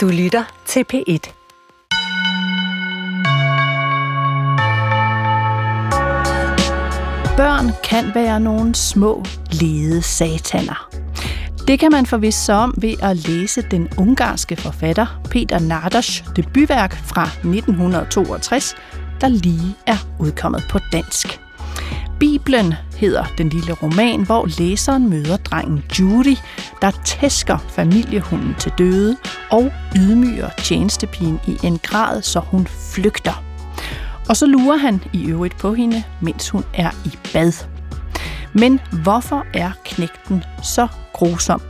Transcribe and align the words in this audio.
Du 0.00 0.08
lytter 0.08 0.44
til 0.66 0.84
P1. 0.92 1.32
Børn 7.36 7.70
kan 7.84 8.14
være 8.14 8.40
nogle 8.40 8.74
små, 8.74 9.24
lede 9.52 10.02
sataner. 10.02 10.90
Det 11.66 11.78
kan 11.78 11.92
man 11.92 12.06
forvisse 12.06 12.44
sig 12.44 12.54
om 12.54 12.74
ved 12.76 12.94
at 13.02 13.16
læse 13.16 13.62
den 13.62 13.88
ungarske 13.98 14.56
forfatter 14.56 15.20
Peter 15.30 15.58
Nardas 15.58 16.24
debutværk 16.36 16.94
fra 16.94 17.24
1962, 17.24 18.76
der 19.20 19.28
lige 19.28 19.76
er 19.86 19.96
udkommet 20.18 20.64
på 20.70 20.78
dansk. 20.92 21.40
Bibelen 22.20 22.74
hedder 22.96 23.24
den 23.38 23.48
lille 23.48 23.72
roman, 23.72 24.22
hvor 24.22 24.58
læseren 24.58 25.10
møder 25.10 25.36
drengen 25.36 25.84
Judy, 25.98 26.36
der 26.82 26.90
tæsker 27.04 27.58
familiehunden 27.58 28.54
til 28.58 28.72
døde 28.78 29.16
og 29.50 29.72
ydmyger 29.96 30.48
tjenestepigen 30.58 31.40
i 31.46 31.58
en 31.62 31.78
grad, 31.82 32.22
så 32.22 32.40
hun 32.40 32.66
flygter. 32.66 33.44
Og 34.28 34.36
så 34.36 34.46
lurer 34.46 34.76
han 34.76 35.02
i 35.12 35.26
øvrigt 35.26 35.58
på 35.58 35.74
hende, 35.74 36.04
mens 36.20 36.50
hun 36.50 36.64
er 36.74 36.90
i 37.04 37.18
bad. 37.32 37.52
Men 38.52 38.80
hvorfor 39.02 39.46
er 39.54 39.70
knægten 39.84 40.44
så 40.62 40.88
grusom? 41.12 41.62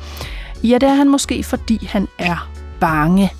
Ja, 0.64 0.78
det 0.80 0.88
er 0.88 0.94
han 0.94 1.08
måske, 1.08 1.44
fordi 1.44 1.86
han 1.86 2.08
er 2.18 2.50
bange. 2.80 3.32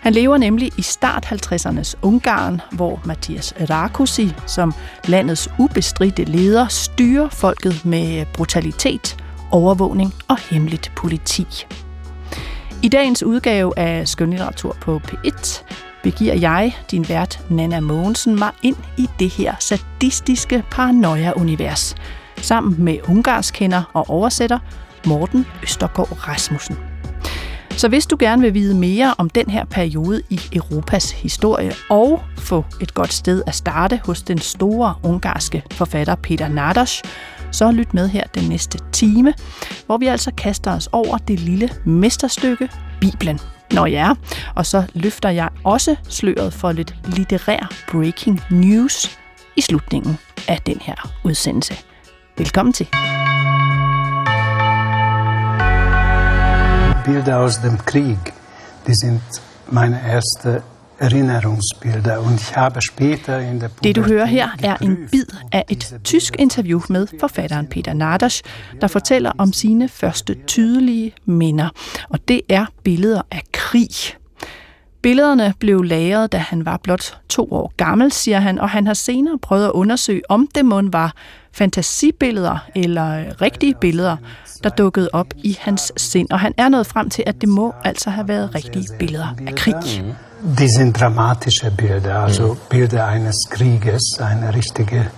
Han 0.00 0.12
lever 0.12 0.36
nemlig 0.36 0.72
i 0.78 0.82
start 0.82 1.26
50'ernes 1.26 1.94
Ungarn, 2.02 2.60
hvor 2.72 3.00
Mathias 3.04 3.54
Rakusi 3.70 4.34
som 4.46 4.74
landets 5.06 5.48
ubestridte 5.58 6.24
leder 6.24 6.68
styrer 6.68 7.28
folket 7.28 7.84
med 7.84 8.26
brutalitet, 8.34 9.16
overvågning 9.50 10.14
og 10.28 10.38
hemmeligt 10.50 10.92
politi. 10.96 11.46
I 12.82 12.88
dagens 12.88 13.22
udgave 13.22 13.78
af 13.78 14.08
Skønlitteratur 14.08 14.76
på 14.80 15.00
P1 15.08 15.62
begiver 16.02 16.34
jeg, 16.34 16.76
din 16.90 17.08
vært 17.08 17.40
Nana 17.50 17.80
Mogensen, 17.80 18.38
mig 18.38 18.50
ind 18.62 18.76
i 18.96 19.08
det 19.18 19.30
her 19.30 19.54
sadistiske 19.58 20.64
paranoia-univers, 20.70 21.94
sammen 22.36 22.84
med 22.84 22.98
ungarskender 23.08 23.82
og 23.92 24.10
oversætter 24.10 24.58
Morten 25.06 25.46
Østergaard 25.62 26.28
Rasmussen. 26.28 26.76
Så 27.70 27.88
hvis 27.88 28.06
du 28.06 28.16
gerne 28.18 28.42
vil 28.42 28.54
vide 28.54 28.74
mere 28.74 29.14
om 29.18 29.30
den 29.30 29.50
her 29.50 29.64
periode 29.64 30.22
i 30.30 30.40
Europas 30.52 31.10
historie 31.10 31.72
og 31.90 32.22
få 32.38 32.64
et 32.80 32.94
godt 32.94 33.12
sted 33.12 33.42
at 33.46 33.54
starte 33.54 34.00
hos 34.04 34.22
den 34.22 34.38
store 34.38 34.94
ungarske 35.02 35.62
forfatter 35.70 36.14
Peter 36.14 36.48
Nardas, 36.48 37.02
så 37.56 37.70
lyt 37.70 37.94
med 37.94 38.08
her 38.08 38.24
den 38.34 38.48
næste 38.48 38.78
time, 38.92 39.34
hvor 39.86 39.98
vi 39.98 40.06
altså 40.06 40.30
kaster 40.36 40.76
os 40.76 40.88
over 40.92 41.18
det 41.18 41.40
lille 41.40 41.70
mesterstykke 41.84 42.68
Bibelen. 43.00 43.40
Nå 43.72 43.86
ja, 43.86 44.12
og 44.54 44.66
så 44.66 44.82
løfter 44.94 45.28
jeg 45.28 45.48
også 45.64 45.96
sløret 46.08 46.52
for 46.52 46.72
lidt 46.72 46.94
litterær 47.06 47.72
breaking 47.90 48.40
news 48.50 49.18
i 49.56 49.60
slutningen 49.60 50.18
af 50.48 50.58
den 50.66 50.78
her 50.80 51.10
udsendelse. 51.24 51.74
Velkommen 52.38 52.72
til. 52.72 52.86
Bilder 57.04 57.36
aus 57.36 57.56
dem 57.56 57.78
Krieg, 57.78 58.18
det 58.86 59.00
sind 59.00 59.20
meine 59.68 60.00
erste 60.06 60.62
det 63.84 63.96
du 63.96 64.02
hører 64.02 64.24
her 64.24 64.48
er 64.62 64.76
en 64.76 64.98
bid 65.12 65.24
af 65.52 65.64
et 65.68 65.96
tysk 66.04 66.36
interview 66.38 66.80
med 66.88 67.06
forfatteren 67.20 67.66
Peter 67.66 67.92
Nardas, 67.92 68.42
der 68.80 68.86
fortæller 68.86 69.32
om 69.38 69.52
sine 69.52 69.88
første 69.88 70.36
tydelige 70.46 71.12
minder. 71.24 71.68
Og 72.08 72.18
det 72.28 72.40
er 72.48 72.66
billeder 72.84 73.22
af 73.30 73.42
krig. 73.52 73.90
Billederne 75.02 75.54
blev 75.58 75.82
lagret, 75.82 76.32
da 76.32 76.38
han 76.38 76.64
var 76.64 76.76
blot 76.82 77.20
to 77.28 77.48
år 77.50 77.72
gammel, 77.76 78.12
siger 78.12 78.40
han, 78.40 78.58
og 78.58 78.70
han 78.70 78.86
har 78.86 78.94
senere 78.94 79.38
prøvet 79.38 79.64
at 79.64 79.72
undersøge, 79.72 80.22
om 80.28 80.48
det 80.54 80.64
må 80.64 80.82
var 80.92 81.14
fantasibilleder 81.52 82.58
eller 82.74 83.40
rigtige 83.42 83.74
billeder, 83.80 84.16
der 84.64 84.70
dukkede 84.70 85.08
op 85.12 85.34
i 85.36 85.58
hans 85.60 85.92
sind. 85.96 86.30
Og 86.30 86.40
han 86.40 86.54
er 86.56 86.68
nået 86.68 86.86
frem 86.86 87.10
til, 87.10 87.24
at 87.26 87.40
det 87.40 87.48
må 87.48 87.74
altså 87.84 88.10
have 88.10 88.28
været 88.28 88.54
rigtige 88.54 88.88
billeder 88.98 89.34
af 89.46 89.54
krig. 89.54 89.74
Die 90.46 90.68
sind 90.68 91.00
dramatische 91.00 91.72
Bilder, 91.72 92.22
also 92.22 92.56
Bilder 92.68 93.08
eines 93.08 93.34
Krieges, 93.50 94.20
eine 94.20 94.54
richtige, 94.54 95.10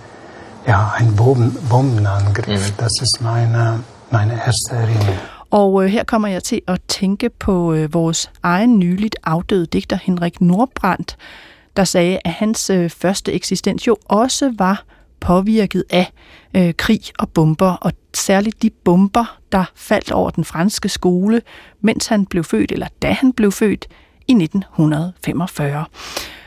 ja, 0.67 0.93
ein 0.97 1.15
Bomben, 1.15 1.55
Bombenangriff. 1.69 2.73
Das 2.77 2.91
ist 3.01 3.19
meine, 3.21 3.83
meine 4.09 4.33
erste 4.33 4.75
Erinnerung. 4.75 5.17
Og 5.51 5.83
øh, 5.83 5.89
her 5.89 6.03
kommer 6.03 6.27
jeg 6.27 6.43
til 6.43 6.61
at 6.67 6.81
tænke 6.87 7.29
på 7.29 7.73
øh, 7.73 7.93
vores 7.93 8.31
egen 8.43 8.79
nyligt 8.79 9.15
afdøde 9.23 9.65
digter 9.65 9.97
Henrik 10.03 10.41
Nordbrandt, 10.41 11.17
der 11.77 11.83
sagde, 11.83 12.19
at 12.25 12.31
hans 12.31 12.69
øh, 12.69 12.89
første 12.89 13.33
eksistens 13.33 13.87
jo 13.87 13.97
også 14.05 14.53
var 14.57 14.83
påvirket 15.19 15.83
af 15.89 16.11
øh, 16.53 16.73
krig 16.77 17.01
og 17.19 17.29
bomber, 17.29 17.71
og 17.71 17.91
særligt 18.13 18.61
de 18.61 18.69
bomber, 18.69 19.39
der 19.51 19.65
faldt 19.75 20.11
over 20.11 20.29
den 20.29 20.45
franske 20.45 20.89
skole, 20.89 21.41
mens 21.81 22.07
han 22.07 22.25
blev 22.25 22.43
født, 22.43 22.71
eller 22.71 22.87
da 23.01 23.11
han 23.11 23.33
blev 23.33 23.51
født 23.51 23.87
i 24.29 24.31
1945. 24.31 25.85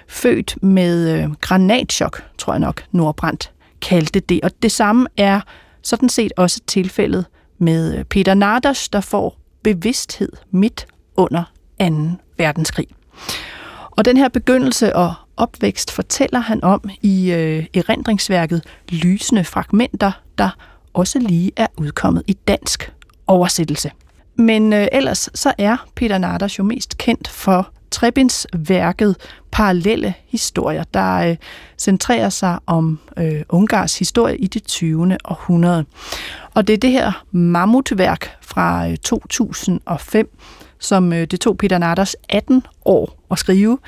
Født 0.09 0.63
med 0.63 1.11
øh, 1.11 1.31
granatchok, 1.41 2.23
tror 2.39 2.53
jeg 2.53 2.61
nok, 2.61 2.85
Nordbrandt 2.93 3.51
kaldte 3.81 4.21
det. 4.21 4.41
Og 4.43 4.51
det 4.63 4.73
samme 4.73 5.07
er 5.17 5.41
sådan 5.83 6.09
set 6.09 6.33
også 6.37 6.61
tilfældet 6.67 7.27
med 7.59 7.99
øh, 7.99 8.05
Peter 8.05 8.35
Nardas, 8.35 8.89
der 8.89 9.01
får 9.01 9.37
bevidsthed 9.63 10.33
midt 10.51 10.87
under 11.17 11.45
2. 11.81 11.87
verdenskrig. 12.39 12.87
Og 13.91 14.05
den 14.05 14.17
her 14.17 14.29
begyndelse 14.29 14.97
og 14.97 15.15
opvækst 15.37 15.91
fortæller 15.91 16.39
han 16.41 16.65
om 16.65 16.91
i 17.03 17.33
øh, 17.33 17.67
erindringsværket 17.75 18.63
Lysende 18.89 19.45
Fragmenter, 19.45 20.13
der 20.39 20.51
også 20.93 21.19
lige 21.19 21.53
er 21.57 21.67
udkommet 21.77 22.23
i 22.27 22.33
dansk 22.33 22.93
oversættelse. 23.27 23.91
Men 24.37 24.73
øh, 24.73 24.89
ellers 24.93 25.31
så 25.35 25.53
er 25.59 25.77
Peter 25.95 26.19
Nardas 26.19 26.59
jo 26.59 26.65
mest 26.65 26.99
kendt 26.99 27.29
for 27.29 27.73
Trebins 27.91 28.47
værket 28.53 29.17
Parallelle 29.51 30.15
historier, 30.29 30.85
der 30.95 31.15
øh, 31.17 31.37
centrerer 31.79 32.29
sig 32.29 32.59
om 32.67 32.99
øh, 33.17 33.43
Ungars 33.49 33.99
historie 33.99 34.37
i 34.37 34.47
det 34.47 34.65
20. 34.65 35.17
århundrede. 35.25 35.85
Og 36.55 36.67
det 36.67 36.73
er 36.73 36.79
det 36.79 36.91
her 36.91 37.25
mammutværk 37.33 38.37
fra 38.41 38.89
øh, 38.89 38.97
2005, 38.97 40.39
som 40.79 41.13
øh, 41.13 41.27
det 41.27 41.41
tog 41.41 41.59
Peter 41.59 41.79
Nardas 41.79 42.17
18 42.29 42.63
år 42.85 43.19
at 43.31 43.39
skrive, 43.39 43.79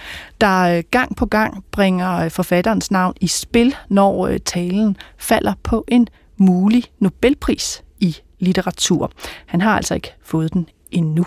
der 0.41 0.61
øh, 0.61 0.83
gang 0.91 1.17
på 1.17 1.27
gang 1.27 1.65
bringer 1.71 2.17
øh, 2.17 2.31
forfatterens 2.31 2.91
navn 2.91 3.15
i 3.21 3.27
spil, 3.27 3.75
når 3.89 4.27
øh, 4.27 4.39
talen 4.41 4.97
falder 5.19 5.53
på 5.63 5.85
en 5.89 6.09
mulig 6.37 6.85
Nobelpris 6.99 7.83
litteratur. 8.39 9.11
Han 9.47 9.61
har 9.61 9.77
altså 9.77 9.95
ikke 9.95 10.15
fået 10.23 10.53
den 10.53 10.69
endnu. 10.91 11.27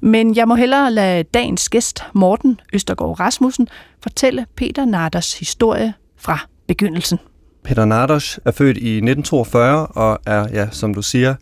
Men 0.00 0.36
jeg 0.36 0.48
må 0.48 0.54
hellere 0.54 0.92
lade 0.92 1.22
dagens 1.22 1.68
gæst, 1.68 2.04
Morten 2.12 2.60
Østergaard 2.72 3.20
Rasmussen, 3.20 3.68
fortælle 4.02 4.46
Peter 4.56 4.84
Narders 4.84 5.38
historie 5.38 5.94
fra 6.16 6.38
begyndelsen. 6.66 7.18
Peter 7.64 7.84
Nardas 7.84 8.40
er 8.44 8.50
født 8.50 8.76
i 8.76 8.96
1942 8.96 9.86
og 9.86 10.18
er, 10.26 10.46
ja, 10.52 10.68
som 10.70 10.94
du 10.94 11.02
siger, 11.02 11.34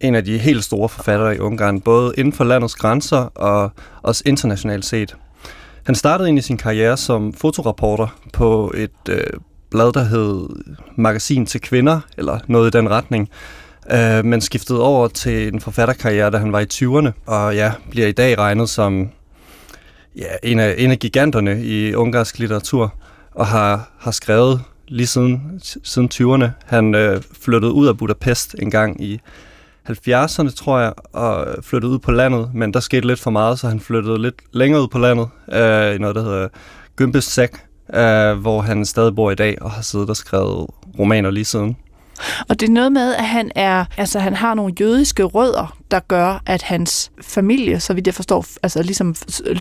en 0.00 0.14
af 0.14 0.24
de 0.24 0.38
helt 0.38 0.64
store 0.64 0.88
forfattere 0.88 1.36
i 1.36 1.38
Ungarn, 1.38 1.80
både 1.80 2.14
inden 2.18 2.32
for 2.32 2.44
landets 2.44 2.74
grænser 2.74 3.18
og 3.18 3.70
også 4.02 4.22
internationalt 4.26 4.84
set. 4.84 5.16
Han 5.86 5.94
startede 5.94 6.28
ind 6.28 6.38
i 6.38 6.42
sin 6.42 6.56
karriere 6.56 6.96
som 6.96 7.32
fotoreporter 7.32 8.06
på 8.32 8.72
et 8.76 9.08
øh, 9.08 9.22
blad, 9.70 9.92
der 9.92 10.04
hed 10.04 10.48
Magasin 10.96 11.46
til 11.46 11.60
Kvinder, 11.60 12.00
eller 12.18 12.38
noget 12.46 12.74
i 12.74 12.78
den 12.78 12.90
retning, 12.90 13.28
øh, 13.92 14.24
men 14.24 14.40
skiftede 14.40 14.82
over 14.82 15.08
til 15.08 15.48
en 15.54 15.60
forfatterkarriere, 15.60 16.30
da 16.30 16.38
han 16.38 16.52
var 16.52 16.60
i 16.60 16.66
20'erne, 16.72 17.10
og 17.26 17.54
ja, 17.54 17.72
bliver 17.90 18.06
i 18.06 18.12
dag 18.12 18.38
regnet 18.38 18.68
som 18.68 19.10
ja, 20.16 20.32
en, 20.42 20.58
af, 20.58 20.74
en 20.78 20.90
af 20.90 20.98
giganterne 20.98 21.62
i 21.62 21.94
ungarsk 21.94 22.38
litteratur, 22.38 22.94
og 23.34 23.46
har, 23.46 23.90
har 23.98 24.10
skrevet 24.10 24.60
lige 24.88 25.06
siden, 25.06 25.60
siden 25.84 26.10
20'erne. 26.14 26.46
Han 26.66 26.94
øh, 26.94 27.22
flyttede 27.40 27.72
ud 27.72 27.86
af 27.86 27.98
Budapest 27.98 28.56
en 28.58 28.70
gang 28.70 29.04
i 29.04 29.20
70'erne, 29.88 30.54
tror 30.54 30.78
jeg, 30.78 30.92
og 31.12 31.46
flyttede 31.62 31.92
ud 31.92 31.98
på 31.98 32.10
landet, 32.10 32.50
men 32.54 32.74
der 32.74 32.80
skete 32.80 33.06
lidt 33.06 33.20
for 33.20 33.30
meget, 33.30 33.58
så 33.58 33.68
han 33.68 33.80
flyttede 33.80 34.22
lidt 34.22 34.34
længere 34.52 34.82
ud 34.82 34.88
på 34.88 34.98
landet, 34.98 35.28
øh, 35.52 35.94
i 35.94 35.98
noget, 35.98 36.16
der 36.16 36.22
hedder 36.22 36.48
Gymbesæk, 36.96 37.50
øh, 37.94 38.32
hvor 38.32 38.60
han 38.60 38.84
stadig 38.84 39.14
bor 39.14 39.30
i 39.30 39.34
dag 39.34 39.62
og 39.62 39.70
har 39.70 39.82
siddet 39.82 40.10
og 40.10 40.16
skrevet 40.16 40.66
romaner 40.98 41.30
lige 41.30 41.44
siden. 41.44 41.76
Og 42.48 42.60
det 42.60 42.68
er 42.68 42.72
noget 42.72 42.92
med, 42.92 43.14
at 43.14 43.24
han 43.24 43.50
er, 43.54 43.84
altså 43.96 44.18
han 44.18 44.34
har 44.34 44.54
nogle 44.54 44.74
jødiske 44.80 45.22
rødder, 45.22 45.76
der 45.90 46.00
gør, 46.00 46.42
at 46.46 46.62
hans 46.62 47.10
familie, 47.22 47.80
så 47.80 47.94
vidt 47.94 48.06
jeg 48.06 48.14
forstår, 48.14 48.46
altså 48.62 48.82
ligesom 48.82 49.14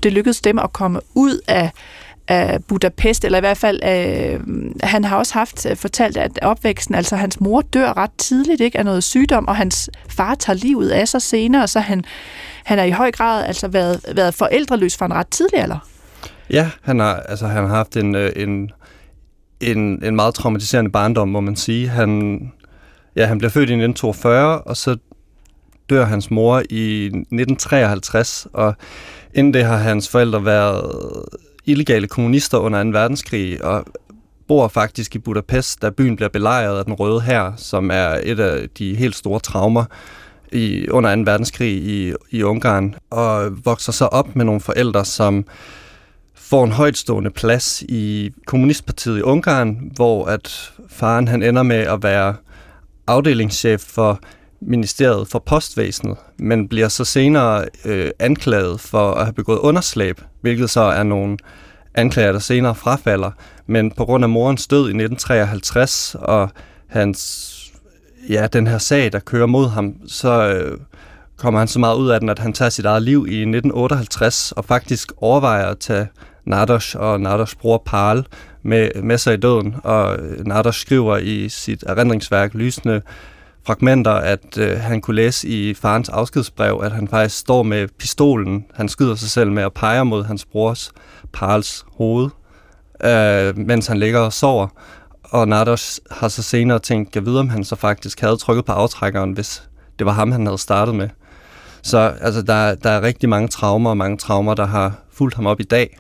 det 0.04 0.14
lykkedes 0.14 0.42
dem 0.42 0.60
at 0.60 0.74
komme 0.74 1.00
ud 1.16 1.40
af 1.48 1.72
af 2.30 2.64
Budapest, 2.64 3.26
eller 3.26 3.38
i 3.38 3.40
hvert 3.40 3.58
fald, 3.58 3.80
øh, 3.84 4.40
han 4.84 5.04
har 5.04 5.18
også 5.18 5.34
haft 5.34 5.66
øh, 5.66 5.76
fortalt, 5.76 6.18
at 6.18 6.40
opvæksten, 6.42 6.96
altså 6.96 7.16
hans 7.16 7.40
mor 7.40 7.62
dør 7.62 7.98
ret 7.98 8.12
tidligt 8.18 8.62
ikke, 8.62 8.78
af 8.78 8.86
noget 8.86 9.04
sygdom, 9.04 9.48
og 9.48 9.56
hans 9.56 9.90
far 10.10 10.36
tager 10.36 10.58
livet 10.58 10.90
af 10.90 11.08
sig 11.08 11.22
senere, 11.22 11.68
så 11.68 11.80
han, 11.80 12.04
han 12.64 12.80
er 12.80 12.84
i 12.84 12.92
høj 12.92 13.12
grad 13.12 13.46
altså 13.46 13.68
været, 13.68 14.06
været 14.16 14.34
forældreløs 14.34 14.98
fra 14.98 15.06
en 15.06 15.14
ret 15.14 15.28
tidlig 15.28 15.60
alder. 15.60 15.88
Ja, 16.50 16.70
han 16.82 17.00
har, 17.00 17.16
altså, 17.16 17.48
han 17.48 17.68
har 17.68 17.76
haft 17.76 17.98
en, 17.98 18.16
øh, 18.16 18.32
en, 18.36 18.72
en, 19.62 20.04
en 20.04 20.16
meget 20.16 20.34
traumatiserende 20.34 20.92
barndom, 20.92 21.30
må 21.30 21.40
man 21.40 21.56
sige. 21.56 21.88
Han, 21.88 22.42
ja, 23.16 23.26
han 23.26 23.38
bliver 23.38 23.52
født 23.52 23.70
i 23.70 23.74
1942, 23.74 24.62
og 24.62 24.78
så 24.78 24.98
dør 25.90 26.06
hans 26.06 26.32
mor 26.32 26.64
i 26.70 27.06
1953, 27.06 28.48
og 28.54 28.74
inden 29.34 29.54
det 29.54 29.64
har 29.64 29.78
hans 29.78 30.10
forældre 30.10 30.46
været 30.46 30.92
illegale 31.66 32.08
kommunister 32.08 32.58
under 32.58 32.84
2. 32.84 32.90
verdenskrig, 32.90 33.64
og 33.64 33.86
bor 34.48 34.68
faktisk 34.68 35.16
i 35.16 35.20
Budapest, 35.20 35.82
da 35.82 35.90
byen 35.90 36.16
bliver 36.16 36.30
belejret 36.30 36.78
af 36.78 36.86
den 36.86 36.94
røde 36.94 37.22
her, 37.22 37.54
som 37.58 37.92
er 37.92 38.20
et 38.24 38.40
af 38.40 38.70
de 38.70 38.96
helt 38.96 39.16
store 39.16 39.40
traumer 39.40 39.86
i, 40.52 40.90
under 40.90 41.16
2. 41.16 41.22
verdenskrig 41.22 41.72
i, 41.72 42.14
i 42.32 42.44
Ungarn, 42.44 42.96
og 43.10 43.66
vokser 43.66 43.92
så 43.92 44.06
op 44.06 44.36
med 44.36 44.46
nogle 44.46 44.62
forældre, 44.62 45.06
som 45.06 45.46
får 46.50 46.64
en 46.64 46.72
højtstående 46.72 47.30
plads 47.30 47.82
i 47.82 48.32
Kommunistpartiet 48.46 49.18
i 49.18 49.22
Ungarn, 49.22 49.92
hvor 49.96 50.26
at 50.26 50.72
faren 50.90 51.28
han 51.28 51.44
ender 51.44 51.64
med 51.64 51.76
at 51.76 52.04
være 52.04 52.36
afdelingschef 53.08 53.82
for 53.82 54.20
ministeriet 54.62 55.28
for 55.28 55.40
postvæsenet, 55.40 56.18
men 56.38 56.68
bliver 56.68 56.88
så 56.88 57.06
senere 57.06 57.66
øh, 57.86 58.12
anklaget 58.20 58.80
for 58.80 59.12
at 59.12 59.26
have 59.26 59.34
begået 59.34 59.58
underslæb, 59.60 60.22
hvilket 60.42 60.70
så 60.70 60.82
er 60.82 61.04
nogle 61.04 61.38
anklager, 61.96 62.32
der 62.32 62.40
senere 62.40 62.76
frafalder. 62.76 63.32
Men 63.68 63.92
på 63.92 64.06
grund 64.06 64.24
af 64.24 64.30
morens 64.30 64.68
død 64.68 64.80
i 64.80 65.04
1953 65.04 66.16
og 66.20 66.50
hans, 66.88 67.56
ja, 68.30 68.48
den 68.54 68.68
her 68.68 68.78
sag, 68.78 69.12
der 69.12 69.20
kører 69.20 69.48
mod 69.48 69.70
ham, 69.70 69.96
så 70.08 70.50
øh, 70.50 70.80
kommer 71.38 71.60
han 71.60 71.68
så 71.68 71.80
meget 71.80 71.98
ud 71.98 72.10
af 72.10 72.20
den, 72.20 72.30
at 72.30 72.40
han 72.40 72.54
tager 72.54 72.70
sit 72.70 72.86
eget 72.86 73.04
liv 73.04 73.26
i 73.30 73.40
1958 73.42 74.52
og 74.52 74.66
faktisk 74.66 75.12
overvejer 75.18 75.66
at 75.66 75.80
tage 75.80 76.08
Nardosh 76.46 76.98
og 77.00 77.22
Nados 77.22 77.56
bror 77.56 77.84
Parl 77.86 78.26
med, 78.64 79.02
med 79.04 79.18
sig 79.18 79.34
i 79.34 79.38
døden. 79.38 79.76
Og 79.84 80.18
øh, 80.18 80.46
Nardosh 80.46 80.82
skriver 80.82 81.18
i 81.18 81.50
sit 81.50 81.84
erindringsværk 81.88 82.54
Lysende 82.54 83.02
fragmenter, 83.66 84.12
at 84.12 84.58
øh, 84.58 84.80
han 84.80 85.02
kunne 85.02 85.16
læse 85.16 85.48
i 85.48 85.74
farens 85.74 86.10
afskedsbrev, 86.10 86.82
at 86.84 86.92
han 86.92 87.08
faktisk 87.08 87.38
står 87.38 87.64
med 87.64 87.88
pistolen, 88.00 88.66
han 88.74 88.90
skyder 88.90 89.16
sig 89.16 89.30
selv 89.30 89.52
med 89.52 89.64
og 89.64 89.74
peger 89.74 90.04
mod 90.04 90.24
hans 90.24 90.46
brors 90.46 90.92
Parls 91.34 91.86
hoved, 91.98 92.30
øh, 93.04 93.58
mens 93.58 93.88
han 93.88 93.98
ligger 93.98 94.20
og 94.20 94.34
sover. 94.34 94.68
Og 95.24 95.48
Nardosh 95.48 96.00
har 96.12 96.28
så 96.28 96.44
senere 96.44 96.80
tænkt, 96.80 97.18
at 97.18 97.26
vide, 97.26 97.40
om 97.40 97.50
han 97.50 97.64
så 97.64 97.76
faktisk 97.76 98.22
havde 98.22 98.38
trykket 98.38 98.66
på 98.66 98.72
aftrækkeren, 98.72 99.32
hvis 99.32 99.64
det 100.00 100.06
var 100.06 100.14
ham, 100.14 100.32
han 100.32 100.46
havde 100.46 100.58
startet 100.58 100.96
med. 100.96 101.10
Så 101.82 101.98
altså, 102.22 102.42
der, 102.42 102.76
der 102.76 102.90
er 102.90 103.02
rigtig 103.02 103.30
mange 103.30 103.48
traumer, 103.48 103.90
og 103.90 103.98
mange 103.98 104.18
traumer, 104.18 104.54
der 104.54 104.66
har 104.66 104.94
fulgt 105.14 105.36
ham 105.36 105.46
op 105.46 105.60
i 105.60 105.64
dag, 105.64 105.98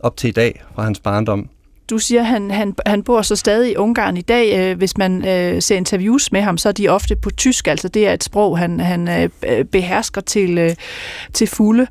op 0.00 0.16
til 0.16 0.28
i 0.28 0.32
dag 0.32 0.62
fra 0.74 0.82
hans 0.82 1.00
barndom. 1.00 1.48
Du 1.90 1.98
siger, 1.98 2.20
at 2.20 2.26
han, 2.26 2.50
han, 2.50 2.74
han 2.86 3.02
bor 3.02 3.22
så 3.22 3.36
stadig 3.36 3.72
i 3.72 3.76
Ungarn 3.76 4.16
i 4.16 4.20
dag. 4.20 4.58
Øh, 4.58 4.78
hvis 4.78 4.96
man 4.96 5.28
øh, 5.28 5.62
ser 5.62 5.76
interviews 5.76 6.32
med 6.32 6.40
ham, 6.40 6.58
så 6.58 6.68
er 6.68 6.72
de 6.72 6.88
ofte 6.88 7.16
på 7.16 7.30
tysk. 7.30 7.68
Altså 7.68 7.88
det 7.88 8.08
er 8.08 8.12
et 8.12 8.24
sprog, 8.24 8.58
han, 8.58 8.80
han 8.80 9.08
øh, 9.08 9.64
behersker 9.64 10.20
til, 10.20 10.58
øh, 10.58 10.74
til 11.32 11.46
fulde. 11.46 11.86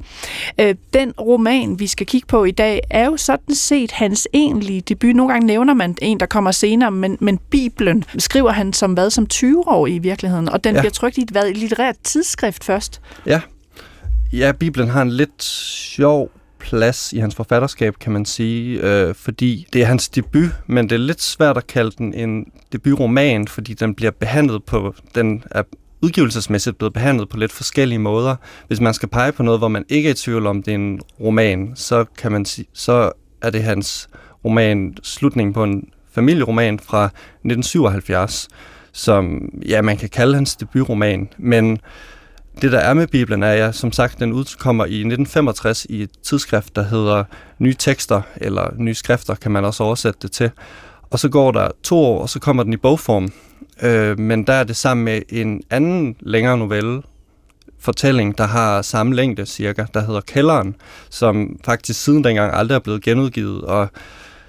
Øh, 0.60 0.76
den 0.94 1.12
roman, 1.12 1.80
vi 1.80 1.88
skal 1.88 2.08
kigge 2.08 2.28
på 2.28 2.44
i 2.44 2.52
dag, 2.52 2.82
er 2.90 3.06
jo 3.06 3.18
sådan 3.18 3.56
set 3.56 3.92
hans 3.92 4.28
egentlige 4.34 4.82
debut. 4.82 5.16
Nogle 5.16 5.34
gange 5.34 5.48
nævner 5.48 5.74
man 5.74 5.96
en, 6.02 6.20
der 6.20 6.26
kommer 6.26 6.52
senere, 6.52 6.92
men, 6.92 7.18
men 7.22 7.38
Bibelen 7.38 8.04
skriver 8.18 8.52
han 8.52 8.74
som 8.74 8.94
hvad, 8.94 9.10
som 9.10 9.28
20 9.28 9.68
år 9.68 9.88
i 9.88 9.98
virkeligheden. 9.98 10.50
Og 10.50 10.64
den 10.64 10.76
ja. 10.76 10.82
bliver 10.82 10.92
trykt 10.92 11.18
i 11.18 11.22
et, 11.22 11.30
hvad, 11.30 11.54
litterært 11.54 11.96
tidsskrift 12.04 12.64
først. 12.64 13.02
Ja. 13.26 13.42
Ja, 14.34 14.52
Bibelen 14.52 14.90
har 14.90 15.02
en 15.02 15.12
lidt 15.12 15.44
sjov 15.44 16.32
plads 16.68 17.14
i 17.14 17.20
hans 17.20 17.36
forfatterskab, 17.36 18.00
kan 18.00 18.12
man 18.12 18.26
sige, 18.26 18.82
øh, 18.82 19.16
fordi 19.16 19.68
det 19.74 19.82
er 19.82 19.86
hans 19.86 20.10
debut, 20.10 20.50
men 20.68 20.90
det 20.90 20.96
er 20.96 21.00
lidt 21.00 21.22
svært 21.22 21.58
at 21.58 21.68
kalde 21.68 21.92
den 21.98 22.14
en 22.14 22.46
debutroman, 22.72 23.48
fordi 23.48 23.74
den 23.74 23.96
bliver 23.96 24.12
behandlet 24.12 24.64
på, 24.64 24.96
den 25.16 25.44
er 25.52 25.64
udgivelsesmæssigt 26.02 26.78
blevet 26.78 26.94
behandlet 26.94 27.30
på 27.30 27.38
lidt 27.38 27.52
forskellige 27.52 28.00
måder. 28.00 28.36
Hvis 28.68 28.80
man 28.80 28.94
skal 28.94 29.10
pege 29.10 29.32
på 29.32 29.44
noget, 29.44 29.60
hvor 29.60 29.68
man 29.68 29.86
ikke 29.90 30.10
er 30.10 30.14
i 30.14 30.16
tvivl 30.16 30.48
om, 30.48 30.64
det 30.64 30.72
er 30.72 30.76
en 30.76 31.02
roman, 31.20 31.72
så 31.76 32.06
kan 32.18 32.32
man 32.32 32.46
sige, 32.46 32.68
så 32.74 33.12
er 33.42 33.50
det 33.50 33.64
hans 33.64 34.10
roman 34.46 34.98
Slutningen 35.04 35.54
på 35.54 35.64
en 35.64 35.90
familieroman 36.12 36.80
fra 36.80 37.06
1977, 37.06 38.48
som 38.92 39.50
ja, 39.68 39.82
man 39.82 39.98
kan 39.98 40.10
kalde 40.10 40.36
hans 40.36 40.56
debutroman, 40.56 41.30
men 41.38 41.80
det, 42.62 42.72
der 42.72 42.80
er 42.80 42.94
med 42.94 43.08
Bibelen, 43.08 43.44
er, 43.44 43.54
ja, 43.54 43.72
som 43.72 43.92
sagt, 43.92 44.20
den 44.20 44.34
udkommer 44.34 44.86
i 44.86 45.00
1965 45.00 45.86
i 45.90 46.02
et 46.02 46.10
tidsskrift, 46.24 46.76
der 46.76 46.84
hedder 46.84 47.24
Nye 47.60 47.74
Tekster, 47.74 48.22
eller 48.36 48.74
Nye 48.78 48.94
Skrifter, 48.94 49.36
kan 49.36 49.52
man 49.52 49.66
også 49.66 49.84
oversætte 49.84 50.20
det 50.22 50.32
til. 50.32 50.52
Og 51.10 51.20
så 51.20 51.30
går 51.30 51.52
der 51.52 51.68
to 51.84 51.98
år, 51.98 52.22
og 52.22 52.30
så 52.30 52.40
kommer 52.40 52.64
den 52.64 52.74
i 52.74 52.78
bogform. 52.78 53.32
Øh, 53.82 54.20
men 54.20 54.48
der 54.48 54.54
er 54.54 54.64
det 54.64 54.76
sammen 54.76 55.04
med 55.06 55.22
en 55.30 55.62
anden 55.70 56.16
længere 56.20 56.58
novelle, 56.58 57.02
fortælling, 57.80 58.38
der 58.38 58.48
har 58.48 58.82
samme 58.82 59.16
længde 59.16 59.46
cirka, 59.46 59.86
der 59.94 60.06
hedder 60.06 60.22
Kælderen, 60.22 60.76
som 61.10 61.60
faktisk 61.66 62.04
siden 62.04 62.24
dengang 62.24 62.54
aldrig 62.54 62.76
er 62.76 62.80
blevet 62.80 63.04
genudgivet, 63.04 63.62
og 63.62 63.90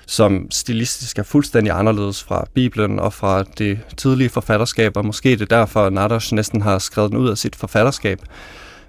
som 0.08 0.50
stilistisk 0.50 1.18
er 1.18 1.22
fuldstændig 1.22 1.72
anderledes 1.72 2.22
fra 2.22 2.44
Bibelen 2.54 2.98
og 2.98 3.12
fra 3.12 3.42
det 3.42 3.78
tidlige 3.96 4.28
forfatterskab, 4.28 4.96
og 4.96 5.06
måske 5.06 5.30
det 5.30 5.40
er 5.40 5.56
derfor, 5.56 5.84
at 5.84 5.92
Nardosh 5.92 6.34
næsten 6.34 6.62
har 6.62 6.78
skrevet 6.78 7.10
den 7.10 7.18
ud 7.18 7.28
af 7.28 7.38
sit 7.38 7.56
forfatterskab. 7.56 8.18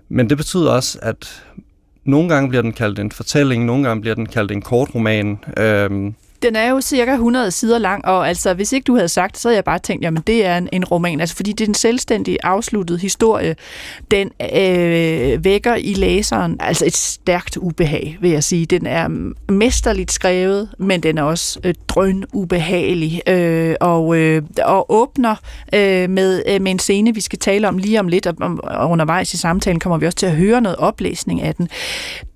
Men 0.09 0.29
det 0.29 0.37
betyder 0.37 0.71
også, 0.71 0.99
at 1.01 1.43
nogle 2.03 2.29
gange 2.29 2.49
bliver 2.49 2.61
den 2.61 2.73
kaldt 2.73 2.99
en 2.99 3.11
fortælling, 3.11 3.65
nogle 3.65 3.87
gange 3.87 4.01
bliver 4.01 4.15
den 4.15 4.25
kaldt 4.25 4.51
en 4.51 4.61
kort 4.61 4.95
roman. 4.95 5.43
Øhm, 5.57 6.15
den 6.41 6.55
er 6.55 6.69
jo 6.69 6.81
cirka 6.81 7.11
100 7.11 7.51
sider 7.51 7.77
lang, 7.77 8.05
og 8.05 8.27
altså, 8.27 8.53
hvis 8.53 8.71
ikke 8.71 8.85
du 8.85 8.95
havde 8.95 9.09
sagt 9.09 9.37
så 9.37 9.47
havde 9.47 9.55
jeg 9.55 9.63
bare 9.63 9.79
tænkt, 9.79 10.03
jamen 10.03 10.23
det 10.27 10.45
er 10.45 10.57
en, 10.57 10.69
en 10.71 10.85
roman, 10.85 11.19
altså 11.19 11.35
fordi 11.35 11.53
det 11.53 11.65
er 11.65 11.69
en 11.69 11.73
selvstændig 11.73 12.37
afsluttet 12.43 12.99
historie. 12.99 13.55
Den 14.11 14.31
øh, 14.53 15.43
vækker 15.43 15.75
i 15.75 15.93
læseren 15.93 16.57
altså 16.59 16.85
et 16.85 16.97
stærkt 16.97 17.57
ubehag, 17.57 18.17
vil 18.21 18.31
jeg 18.31 18.43
sige. 18.43 18.65
Den 18.65 18.85
er 18.85 19.31
mesterligt 19.51 20.11
skrevet, 20.11 20.69
men 20.77 21.03
den 21.03 21.17
er 21.17 21.23
også 21.23 21.59
øh, 21.63 21.73
drøn 21.87 22.23
ubehagelig, 22.33 23.21
øh, 23.27 23.75
og, 23.81 24.17
øh, 24.17 24.41
og 24.65 24.93
åbner 24.93 25.35
øh, 25.73 26.09
med, 26.09 26.43
øh, 26.47 26.61
med 26.61 26.71
en 26.71 26.79
scene, 26.79 27.13
vi 27.13 27.21
skal 27.21 27.39
tale 27.39 27.67
om 27.67 27.77
lige 27.77 27.99
om 27.99 28.07
lidt, 28.07 28.27
og, 28.27 28.35
og 28.63 28.89
undervejs 28.89 29.33
i 29.33 29.37
samtalen 29.37 29.79
kommer 29.79 29.97
vi 29.97 30.05
også 30.05 30.17
til 30.17 30.25
at 30.25 30.35
høre 30.35 30.61
noget 30.61 30.77
oplæsning 30.77 31.41
af 31.41 31.55
den. 31.55 31.69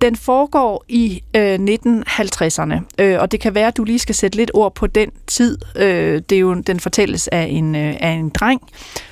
Den 0.00 0.16
foregår 0.16 0.84
i 0.88 1.22
øh, 1.36 1.54
1950'erne, 1.54 2.80
øh, 2.98 3.20
og 3.20 3.32
det 3.32 3.40
kan 3.40 3.54
være, 3.54 3.66
at 3.66 3.76
du 3.76 3.84
lige 3.84 3.93
lige 3.94 4.00
skal 4.00 4.14
sætte 4.14 4.36
lidt 4.36 4.50
ord 4.54 4.74
på 4.74 4.86
den 4.86 5.10
tid. 5.26 5.58
Øh, 5.76 6.22
det 6.30 6.36
er 6.36 6.40
jo, 6.40 6.54
den 6.54 6.80
fortælles 6.80 7.28
af 7.28 7.46
en, 7.50 7.74
øh, 7.74 7.94
af 8.00 8.10
en 8.10 8.28
dreng, 8.28 8.60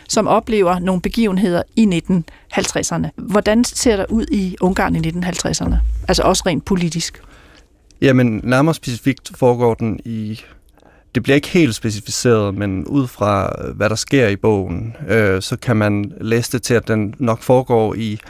som 0.09 0.27
oplever 0.27 0.79
nogle 0.79 1.03
begivenheder 1.03 1.63
i 1.77 1.85
1950'erne. 1.85 3.09
Hvordan 3.17 3.65
ser 3.65 3.97
der 3.97 4.05
ud 4.09 4.27
i 4.31 4.57
Ungarn 4.61 4.97
i 4.97 4.99
1950'erne? 4.99 5.75
Altså 6.09 6.23
også 6.23 6.43
rent 6.47 6.65
politisk. 6.65 7.23
Jamen, 8.01 8.41
nærmere 8.45 8.75
specifikt 8.75 9.33
foregår 9.37 9.75
den 9.75 10.01
i... 10.05 10.41
Det 11.15 11.23
bliver 11.23 11.35
ikke 11.35 11.49
helt 11.49 11.75
specificeret, 11.75 12.55
men 12.55 12.85
ud 12.85 13.07
fra, 13.07 13.53
øh, 13.65 13.77
hvad 13.77 13.91
der 13.91 13.97
sker 13.97 14.29
i 14.29 14.37
bogen, 14.37 14.97
øh, 15.09 15.43
så 15.43 15.57
kan 15.57 15.77
man 15.77 16.13
læse 16.21 16.53
det 16.53 16.63
til, 16.63 16.75
at 16.75 16.89
den 16.89 17.15
nok 17.19 17.43
foregår 17.43 17.95
i 17.95 18.21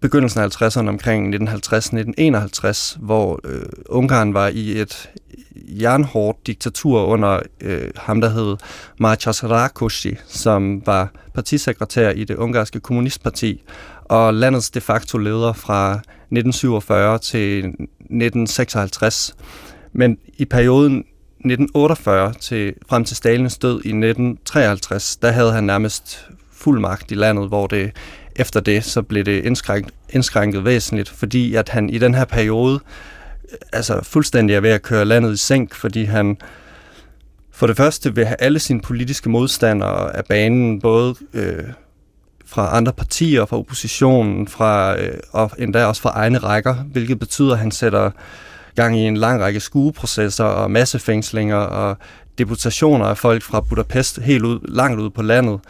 begyndelsen 0.00 0.40
af 0.40 0.62
50'erne 0.62 0.88
omkring 0.88 1.34
1950-1951, 1.34 2.98
hvor 3.00 3.40
øh, 3.44 3.62
Ungarn 3.88 4.34
var 4.34 4.48
i 4.48 4.80
et 4.80 5.10
jernhårdt 5.70 6.46
diktatur 6.46 7.04
under 7.04 7.40
øh, 7.60 7.90
ham, 7.96 8.20
der 8.20 8.28
hed 8.28 8.56
Marcos 8.98 9.44
Rakosi, 9.44 10.16
som 10.26 10.86
var 10.86 11.12
partisekretær 11.34 12.10
i 12.10 12.24
det 12.24 12.36
ungarske 12.36 12.80
kommunistparti, 12.80 13.62
og 14.04 14.34
landets 14.34 14.70
de 14.70 14.80
facto 14.80 15.18
leder 15.18 15.52
fra 15.52 15.92
1947 15.92 17.18
til 17.18 17.58
1956. 17.58 19.36
Men 19.92 20.18
i 20.38 20.44
perioden 20.44 20.98
1948 20.98 22.32
til, 22.40 22.74
frem 22.88 23.04
til 23.04 23.16
Stalins 23.16 23.58
død 23.58 23.74
i 23.74 23.88
1953, 23.88 25.16
der 25.16 25.30
havde 25.30 25.52
han 25.52 25.64
nærmest 25.64 26.28
fuld 26.52 26.80
magt 26.80 27.10
i 27.10 27.14
landet, 27.14 27.48
hvor 27.48 27.66
det 27.66 27.92
efter 28.36 28.60
det 28.60 28.84
så 28.84 29.02
blev 29.02 29.24
det 29.24 29.44
indskrænket, 29.44 29.94
indskrænket 30.10 30.64
væsentligt, 30.64 31.08
fordi 31.08 31.54
at 31.54 31.68
han 31.68 31.90
i 31.90 31.98
den 31.98 32.14
her 32.14 32.24
periode 32.24 32.80
altså 33.72 34.00
fuldstændig 34.02 34.56
er 34.56 34.60
ved 34.60 34.70
at 34.70 34.82
køre 34.82 35.04
landet 35.04 35.32
i 35.32 35.36
sænk, 35.36 35.74
fordi 35.74 36.04
han 36.04 36.36
for 37.52 37.66
det 37.66 37.76
første 37.76 38.14
vil 38.14 38.26
have 38.26 38.36
alle 38.40 38.58
sine 38.58 38.80
politiske 38.80 39.30
modstandere 39.30 40.16
af 40.16 40.24
banen, 40.24 40.80
både 40.80 41.14
øh, 41.34 41.64
fra 42.46 42.76
andre 42.76 42.92
partier, 42.92 43.44
fra 43.44 43.58
oppositionen, 43.58 44.48
fra, 44.48 45.00
øh, 45.00 45.18
og 45.32 45.50
endda 45.58 45.84
også 45.84 46.02
fra 46.02 46.10
egne 46.10 46.38
rækker, 46.38 46.74
hvilket 46.74 47.18
betyder, 47.18 47.52
at 47.52 47.58
han 47.58 47.70
sætter 47.70 48.10
gang 48.74 48.98
i 48.98 49.00
en 49.00 49.16
lang 49.16 49.40
række 49.40 49.60
skueprocesser 49.60 50.44
og 50.44 50.70
massefængslinger 50.70 51.56
og 51.56 51.96
deputationer 52.38 53.06
af 53.06 53.18
folk 53.18 53.42
fra 53.42 53.60
Budapest 53.60 54.20
helt 54.20 54.44
ud, 54.44 54.58
langt 54.68 55.00
ud 55.00 55.10
på 55.10 55.22
landet. 55.22 55.60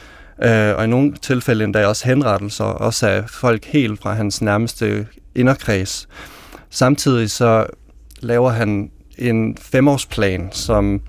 Øh, 0.42 0.76
og 0.76 0.84
i 0.84 0.86
nogle 0.86 1.14
tilfælde 1.22 1.64
endda 1.64 1.86
også 1.86 2.08
henrettelser, 2.08 2.64
også 2.64 3.06
af 3.08 3.30
folk 3.30 3.64
helt 3.64 4.00
fra 4.00 4.14
hans 4.14 4.42
nærmeste 4.42 5.06
inderkreds. 5.34 6.08
Samtidig 6.70 7.30
så 7.30 7.66
laver 8.20 8.50
han 8.50 8.90
en 9.18 9.56
femårsplan, 9.60 10.48
som 10.52 11.00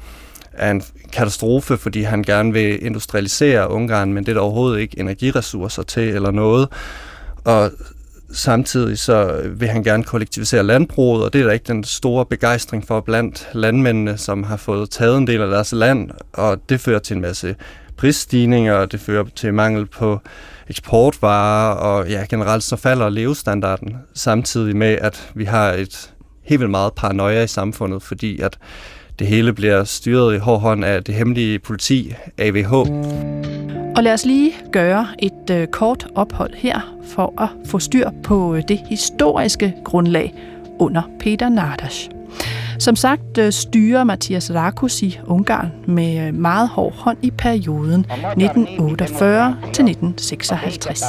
er 0.53 0.71
en 0.71 0.83
katastrofe, 1.13 1.77
fordi 1.77 2.01
han 2.01 2.23
gerne 2.23 2.53
vil 2.53 2.85
industrialisere 2.85 3.69
Ungarn, 3.69 4.13
men 4.13 4.25
det 4.25 4.31
er 4.31 4.33
der 4.33 4.41
overhovedet 4.41 4.79
ikke 4.79 4.99
energiressourcer 4.99 5.83
til 5.83 6.03
eller 6.03 6.31
noget. 6.31 6.67
Og 7.43 7.71
samtidig 8.31 8.99
så 8.99 9.41
vil 9.55 9.67
han 9.67 9.83
gerne 9.83 10.03
kollektivisere 10.03 10.63
landbruget, 10.63 11.23
og 11.23 11.33
det 11.33 11.41
er 11.41 11.45
der 11.45 11.51
ikke 11.51 11.67
den 11.67 11.83
store 11.83 12.25
begejstring 12.25 12.87
for 12.87 12.99
blandt 12.99 13.49
landmændene, 13.53 14.17
som 14.17 14.43
har 14.43 14.57
fået 14.57 14.89
taget 14.89 15.17
en 15.17 15.27
del 15.27 15.41
af 15.41 15.49
deres 15.49 15.71
land, 15.71 16.09
og 16.33 16.69
det 16.69 16.79
fører 16.79 16.99
til 16.99 17.15
en 17.15 17.21
masse 17.21 17.55
prisstigninger, 17.97 18.73
og 18.73 18.91
det 18.91 18.99
fører 18.99 19.23
til 19.35 19.53
mangel 19.53 19.85
på 19.85 20.19
eksportvarer, 20.71 21.75
og 21.75 22.09
ja, 22.09 22.25
generelt 22.29 22.63
så 22.63 22.75
falder 22.75 23.09
levestandarden, 23.09 23.95
samtidig 24.13 24.75
med, 24.75 24.97
at 25.01 25.31
vi 25.35 25.45
har 25.45 25.71
et 25.71 26.13
helt 26.43 26.59
vildt 26.59 26.71
meget 26.71 26.93
paranoia 26.93 27.43
i 27.43 27.47
samfundet, 27.47 28.03
fordi 28.03 28.39
at 28.39 28.57
det 29.19 29.27
hele 29.27 29.53
bliver 29.53 29.83
styret 29.83 30.35
i 30.35 30.37
hård 30.37 30.61
hånd 30.61 30.85
af 30.85 31.03
det 31.03 31.15
hemmelige 31.15 31.59
politi, 31.59 32.13
AVH. 32.37 32.73
Og 33.95 34.03
lad 34.03 34.13
os 34.13 34.25
lige 34.25 34.53
gøre 34.71 35.07
et 35.19 35.49
øh, 35.51 35.67
kort 35.67 36.07
ophold 36.15 36.53
her 36.53 36.95
for 37.15 37.41
at 37.41 37.49
få 37.69 37.79
styr 37.79 38.09
på 38.23 38.55
øh, 38.55 38.63
det 38.67 38.79
historiske 38.89 39.75
grundlag 39.85 40.33
under 40.79 41.01
Peter 41.19 41.49
Nardas. 41.49 42.09
Som 42.81 42.95
sagt 42.95 43.37
øh, 43.37 43.51
styrer 43.51 44.03
Mathias 44.03 44.51
Rákosi 44.51 45.19
Ungarn 45.27 45.71
med 45.87 46.27
øh, 46.27 46.33
meget 46.33 46.69
hård 46.69 46.93
hånd 46.95 47.17
i 47.21 47.31
perioden 47.31 47.99
1948 47.99 49.57
til 49.61 49.85
1956. 49.85 51.03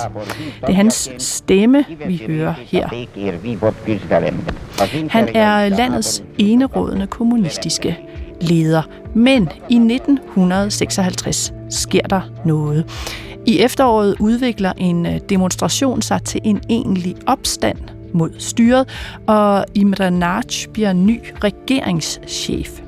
Det 0.60 0.68
er 0.68 0.72
hans 0.72 1.10
stemme, 1.18 1.84
vi 2.06 2.22
hører 2.26 2.54
her. 2.66 2.88
Han 5.08 5.28
er 5.34 5.68
landets 5.68 6.24
enerådende 6.38 7.06
kommunistiske 7.06 7.98
leder, 8.40 8.82
men 9.14 9.48
i 9.68 9.76
1956 9.76 11.52
sker 11.70 12.02
der 12.02 12.20
noget. 12.44 12.86
I 13.46 13.58
efteråret 13.58 14.16
udvikler 14.20 14.72
en 14.72 15.06
øh, 15.06 15.20
demonstration 15.28 16.02
sig 16.02 16.22
til 16.22 16.40
en 16.44 16.60
egentlig 16.68 17.16
opstand 17.26 17.78
mod 18.12 18.30
styret, 18.38 18.88
og 19.26 19.64
Imre 19.74 20.10
Nagy 20.10 20.68
bliver 20.72 20.92
ny 20.92 21.20
regeringschef. 21.44 22.80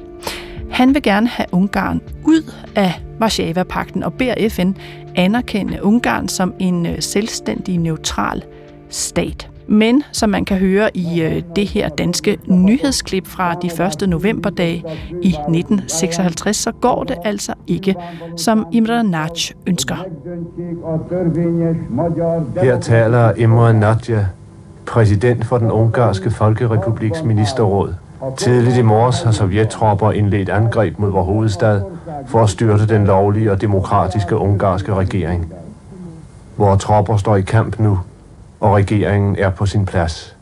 Han 0.71 0.95
vil 0.95 1.03
gerne 1.03 1.29
have 1.29 1.47
Ungarn 1.53 2.01
ud 2.25 2.53
af 2.77 3.03
Varsava-pakten 3.19 4.03
og 4.03 4.13
beder 4.13 4.49
FN 4.49 4.73
anerkende 5.17 5.85
Ungarn 5.85 6.29
som 6.29 6.55
en 6.59 6.87
øh, 6.87 7.01
selvstændig 7.01 7.79
neutral 7.79 8.43
stat. 8.89 9.51
Men 9.69 10.03
som 10.13 10.31
man 10.31 10.45
kan 10.45 10.59
høre 10.59 10.97
i 10.97 11.23
øh, 11.23 11.43
det 11.57 11.67
her 11.67 11.89
danske 11.89 12.39
nyhedsklip 12.47 13.27
fra 13.27 13.55
de 13.55 13.71
første 13.71 14.07
novemberdage 14.07 14.85
i 15.23 15.29
1956, 15.29 16.57
så 16.57 16.73
går 16.73 17.05
det 17.05 17.17
altså 17.25 17.55
ikke, 17.67 17.95
som 18.37 18.67
Imre 18.73 19.05
Nagy 19.05 19.53
ønsker. 19.67 19.97
Her 22.63 22.81
taler 22.81 23.35
Imre 23.35 23.75
Nagy, 23.75 24.27
præsident 24.87 25.45
for 25.45 25.59
den 25.59 25.71
ungarske 25.71 26.31
Folkerepubliks 26.31 27.23
ministerråd. 27.23 27.95
Tidligt 28.37 28.77
i 28.77 28.83
morges 28.83 29.23
har 29.23 29.33
sovjettropper 29.33 30.13
indledt 30.13 30.49
angreb 30.49 30.99
mod 30.99 31.11
vores 31.11 31.27
hovedstad 31.27 31.83
for 32.27 32.43
at 32.43 32.51
styrte 32.51 32.89
den 32.89 33.05
lovlige 33.05 33.53
og 33.53 33.61
demokratiske 33.61 34.37
ungarske 34.37 34.95
regering. 34.95 35.53
Vores 36.57 36.83
tropper 36.83 37.17
står 37.17 37.37
i 37.37 37.41
kamp 37.41 37.79
nu, 37.79 37.99
og 38.61 38.75
regeringen 38.75 39.37
er 39.39 39.51
på 39.51 39.67
sin 39.67 39.87
plads. 39.87 40.37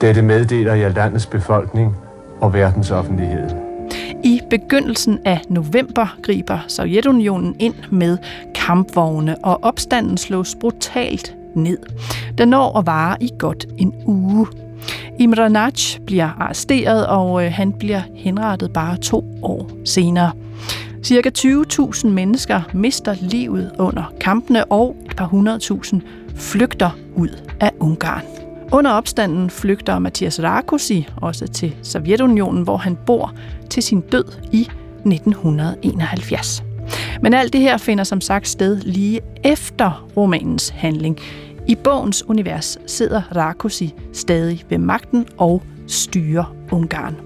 Dette 0.00 0.22
meddeler 0.22 0.74
jeg 0.74 0.92
landets 0.92 1.26
befolkning 1.26 1.96
og 2.40 2.54
verdensoffentligheden. 2.54 3.58
I 4.24 4.40
begyndelsen 4.50 5.18
af 5.24 5.40
november 5.48 6.16
griber 6.22 6.58
Sovjetunionen 6.68 7.56
ind 7.58 7.74
med 7.90 8.18
kampvogne, 8.54 9.36
og 9.44 9.64
opstanden 9.64 10.16
slås 10.16 10.56
brutalt 10.60 11.34
ned. 11.56 11.78
Den 12.38 12.48
når 12.48 12.78
at 12.78 12.86
vare 12.86 13.16
i 13.22 13.30
godt 13.38 13.66
en 13.78 13.94
uge. 14.06 14.46
Imre 15.18 15.50
Nagy 15.50 16.00
bliver 16.06 16.28
arresteret, 16.38 17.06
og 17.06 17.44
øh, 17.44 17.52
han 17.52 17.72
bliver 17.72 18.02
henrettet 18.14 18.72
bare 18.72 18.96
to 18.96 19.24
år 19.42 19.70
senere. 19.84 20.32
Cirka 21.02 21.30
20.000 21.38 22.08
mennesker 22.08 22.62
mister 22.74 23.14
livet 23.20 23.72
under 23.78 24.12
kampene, 24.20 24.64
og 24.64 24.96
et 25.10 25.16
par 25.16 25.26
hundredtusind 25.26 26.02
flygter 26.34 26.90
ud 27.16 27.28
af 27.60 27.70
Ungarn. 27.80 28.22
Under 28.72 28.90
opstanden 28.90 29.50
flygter 29.50 29.98
Mathias 29.98 30.42
Rakosi 30.42 31.08
også 31.16 31.46
til 31.46 31.76
Sovjetunionen, 31.82 32.62
hvor 32.62 32.76
han 32.76 32.98
bor 33.06 33.34
til 33.70 33.82
sin 33.82 34.00
død 34.00 34.24
i 34.52 34.60
1971. 35.06 36.64
Men 37.22 37.34
alt 37.34 37.52
det 37.52 37.60
her 37.60 37.76
finder 37.76 38.04
som 38.04 38.20
sagt 38.20 38.48
sted 38.48 38.80
lige 38.80 39.20
efter 39.44 40.06
romanens 40.16 40.68
handling. 40.68 41.18
I 41.68 41.74
bogens 41.74 42.24
univers 42.28 42.78
sidder 42.86 43.22
Rakosi 43.36 43.94
stadig 44.12 44.64
ved 44.68 44.78
magten 44.78 45.26
og 45.38 45.62
styrer 45.86 46.54
Ungarn. 46.72 47.16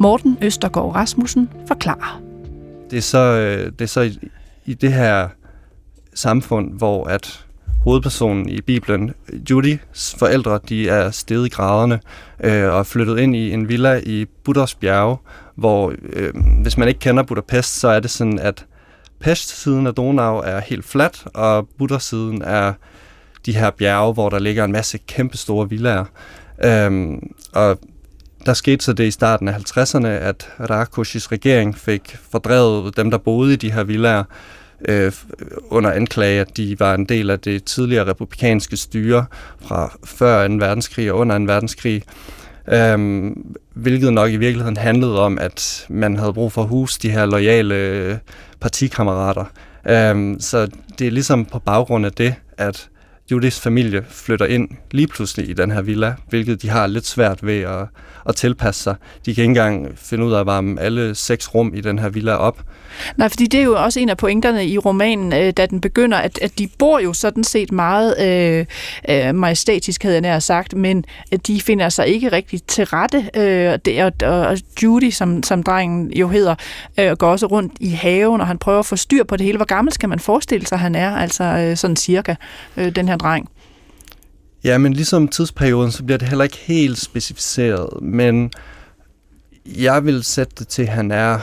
Morten 0.00 0.38
Østergaard 0.42 0.94
Rasmussen 0.94 1.50
forklarer. 1.68 2.22
Det 2.90 2.96
er 2.96 3.02
så, 3.02 3.18
øh, 3.18 3.72
det 3.72 3.80
er 3.80 3.86
så 3.86 4.00
i, 4.00 4.18
i 4.66 4.74
det 4.74 4.92
her 4.92 5.28
samfund, 6.14 6.72
hvor 6.78 7.04
at 7.04 7.46
hovedpersonen 7.84 8.48
i 8.48 8.60
Bibelen, 8.60 9.14
Judys 9.50 10.14
forældre, 10.18 10.60
de 10.68 10.88
er 10.88 11.10
steget 11.10 11.46
i 11.46 11.48
graderne 11.48 12.00
øh, 12.44 12.72
og 12.72 12.78
er 12.78 12.82
flyttet 12.82 13.18
ind 13.18 13.36
i 13.36 13.52
en 13.52 13.68
villa 13.68 14.00
i 14.06 14.26
Buddhas 14.44 14.74
bjerge, 14.74 15.16
hvor 15.56 15.92
øh, 16.12 16.32
hvis 16.62 16.78
man 16.78 16.88
ikke 16.88 17.00
kender 17.00 17.22
Budapest, 17.22 17.80
så 17.80 17.88
er 17.88 18.00
det 18.00 18.10
sådan, 18.10 18.38
at 18.38 18.66
Pest-siden 19.20 19.86
af 19.86 19.94
Donau 19.94 20.36
er 20.36 20.60
helt 20.60 20.84
flat, 20.84 21.24
og 21.34 21.68
Buddha-siden 21.78 22.42
er 22.42 22.72
de 23.46 23.56
her 23.56 23.70
bjerge, 23.70 24.12
hvor 24.12 24.28
der 24.28 24.38
ligger 24.38 24.64
en 24.64 24.72
masse 24.72 24.98
kæmpe 24.98 25.36
store 25.36 25.68
villaer. 25.68 26.04
Øhm, 26.64 27.32
og 27.52 27.78
der 28.46 28.54
skete 28.54 28.84
så 28.84 28.92
det 28.92 29.04
i 29.04 29.10
starten 29.10 29.48
af 29.48 29.54
50'erne, 29.54 30.06
at 30.06 30.48
Rakushis 30.70 31.32
regering 31.32 31.78
fik 31.78 32.16
fordrevet 32.30 32.96
dem, 32.96 33.10
der 33.10 33.18
boede 33.18 33.52
i 33.52 33.56
de 33.56 33.72
her 33.72 33.84
villaer, 33.84 34.24
øh, 34.88 35.12
under 35.70 35.90
anklage, 35.90 36.40
at 36.40 36.56
de 36.56 36.80
var 36.80 36.94
en 36.94 37.04
del 37.04 37.30
af 37.30 37.40
det 37.40 37.64
tidligere 37.64 38.06
republikanske 38.06 38.76
styre 38.76 39.24
fra 39.60 39.98
før 40.04 40.48
2. 40.48 40.54
verdenskrig 40.54 41.12
og 41.12 41.18
under 41.18 41.38
2. 41.38 41.44
verdenskrig. 41.44 42.02
Øhm, 42.68 43.54
hvilket 43.74 44.12
nok 44.12 44.30
i 44.30 44.36
virkeligheden 44.36 44.76
handlede 44.76 45.20
om, 45.20 45.38
at 45.38 45.86
man 45.88 46.16
havde 46.16 46.32
brug 46.32 46.52
for 46.52 46.62
at 46.62 46.68
huse 46.68 47.00
de 47.02 47.10
her 47.10 47.26
lojale 47.26 47.74
øh, 47.74 48.16
partikammerater. 48.60 49.44
Øhm, 49.88 50.40
så 50.40 50.68
det 50.98 51.06
er 51.06 51.10
ligesom 51.10 51.44
på 51.44 51.58
baggrund 51.58 52.06
af 52.06 52.12
det, 52.12 52.34
at 52.58 52.88
Judiths 53.32 53.60
familie 53.60 54.04
flytter 54.08 54.46
ind 54.46 54.68
lige 54.90 55.06
pludselig 55.06 55.48
i 55.50 55.52
den 55.52 55.70
her 55.70 55.82
villa, 55.82 56.14
hvilket 56.28 56.62
de 56.62 56.68
har 56.68 56.86
lidt 56.86 57.06
svært 57.06 57.46
ved 57.46 57.60
at, 57.60 57.86
at 58.28 58.36
tilpasse 58.36 58.82
sig. 58.82 58.94
De 59.26 59.34
kan 59.34 59.42
ikke 59.42 59.50
engang 59.50 59.88
finde 59.96 60.24
ud 60.24 60.32
af 60.32 60.40
at 60.40 60.46
varme 60.46 60.80
alle 60.80 61.14
seks 61.14 61.54
rum 61.54 61.72
i 61.74 61.80
den 61.80 61.98
her 61.98 62.08
villa 62.08 62.34
op. 62.34 62.62
Nej, 63.16 63.28
fordi 63.28 63.46
det 63.46 63.60
er 63.60 63.64
jo 63.64 63.82
også 63.82 64.00
en 64.00 64.08
af 64.08 64.16
pointerne 64.16 64.66
i 64.66 64.78
romanen, 64.78 65.32
øh, 65.32 65.52
da 65.56 65.66
den 65.66 65.80
begynder, 65.80 66.18
at, 66.18 66.38
at 66.42 66.58
de 66.58 66.68
bor 66.78 66.98
jo 66.98 67.12
sådan 67.12 67.44
set 67.44 67.72
meget 67.72 68.14
øh, 68.20 68.66
øh, 69.08 69.34
majestætisk, 69.34 70.02
havde 70.02 70.14
jeg 70.14 70.20
nær 70.20 70.38
sagt, 70.38 70.76
men 70.76 71.04
de 71.46 71.60
finder 71.60 71.88
sig 71.88 72.06
ikke 72.06 72.32
rigtig 72.32 72.62
til 72.62 72.84
rette. 72.84 73.30
Øh, 73.36 73.78
det, 73.84 74.04
og, 74.04 74.28
og 74.28 74.58
Judy, 74.82 75.10
som, 75.10 75.42
som 75.42 75.62
drengen 75.62 76.12
jo 76.12 76.28
hedder, 76.28 76.54
øh, 76.98 77.12
går 77.12 77.30
også 77.30 77.46
rundt 77.46 77.72
i 77.80 77.90
haven, 77.90 78.40
og 78.40 78.46
han 78.46 78.58
prøver 78.58 78.78
at 78.78 78.86
få 78.86 78.96
styr 78.96 79.24
på 79.24 79.36
det 79.36 79.46
hele. 79.46 79.58
Hvor 79.58 79.66
gammel 79.66 79.92
skal 79.92 80.08
man 80.08 80.18
forestille 80.18 80.66
sig, 80.66 80.78
han 80.78 80.94
er, 80.94 81.16
altså 81.16 81.44
øh, 81.44 81.76
sådan 81.76 81.96
cirka, 81.96 82.34
øh, 82.76 82.96
den 82.96 83.08
her 83.08 83.16
dreng? 83.16 83.48
Ja, 84.64 84.78
men 84.78 84.92
ligesom 84.92 85.28
tidsperioden, 85.28 85.92
så 85.92 86.04
bliver 86.04 86.18
det 86.18 86.28
heller 86.28 86.44
ikke 86.44 86.58
helt 86.58 86.98
specificeret, 86.98 88.02
men 88.02 88.50
jeg 89.66 90.04
vil 90.04 90.24
sætte 90.24 90.54
det 90.58 90.68
til, 90.68 90.82
at 90.82 90.88
han 90.88 91.10
er 91.10 91.38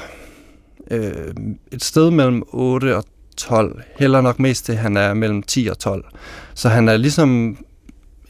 øh, 0.92 1.34
et 1.72 1.84
sted 1.84 2.12
mellem 2.12 2.44
8 2.48 2.98
og 2.98 3.06
12. 3.38 3.82
Heller 4.00 4.22
nok 4.22 4.40
mest 4.40 4.66
til, 4.66 4.72
at 4.72 4.78
han 4.78 4.98
er 4.98 5.14
mellem 5.14 5.44
10 5.44 5.68
og 5.68 5.80
12. 5.80 6.06
Så 6.54 6.70
han 6.70 6.90
er 6.90 6.98
ligesom 6.98 7.58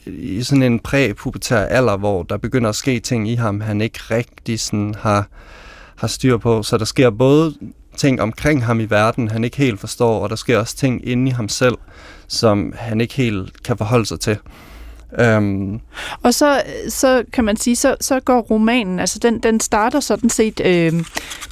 i 0.06 0.42
sådan 0.42 0.62
en 0.62 0.78
præpubertær 0.78 1.60
alder, 1.60 1.96
hvor 1.96 2.22
der 2.22 2.36
begynder 2.36 2.68
at 2.68 2.76
ske 2.76 3.00
ting 3.00 3.28
i 3.30 3.34
ham, 3.34 3.60
han 3.60 3.80
ikke 3.80 3.98
rigtig 4.10 4.60
sådan 4.60 4.94
har, 4.98 5.28
har 5.96 6.08
styr 6.08 6.36
på. 6.36 6.62
Så 6.62 6.78
der 6.78 6.84
sker 6.84 7.10
både 7.10 7.54
ting 7.96 8.22
omkring 8.22 8.64
ham 8.64 8.80
i 8.80 8.84
verden, 8.84 9.28
han 9.28 9.44
ikke 9.44 9.56
helt 9.56 9.80
forstår, 9.80 10.20
og 10.20 10.30
der 10.30 10.36
sker 10.36 10.58
også 10.58 10.76
ting 10.76 11.08
inde 11.08 11.28
i 11.28 11.32
ham 11.32 11.48
selv, 11.48 11.76
som 12.28 12.72
han 12.76 13.00
ikke 13.00 13.14
helt 13.14 13.62
kan 13.62 13.76
forholde 13.76 14.06
sig 14.06 14.20
til. 14.20 14.38
Øhm. 15.18 15.80
Og 16.22 16.34
så, 16.34 16.62
så 16.88 17.24
kan 17.32 17.44
man 17.44 17.56
sige, 17.56 17.76
så, 17.76 17.96
så 18.00 18.20
går 18.20 18.40
romanen, 18.40 18.98
altså 18.98 19.18
den, 19.18 19.38
den 19.38 19.60
starter 19.60 20.00
sådan 20.00 20.30
set, 20.30 20.60
øh, 20.64 20.92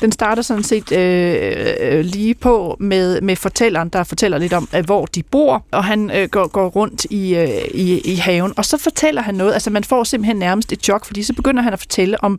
den 0.00 0.12
starter 0.12 0.43
sådan 0.43 0.62
set 0.62 0.93
øh, 0.93 2.00
lige 2.05 2.35
på 2.35 2.77
med, 2.81 3.21
med 3.21 3.37
fortælleren, 3.37 3.88
der 3.88 4.05
fortæller 4.05 4.38
lidt 4.38 4.53
om, 4.53 4.69
hvor 4.85 5.07
de 5.07 5.23
bor, 5.23 5.65
og 5.73 5.85
han 5.85 6.11
øh, 6.11 6.29
går, 6.29 6.47
går 6.47 6.69
rundt 6.69 7.05
i, 7.11 7.35
øh, 7.35 7.49
i, 7.75 8.00
i 8.00 8.15
haven, 8.15 8.53
og 8.57 8.65
så 8.65 8.79
fortæller 8.79 9.23
han 9.23 9.35
noget, 9.35 9.53
altså 9.53 9.71
man 9.71 9.85
får 9.85 10.05
simpelthen 10.05 10.37
nærmest 10.37 10.73
et 10.73 10.83
chok, 10.83 11.05
fordi 11.05 11.23
så 11.23 11.33
begynder 11.33 11.62
han 11.62 11.73
at 11.73 11.79
fortælle 11.79 12.25
om 12.25 12.38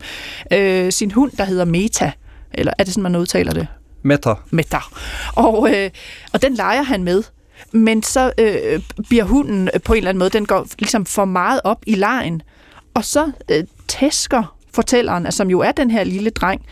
øh, 0.52 0.92
sin 0.92 1.10
hund, 1.10 1.32
der 1.32 1.44
hedder 1.44 1.64
Meta, 1.64 2.12
eller 2.54 2.72
er 2.78 2.84
det 2.84 2.92
sådan, 2.92 3.02
man 3.02 3.16
udtaler 3.16 3.52
det? 3.52 3.66
Meta. 4.02 4.34
Meta. 4.50 4.78
Og, 5.34 5.74
øh, 5.74 5.90
og 6.32 6.42
den 6.42 6.54
leger 6.54 6.82
han 6.82 7.04
med. 7.04 7.22
Men 7.72 8.02
så 8.02 8.32
øh, 8.38 8.80
bliver 9.08 9.24
hunden 9.24 9.68
øh, 9.74 9.80
på 9.80 9.92
en 9.92 9.96
eller 9.96 10.08
anden 10.08 10.18
måde, 10.18 10.30
den 10.30 10.46
går 10.46 10.66
ligesom 10.78 11.06
for 11.06 11.24
meget 11.24 11.60
op 11.64 11.82
i 11.86 11.94
lejen. 11.94 12.42
Og 12.94 13.04
så 13.04 13.30
øh, 13.50 13.64
tæsker 13.88 14.56
fortælleren, 14.74 15.26
altså, 15.26 15.36
som 15.36 15.50
jo 15.50 15.60
er 15.60 15.72
den 15.72 15.90
her 15.90 16.04
lille 16.04 16.30
dreng, 16.30 16.62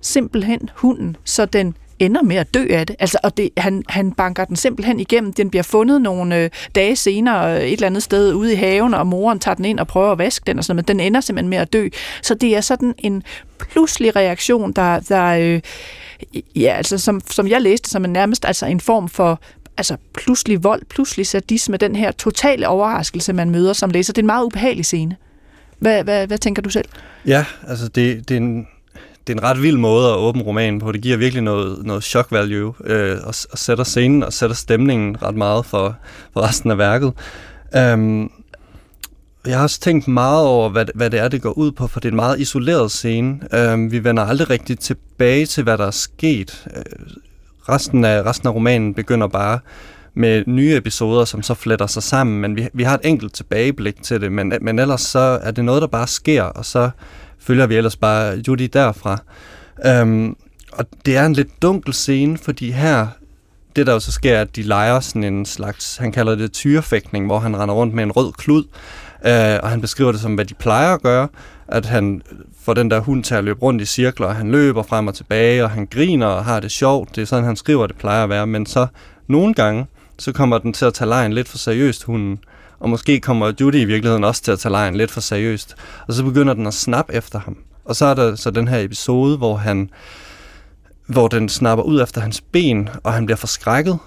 simpelthen 0.00 0.70
hunden, 0.74 1.16
så 1.24 1.46
den 1.46 1.74
ender 1.98 2.22
med 2.22 2.36
at 2.36 2.54
dø 2.54 2.66
af 2.70 2.86
det. 2.86 2.96
Altså, 2.98 3.18
og 3.22 3.36
det, 3.36 3.50
han, 3.56 3.82
han 3.88 4.12
banker 4.12 4.44
den 4.44 4.56
simpelthen 4.56 5.00
igennem. 5.00 5.32
Den 5.32 5.50
bliver 5.50 5.62
fundet 5.62 6.02
nogle 6.02 6.36
øh, 6.36 6.50
dage 6.74 6.96
senere 6.96 7.56
øh, 7.56 7.62
et 7.62 7.72
eller 7.72 7.86
andet 7.86 8.02
sted 8.02 8.34
ude 8.34 8.52
i 8.52 8.56
haven, 8.56 8.94
og 8.94 9.06
moren 9.06 9.38
tager 9.38 9.54
den 9.54 9.64
ind 9.64 9.80
og 9.80 9.86
prøver 9.86 10.12
at 10.12 10.18
vaske 10.18 10.44
den, 10.46 10.58
og 10.58 10.64
sådan 10.64 10.76
men 10.76 10.84
den 10.84 11.00
ender 11.00 11.20
simpelthen 11.20 11.50
med 11.50 11.58
at 11.58 11.72
dø. 11.72 11.88
Så 12.22 12.34
det 12.34 12.56
er 12.56 12.60
sådan 12.60 12.94
en 12.98 13.22
pludselig 13.58 14.16
reaktion, 14.16 14.72
der, 14.72 15.00
der 15.00 15.24
øh, 15.24 15.60
ja, 16.56 16.74
altså 16.76 16.98
som, 16.98 17.20
som 17.30 17.48
jeg 17.48 17.62
læste 17.62 17.90
som 17.90 18.04
en 18.04 18.12
nærmest 18.12 18.44
altså 18.44 18.66
en 18.66 18.80
form 18.80 19.08
for 19.08 19.40
altså 19.78 19.96
pludselig 20.14 20.64
vold, 20.64 20.82
pludselig 20.90 21.26
sadisme, 21.26 21.76
den 21.76 21.96
her 21.96 22.12
totale 22.12 22.68
overraskelse, 22.68 23.32
man 23.32 23.50
møder 23.50 23.72
som 23.72 23.90
læser. 23.90 24.12
Det 24.12 24.18
er 24.18 24.22
en 24.22 24.26
meget 24.26 24.44
ubehagelig 24.44 24.84
scene. 24.84 25.16
Hvad, 25.78 26.04
hvad, 26.04 26.26
hvad 26.26 26.38
tænker 26.38 26.62
du 26.62 26.70
selv? 26.70 26.88
Ja, 27.26 27.44
altså 27.68 27.88
det, 27.88 28.28
det, 28.28 28.34
er 28.34 28.40
en, 28.40 28.66
det 29.26 29.32
er 29.32 29.38
en 29.38 29.42
ret 29.42 29.62
vild 29.62 29.76
måde 29.76 30.08
at 30.08 30.16
åbne 30.16 30.42
romanen 30.42 30.80
på. 30.80 30.92
Det 30.92 31.02
giver 31.02 31.16
virkelig 31.16 31.42
noget, 31.42 31.86
noget 31.86 32.04
shock 32.04 32.32
value, 32.32 32.74
øh, 32.84 33.16
og, 33.24 33.34
og 33.50 33.58
sætter 33.58 33.84
scenen 33.84 34.22
og 34.22 34.32
sætter 34.32 34.56
stemningen 34.56 35.22
ret 35.22 35.34
meget 35.34 35.66
for, 35.66 35.96
for 36.32 36.40
resten 36.40 36.70
af 36.70 36.78
værket. 36.78 37.12
Um, 37.94 38.32
jeg 39.46 39.56
har 39.56 39.62
også 39.62 39.80
tænkt 39.80 40.08
meget 40.08 40.46
over, 40.46 40.68
hvad, 40.68 40.86
hvad 40.94 41.10
det 41.10 41.20
er, 41.20 41.28
det 41.28 41.42
går 41.42 41.52
ud 41.52 41.72
på, 41.72 41.86
for 41.86 42.00
det 42.00 42.08
er 42.08 42.12
en 42.12 42.16
meget 42.16 42.40
isoleret 42.40 42.90
scene. 42.90 43.40
Um, 43.72 43.92
vi 43.92 44.04
vender 44.04 44.22
aldrig 44.22 44.50
rigtig 44.50 44.78
tilbage 44.78 45.46
til, 45.46 45.62
hvad 45.62 45.78
der 45.78 45.86
er 45.86 45.90
sket. 45.90 46.68
Øh, 46.76 46.82
resten, 47.68 48.04
af, 48.04 48.22
resten 48.22 48.48
af 48.48 48.54
romanen 48.54 48.94
begynder 48.94 49.26
bare 49.26 49.58
med 50.14 50.44
nye 50.46 50.76
episoder, 50.76 51.24
som 51.24 51.42
så 51.42 51.54
fletter 51.54 51.86
sig 51.86 52.02
sammen, 52.02 52.40
men 52.40 52.56
vi, 52.56 52.68
vi 52.72 52.82
har 52.82 52.94
et 52.94 53.00
enkelt 53.04 53.34
tilbageblik 53.34 54.02
til 54.02 54.20
det, 54.20 54.32
men, 54.32 54.52
men 54.60 54.78
ellers 54.78 55.00
så 55.00 55.38
er 55.42 55.50
det 55.50 55.64
noget, 55.64 55.82
der 55.82 55.88
bare 55.88 56.06
sker, 56.06 56.42
og 56.42 56.64
så 56.64 56.90
følger 57.38 57.66
vi 57.66 57.76
ellers 57.76 57.96
bare 57.96 58.42
Judy 58.48 58.70
derfra. 58.72 59.18
Øhm, 59.86 60.36
og 60.72 60.86
det 61.06 61.16
er 61.16 61.26
en 61.26 61.32
lidt 61.32 61.62
dunkel 61.62 61.94
scene, 61.94 62.38
fordi 62.38 62.70
her, 62.70 63.06
det 63.76 63.86
der 63.86 63.92
jo 63.92 64.00
så 64.00 64.12
sker, 64.12 64.40
at 64.40 64.56
de 64.56 64.62
leger 64.62 65.00
sådan 65.00 65.24
en 65.24 65.46
slags, 65.46 65.96
han 65.96 66.12
kalder 66.12 66.34
det 66.34 66.52
tyrefægtning, 66.52 67.26
hvor 67.26 67.38
han 67.38 67.56
render 67.56 67.74
rundt 67.74 67.94
med 67.94 68.04
en 68.04 68.12
rød 68.12 68.32
klud, 68.32 68.64
øh, 69.26 69.58
og 69.62 69.70
han 69.70 69.80
beskriver 69.80 70.12
det 70.12 70.20
som, 70.20 70.34
hvad 70.34 70.44
de 70.44 70.54
plejer 70.54 70.94
at 70.94 71.02
gøre, 71.02 71.28
at 71.68 71.86
han 71.86 72.22
får 72.68 72.74
den 72.74 72.90
der 72.90 73.00
hund 73.00 73.24
til 73.24 73.34
at 73.34 73.44
løbe 73.44 73.62
rundt 73.62 73.82
i 73.82 73.84
cirkler, 73.84 74.26
og 74.26 74.36
han 74.36 74.50
løber 74.50 74.82
frem 74.82 75.06
og 75.06 75.14
tilbage, 75.14 75.64
og 75.64 75.70
han 75.70 75.86
griner 75.86 76.26
og 76.26 76.44
har 76.44 76.60
det 76.60 76.70
sjovt. 76.70 77.16
Det 77.16 77.22
er 77.22 77.26
sådan, 77.26 77.44
han 77.44 77.56
skriver, 77.56 77.86
det 77.86 77.96
plejer 77.96 78.24
at 78.24 78.28
være. 78.28 78.46
Men 78.46 78.66
så 78.66 78.86
nogle 79.26 79.54
gange, 79.54 79.86
så 80.18 80.32
kommer 80.32 80.58
den 80.58 80.72
til 80.72 80.84
at 80.84 80.94
tage 80.94 81.08
lejen 81.08 81.32
lidt 81.32 81.48
for 81.48 81.58
seriøst, 81.58 82.04
hunden. 82.04 82.38
Og 82.80 82.90
måske 82.90 83.20
kommer 83.20 83.52
Judy 83.60 83.74
i 83.74 83.84
virkeligheden 83.84 84.24
også 84.24 84.42
til 84.42 84.52
at 84.52 84.58
tage 84.58 84.70
lejen 84.70 84.94
lidt 84.96 85.10
for 85.10 85.20
seriøst. 85.20 85.76
Og 86.08 86.14
så 86.14 86.24
begynder 86.24 86.54
den 86.54 86.66
at 86.66 86.74
snappe 86.74 87.14
efter 87.14 87.38
ham. 87.38 87.56
Og 87.84 87.96
så 87.96 88.06
er 88.06 88.14
der 88.14 88.34
så 88.34 88.50
den 88.50 88.68
her 88.68 88.78
episode, 88.78 89.36
hvor 89.36 89.56
han 89.56 89.90
hvor 91.06 91.28
den 91.28 91.48
snapper 91.48 91.84
ud 91.84 92.02
efter 92.02 92.20
hans 92.20 92.40
ben, 92.40 92.88
og 93.02 93.12
han 93.12 93.26
bliver 93.26 93.36
forskrækket. 93.36 93.98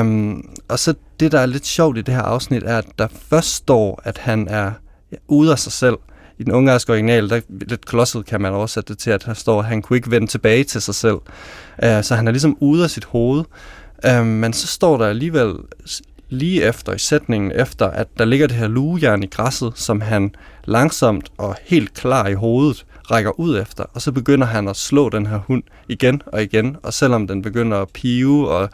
Um, 0.00 0.44
og 0.68 0.78
så 0.78 0.94
det, 1.20 1.32
der 1.32 1.40
er 1.40 1.46
lidt 1.46 1.66
sjovt 1.66 1.98
i 1.98 2.02
det 2.02 2.14
her 2.14 2.22
afsnit, 2.22 2.62
er, 2.62 2.78
at 2.78 2.86
der 2.98 3.08
først 3.30 3.54
står, 3.54 4.00
at 4.04 4.18
han 4.18 4.48
er 4.48 4.72
ja, 5.12 5.16
ude 5.28 5.52
af 5.52 5.58
sig 5.58 5.72
selv. 5.72 5.96
I 6.38 6.44
den 6.44 6.52
ungarske 6.52 6.92
original, 6.92 7.30
der 7.30 7.40
lidt 7.48 7.86
klodset 7.86 8.26
kan 8.26 8.40
man 8.40 8.52
oversætte 8.52 8.92
det 8.92 8.98
til, 8.98 9.10
at 9.10 9.24
der 9.24 9.34
står, 9.34 9.58
at 9.58 9.66
han 9.66 9.82
kunne 9.82 9.96
ikke 9.96 10.10
vende 10.10 10.26
tilbage 10.26 10.64
til 10.64 10.82
sig 10.82 10.94
selv. 10.94 11.18
Uh, 11.82 12.02
så 12.02 12.14
han 12.14 12.28
er 12.28 12.32
ligesom 12.32 12.56
ude 12.60 12.84
af 12.84 12.90
sit 12.90 13.04
hoved. 13.04 13.44
Uh, 14.08 14.26
men 14.26 14.52
så 14.52 14.66
står 14.66 14.96
der 14.96 15.06
alligevel 15.06 15.54
lige 16.28 16.62
efter 16.62 16.94
i 16.94 16.98
sætningen 16.98 17.52
efter, 17.54 17.86
at 17.86 18.08
der 18.18 18.24
ligger 18.24 18.46
det 18.46 18.56
her 18.56 18.68
lugejern 18.68 19.22
i 19.22 19.26
græsset, 19.26 19.72
som 19.74 20.00
han 20.00 20.34
langsomt 20.64 21.28
og 21.38 21.56
helt 21.64 21.94
klar 21.94 22.26
i 22.26 22.34
hovedet 22.34 22.86
rækker 23.10 23.40
ud 23.40 23.58
efter, 23.58 23.84
og 23.94 24.02
så 24.02 24.12
begynder 24.12 24.46
han 24.46 24.68
at 24.68 24.76
slå 24.76 25.08
den 25.08 25.26
her 25.26 25.38
hund 25.38 25.62
igen 25.88 26.22
og 26.26 26.42
igen, 26.42 26.76
og 26.82 26.94
selvom 26.94 27.26
den 27.26 27.42
begynder 27.42 27.76
at 27.76 27.88
pive 27.88 28.50
og 28.50 28.70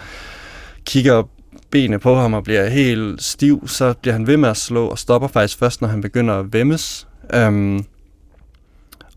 kigger 0.85 1.22
benene 1.70 1.98
på 1.98 2.14
ham 2.14 2.35
og 2.35 2.44
bliver 2.44 2.68
helt 2.68 3.22
stiv, 3.22 3.68
så 3.68 3.94
bliver 4.03 4.12
han 4.12 4.27
ved 4.27 4.37
med 4.37 4.48
at 4.48 4.57
slå 4.57 4.87
og 4.87 4.98
stopper 4.98 5.29
faktisk 5.29 5.59
først, 5.59 5.81
når 5.81 5.88
han 5.88 6.00
begynder 6.00 6.35
at 6.35 6.53
vemmes. 6.53 7.07
Øhm, 7.34 7.84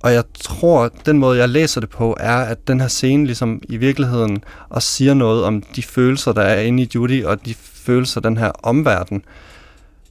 og 0.04 0.14
jeg 0.14 0.24
tror, 0.40 0.84
at 0.84 0.92
den 1.06 1.18
måde, 1.18 1.40
jeg 1.40 1.50
læser 1.50 1.82
det 1.82 1.90
på, 1.90 2.18
er, 2.20 2.38
at 2.38 2.68
den 2.68 2.80
her 2.80 2.88
scene 2.88 3.26
ligesom 3.26 3.62
i 3.70 3.78
virkeligheden 3.78 4.44
også 4.70 4.88
siger 4.88 5.14
noget 5.14 5.44
om 5.44 5.62
de 5.62 5.84
følelser, 5.84 6.32
der 6.32 6.42
er 6.42 6.62
inde 6.62 6.84
i 6.84 6.90
Judy, 6.96 7.24
og 7.24 7.46
de 7.46 7.54
følelser, 7.54 8.22
den 8.22 8.38
her 8.38 8.52
omverden 8.64 9.24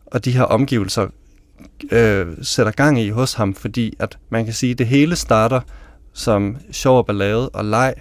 og 0.07 0.25
de 0.25 0.31
her 0.31 0.43
omgivelser 0.43 1.07
øh, 1.91 2.27
sætter 2.43 2.73
gang 2.73 3.01
i 3.01 3.11
hos 3.11 3.35
ham, 3.35 3.55
fordi 3.55 3.95
at 3.99 4.19
man 4.31 4.45
kan 4.45 4.55
sige, 4.55 4.73
at 4.73 4.79
det 4.79 4.87
hele 4.87 5.17
starter 5.17 5.61
som 6.13 6.57
sjov 6.73 6.99
og 6.99 7.07
ballade 7.07 7.49
og 7.49 7.65
leg, 7.65 7.95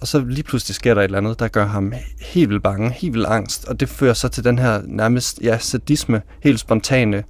og 0.00 0.06
så 0.06 0.20
lige 0.20 0.42
pludselig 0.42 0.74
sker 0.74 0.94
der 0.94 1.00
et 1.00 1.04
eller 1.04 1.18
andet, 1.18 1.38
der 1.38 1.48
gør 1.48 1.66
ham 1.66 1.92
helt 2.20 2.48
vildt 2.48 2.62
bange, 2.62 2.90
helt 2.90 3.14
vildt 3.14 3.26
angst, 3.26 3.64
og 3.64 3.80
det 3.80 3.88
fører 3.88 4.14
så 4.14 4.28
til 4.28 4.44
den 4.44 4.58
her 4.58 4.82
nærmest 4.84 5.40
ja, 5.42 5.58
sadisme, 5.58 6.22
helt 6.40 6.60
spontane 6.60 7.24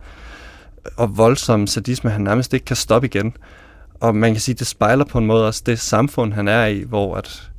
og 0.97 1.17
voldsomme 1.17 1.69
sadisme, 1.69 2.11
han 2.11 2.21
nærmest 2.21 2.55
ikke 2.55 2.65
kan 2.65 2.77
stoppe 2.77 3.09
igen. 3.09 3.37
Og 4.01 4.17
man 4.17 4.33
kan 4.33 4.41
sige, 4.41 4.55
det 4.55 4.67
spejler 4.67 5.05
på 5.05 5.19
en 5.19 5.27
måde 5.27 5.47
også 5.47 5.63
det 5.67 5.79
samfund, 5.79 6.33
han 6.33 6.49
er 6.49 6.67
i, 6.67 6.83
hvor 6.83 7.17
at 7.17 7.51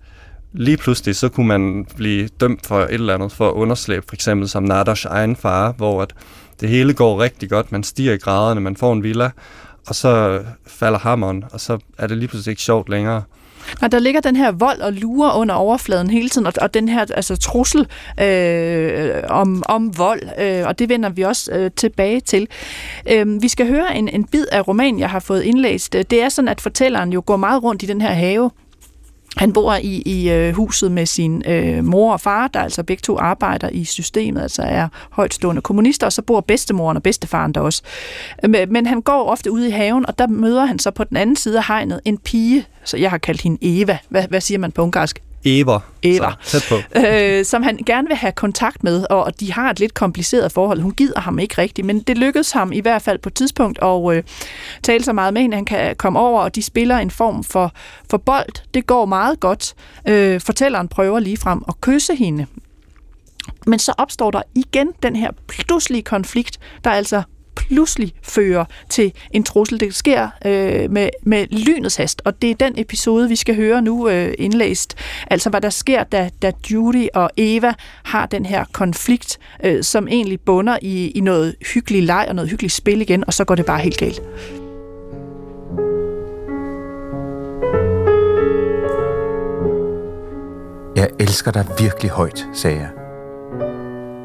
lige 0.53 0.77
pludselig 0.77 1.15
så 1.15 1.29
kunne 1.29 1.47
man 1.47 1.85
blive 1.95 2.27
dømt 2.27 2.67
for 2.67 2.81
et 2.81 2.93
eller 2.93 3.13
andet, 3.13 3.31
for 3.31 3.49
at 3.49 3.53
underslæbe, 3.53 4.05
for 4.09 4.15
eksempel 4.15 4.49
som 4.49 4.63
Nadas 4.63 5.05
egen 5.05 5.35
far, 5.35 5.71
hvor 5.71 6.01
at 6.01 6.15
det 6.59 6.69
hele 6.69 6.93
går 6.93 7.21
rigtig 7.21 7.49
godt, 7.49 7.71
man 7.71 7.83
stiger 7.83 8.13
i 8.13 8.17
graderne, 8.17 8.61
man 8.61 8.75
får 8.75 8.93
en 8.93 9.03
villa, 9.03 9.29
og 9.87 9.95
så 9.95 10.43
falder 10.67 10.99
hammeren, 10.99 11.43
og 11.51 11.59
så 11.59 11.79
er 11.97 12.07
det 12.07 12.17
lige 12.17 12.27
pludselig 12.27 12.51
ikke 12.51 12.61
sjovt 12.61 12.89
længere. 12.89 13.23
Og 13.81 13.91
der 13.91 13.99
ligger 13.99 14.21
den 14.21 14.35
her 14.35 14.51
vold 14.51 14.81
og 14.81 14.93
lurer 14.93 15.37
under 15.37 15.55
overfladen 15.55 16.09
hele 16.09 16.29
tiden, 16.29 16.47
og, 16.47 16.53
og 16.61 16.73
den 16.73 16.89
her 16.89 17.05
altså, 17.15 17.35
trussel 17.35 17.87
øh, 18.21 19.23
om, 19.29 19.63
om 19.65 19.97
vold, 19.97 20.21
øh, 20.39 20.67
og 20.67 20.79
det 20.79 20.89
vender 20.89 21.09
vi 21.09 21.21
også 21.21 21.51
øh, 21.51 21.71
tilbage 21.75 22.19
til. 22.19 22.47
Øh, 23.11 23.41
vi 23.41 23.47
skal 23.47 23.67
høre 23.67 23.95
en, 23.95 24.09
en 24.09 24.23
bid 24.23 24.45
af 24.51 24.67
roman, 24.67 24.99
jeg 24.99 25.09
har 25.09 25.19
fået 25.19 25.43
indlæst. 25.43 25.93
Det 25.93 26.13
er 26.13 26.29
sådan, 26.29 26.49
at 26.49 26.61
fortælleren 26.61 27.13
jo 27.13 27.23
går 27.25 27.37
meget 27.37 27.63
rundt 27.63 27.83
i 27.83 27.85
den 27.85 28.01
her 28.01 28.13
have, 28.13 28.51
han 29.37 29.53
bor 29.53 29.73
i, 29.75 30.01
i 30.05 30.31
øh, 30.31 30.53
huset 30.53 30.91
med 30.91 31.05
sin 31.05 31.43
øh, 31.47 31.83
mor 31.83 32.13
og 32.13 32.21
far, 32.21 32.47
der 32.47 32.59
altså 32.59 32.83
begge 32.83 33.01
to 33.01 33.17
arbejder 33.17 33.69
i 33.69 33.83
systemet, 33.83 34.41
altså 34.41 34.61
er 34.61 34.87
højtstående 35.11 35.61
kommunister, 35.61 36.05
og 36.05 36.13
så 36.13 36.21
bor 36.21 36.41
bedstemoren 36.41 36.97
og 36.97 37.03
bedstefaren 37.03 37.53
der 37.53 37.61
også. 37.61 37.81
Øh, 38.43 38.69
men 38.69 38.85
han 38.85 39.01
går 39.01 39.25
ofte 39.29 39.51
ud 39.51 39.63
i 39.63 39.69
haven, 39.69 40.05
og 40.05 40.19
der 40.19 40.27
møder 40.27 40.65
han 40.65 40.79
så 40.79 40.91
på 40.91 41.03
den 41.03 41.17
anden 41.17 41.35
side 41.35 41.57
af 41.57 41.67
hegnet 41.67 42.01
en 42.05 42.17
pige, 42.17 42.65
så 42.83 42.97
jeg 42.97 43.09
har 43.09 43.17
kaldt 43.17 43.41
hende 43.41 43.57
Eva. 43.61 43.97
Hvad, 44.09 44.23
hvad 44.27 44.41
siger 44.41 44.57
man 44.57 44.71
på 44.71 44.81
ungarsk? 44.81 45.24
Ever. 45.45 45.79
Ever. 46.03 46.37
Så, 46.41 46.59
tæt 46.59 46.65
på. 46.69 46.99
Øh, 47.07 47.45
som 47.45 47.63
han 47.63 47.77
gerne 47.85 48.07
vil 48.07 48.17
have 48.17 48.31
kontakt 48.31 48.83
med, 48.83 49.05
og 49.09 49.39
de 49.39 49.53
har 49.53 49.69
et 49.69 49.79
lidt 49.79 49.93
kompliceret 49.93 50.51
forhold. 50.51 50.81
Hun 50.81 50.91
gider 50.91 51.19
ham 51.19 51.39
ikke 51.39 51.57
rigtigt, 51.57 51.87
men 51.87 51.99
det 51.99 52.17
lykkedes 52.17 52.51
ham 52.51 52.71
i 52.71 52.79
hvert 52.79 53.01
fald 53.01 53.19
på 53.19 53.29
et 53.29 53.33
tidspunkt 53.33 53.79
at 53.81 54.15
øh, 54.15 54.23
tale 54.83 55.03
så 55.03 55.13
meget 55.13 55.33
med 55.33 55.41
hende, 55.41 55.55
han 55.55 55.65
kan 55.65 55.95
komme 55.95 56.19
over, 56.19 56.41
og 56.41 56.55
de 56.55 56.63
spiller 56.63 56.97
en 56.97 57.11
form 57.11 57.43
for, 57.43 57.71
for 58.09 58.17
bold. 58.17 58.73
Det 58.73 58.87
går 58.87 59.05
meget 59.05 59.39
godt. 59.39 59.73
Øh, 60.07 60.41
fortælleren 60.41 60.87
prøver 60.87 61.19
lige 61.19 61.37
frem 61.37 61.63
at 61.67 61.81
kysse 61.81 62.15
hende. 62.15 62.45
Men 63.67 63.79
så 63.79 63.93
opstår 63.97 64.31
der 64.31 64.41
igen 64.55 64.91
den 65.03 65.15
her 65.15 65.31
pludselige 65.47 66.03
konflikt, 66.03 66.59
der 66.83 66.89
altså 66.89 67.23
pludselig 67.55 68.13
fører 68.23 68.65
til 68.89 69.13
en 69.31 69.43
trussel. 69.43 69.79
Det 69.79 69.95
sker 69.95 70.29
øh, 70.45 70.91
med, 70.91 71.09
med 71.23 71.47
lynets 71.51 71.95
hast, 71.95 72.21
og 72.25 72.41
det 72.41 72.51
er 72.51 72.55
den 72.55 72.73
episode, 72.77 73.29
vi 73.29 73.35
skal 73.35 73.55
høre 73.55 73.81
nu 73.81 74.09
øh, 74.09 74.33
indlæst. 74.37 74.97
Altså, 75.27 75.49
hvad 75.49 75.61
der 75.61 75.69
sker, 75.69 76.03
da, 76.03 76.29
da 76.41 76.51
Judy 76.71 77.07
og 77.13 77.29
Eva 77.37 77.73
har 78.03 78.25
den 78.25 78.45
her 78.45 78.65
konflikt, 78.71 79.39
øh, 79.63 79.83
som 79.83 80.07
egentlig 80.07 80.39
bunder 80.39 80.77
i, 80.81 81.09
i 81.09 81.19
noget 81.19 81.55
hyggelig 81.73 82.03
leg 82.03 82.25
og 82.29 82.35
noget 82.35 82.49
hyggeligt 82.49 82.73
spil 82.73 83.01
igen, 83.01 83.23
og 83.27 83.33
så 83.33 83.43
går 83.45 83.55
det 83.55 83.65
bare 83.65 83.79
helt 83.79 83.97
galt. 83.97 84.21
Jeg 90.95 91.09
elsker 91.19 91.51
dig 91.51 91.65
virkelig 91.79 92.11
højt, 92.11 92.47
sagde 92.53 92.77
jeg. 92.77 93.04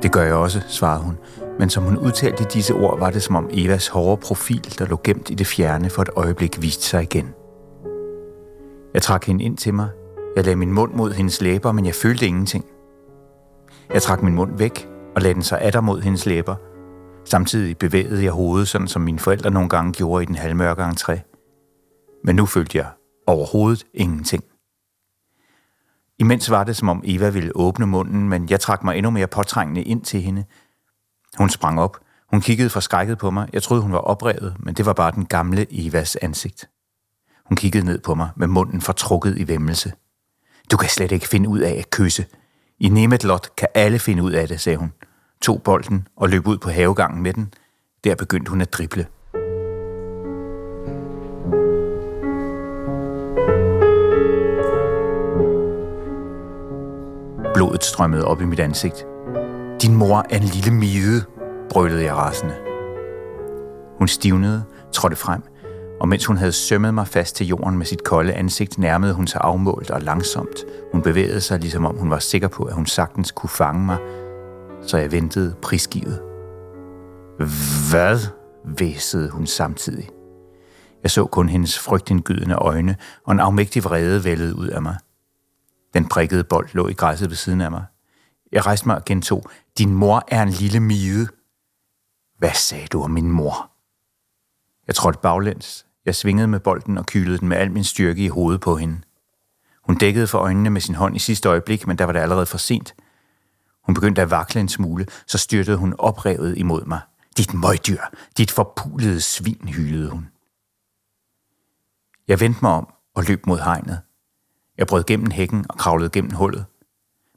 Det 0.03 0.13
gør 0.13 0.23
jeg 0.23 0.35
også, 0.35 0.61
svarede 0.69 1.03
hun, 1.03 1.19
men 1.59 1.71
som 1.71 1.85
hun 1.85 1.99
udtalte 1.99 2.45
disse 2.45 2.75
ord, 2.75 2.99
var 2.99 3.11
det 3.11 3.23
som 3.23 3.37
om 3.37 3.49
Evas 3.53 3.89
hårde 3.89 4.21
profil, 4.21 4.75
der 4.79 4.87
lå 4.87 5.01
gemt 5.05 5.31
i 5.31 5.35
det 5.35 5.47
fjerne 5.47 5.91
for 5.91 6.03
et 6.03 6.11
øjeblik, 6.17 6.63
viste 6.63 6.83
sig 6.83 7.03
igen. 7.03 7.35
Jeg 8.95 9.03
trak 9.03 9.25
hende 9.25 9.45
ind 9.45 9.57
til 9.57 9.75
mig. 9.75 9.89
Jeg 10.37 10.45
lagde 10.45 10.57
min 10.57 10.73
mund 10.73 10.95
mod 10.95 11.13
hendes 11.13 11.41
læber, 11.41 11.73
men 11.73 11.87
jeg 11.87 11.95
følte 11.95 12.27
ingenting. 12.27 12.65
Jeg 13.95 14.03
trak 14.03 14.23
min 14.23 14.35
mund 14.35 14.59
væk 14.59 14.89
og 15.17 15.23
lagde 15.23 15.35
den 15.35 15.43
så 15.43 15.57
atter 15.57 15.81
mod 15.81 16.01
hendes 16.01 16.27
læber. 16.27 16.55
Samtidig 17.25 17.79
bevægede 17.79 18.25
jeg 18.25 18.33
hovedet, 18.33 18.69
sådan 18.69 18.89
som 18.89 19.03
mine 19.03 19.19
forældre 19.19 19.51
nogle 19.51 19.69
gange 19.69 19.93
gjorde 19.93 20.23
i 20.23 20.27
den 20.27 20.35
halvmørke 20.35 20.83
entré. 20.83 21.19
Men 22.25 22.37
nu 22.37 22.47
følte 22.47 22.79
jeg 22.79 22.87
overhovedet 23.27 23.87
ingenting. 23.95 24.45
Imens 26.21 26.51
var 26.51 26.65
det, 26.65 26.77
som 26.77 26.89
om 26.89 27.03
Eva 27.05 27.29
ville 27.29 27.57
åbne 27.57 27.87
munden, 27.87 28.29
men 28.29 28.51
jeg 28.51 28.61
trak 28.61 28.85
mig 28.85 28.97
endnu 28.97 29.11
mere 29.11 29.27
påtrængende 29.27 29.83
ind 29.83 30.03
til 30.03 30.23
hende. 30.23 30.45
Hun 31.39 31.51
sprang 31.51 31.81
op. 31.81 31.97
Hun 32.31 32.41
kiggede 32.41 32.71
forskrækket 32.71 33.19
på 33.19 33.31
mig. 33.31 33.49
Jeg 33.53 33.63
troede, 33.63 33.83
hun 33.83 33.93
var 33.93 33.99
oprevet, 33.99 34.57
men 34.59 34.75
det 34.75 34.87
var 34.87 34.93
bare 34.93 35.13
den 35.13 35.27
gamle 35.27 35.67
Evas 35.71 36.17
ansigt. 36.17 36.69
Hun 37.45 37.57
kiggede 37.57 37.87
ned 37.87 37.99
på 37.99 38.15
mig 38.15 38.31
med 38.37 38.47
munden 38.47 38.81
fortrukket 38.81 39.39
i 39.39 39.49
vemmelse. 39.49 39.93
Du 40.71 40.77
kan 40.77 40.89
slet 40.89 41.13
ikke 41.13 41.29
finde 41.29 41.49
ud 41.49 41.59
af 41.59 41.73
at 41.79 41.91
kysse. 41.91 42.27
I 42.79 42.89
Nemetlot 42.89 43.57
kan 43.57 43.69
alle 43.75 43.99
finde 43.99 44.23
ud 44.23 44.33
af 44.33 44.49
det, 44.49 44.61
sagde 44.61 44.79
hun. 44.79 44.93
Tog 45.43 45.63
bolden 45.63 46.09
og 46.17 46.29
løb 46.29 46.47
ud 46.47 46.59
på 46.59 46.71
havegangen 46.71 47.23
med 47.23 47.33
den. 47.33 47.55
Der 48.05 48.15
begyndte 48.15 48.51
hun 48.51 48.61
at 48.61 48.73
drible. 48.73 49.07
Blodet 57.61 57.85
strømmede 57.85 58.25
op 58.25 58.41
i 58.41 58.45
mit 58.45 58.61
ansigt. 58.61 59.07
Din 59.83 59.95
mor 59.95 60.27
er 60.31 60.37
en 60.37 60.43
lille 60.43 60.71
mide, 60.71 61.25
brølede 61.71 62.05
jeg 62.05 62.15
rasende. 62.15 62.55
Hun 63.99 64.09
stivnede, 64.09 64.65
trådte 64.93 65.17
frem, 65.17 65.43
og 66.01 66.09
mens 66.09 66.27
hun 66.27 66.37
havde 66.37 66.53
sømmet 66.53 66.95
mig 66.95 67.07
fast 67.07 67.37
til 67.37 67.47
jorden 67.47 67.79
med 67.79 67.87
sit 67.87 68.05
kolde 68.05 68.33
ansigt, 68.33 68.79
nærmede 68.79 69.15
hun 69.15 69.27
sig 69.27 69.41
afmålt 69.45 69.91
og 69.91 70.03
langsomt. 70.03 70.65
Hun 70.93 71.03
bevægede 71.03 71.41
sig, 71.41 71.61
ligesom 71.61 71.87
om 71.87 71.97
hun 71.97 72.11
var 72.11 72.19
sikker 72.19 72.49
på, 72.49 72.65
at 72.65 72.75
hun 72.75 72.87
sagtens 72.87 73.31
kunne 73.31 73.51
fange 73.51 73.87
mig, 73.87 73.99
så 74.83 74.99
jeg 74.99 75.13
ventede 75.13 75.55
prisgivet. 75.63 76.23
Hvad? 77.91 78.19
væsede 78.79 79.31
hun 79.31 79.47
samtidig. 79.47 80.09
Jeg 81.03 81.11
så 81.11 81.25
kun 81.25 81.49
hendes 81.49 81.79
frygtindgydende 81.79 82.55
øjne, 82.55 82.97
og 83.27 83.33
en 83.33 83.41
afmægtig 83.41 83.85
vrede 83.85 84.25
vældede 84.25 84.57
ud 84.57 84.67
af 84.67 84.83
mig. 84.83 84.97
Den 85.95 86.09
prikkede 86.09 86.45
bold 86.45 86.69
lå 86.73 86.89
i 86.89 86.93
græsset 86.93 87.31
ved 87.31 87.37
siden 87.37 87.61
af 87.61 87.71
mig. 87.71 87.85
Jeg 88.53 88.67
rejste 88.67 88.89
mig 88.89 88.97
og 88.97 89.05
gentog, 89.05 89.45
din 89.79 89.95
mor 89.95 90.25
er 90.29 90.43
en 90.43 90.49
lille 90.49 90.81
mide. 90.81 91.29
Hvad 92.39 92.55
sagde 92.55 92.87
du 92.87 93.03
om 93.03 93.11
min 93.11 93.31
mor? 93.31 93.71
Jeg 94.87 94.95
trådte 94.95 95.19
baglæns. 95.23 95.87
Jeg 96.07 96.15
svingede 96.15 96.49
med 96.49 96.61
bolden 96.61 96.99
og 96.99 97.07
kylede 97.07 97.39
den 97.39 97.49
med 97.49 97.57
al 97.57 97.71
min 97.71 97.85
styrke 97.85 98.25
i 98.25 98.29
hovedet 98.29 98.61
på 98.61 98.77
hende. 98.77 99.01
Hun 99.85 99.97
dækkede 99.97 100.27
for 100.27 100.39
øjnene 100.39 100.71
med 100.71 100.81
sin 100.81 100.95
hånd 100.95 101.17
i 101.17 101.19
sidste 101.19 101.49
øjeblik, 101.49 101.87
men 101.87 101.99
der 101.99 102.05
var 102.05 102.13
det 102.13 102.21
allerede 102.21 102.47
for 102.47 102.59
sent. 102.59 102.95
Hun 103.85 103.95
begyndte 103.95 104.23
at 104.23 104.31
vakle 104.31 104.61
en 104.61 104.69
smule, 104.69 105.07
så 105.27 105.39
styrtede 105.39 105.77
hun 105.77 105.95
oprevet 105.99 106.59
imod 106.59 106.85
mig. 106.85 107.01
Dit 107.37 107.55
møgdyr, 107.55 108.01
dit 108.37 108.51
forpulede 108.51 109.21
svin, 109.21 109.69
hylede 109.69 110.11
hun. 110.11 110.29
Jeg 112.29 112.41
vendte 112.41 112.59
mig 112.63 112.71
om 112.71 112.89
og 113.15 113.25
løb 113.25 113.47
mod 113.47 113.59
hegnet. 113.59 114.01
Jeg 114.81 114.89
brød 114.89 115.05
gennem 115.05 115.31
hækken 115.31 115.67
og 115.69 115.79
kravlede 115.79 116.11
gennem 116.11 116.31
hullet. 116.31 116.65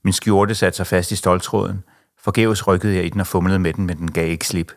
Min 0.04 0.14
skjorte 0.14 0.56
satte 0.56 0.78
sig 0.78 0.88
fast 0.88 1.12
i 1.12 1.16
stoltråden. 1.16 1.84
Forgæves 2.20 2.68
rykkede 2.68 2.96
jeg 2.96 3.06
i 3.06 3.10
den 3.10 3.20
og 3.20 3.28
fumlede 3.28 3.60
med 3.60 3.74
den, 3.74 3.86
men 3.86 3.98
den 3.98 4.12
gav 4.12 4.30
ikke 4.30 4.48
slip. 4.48 4.72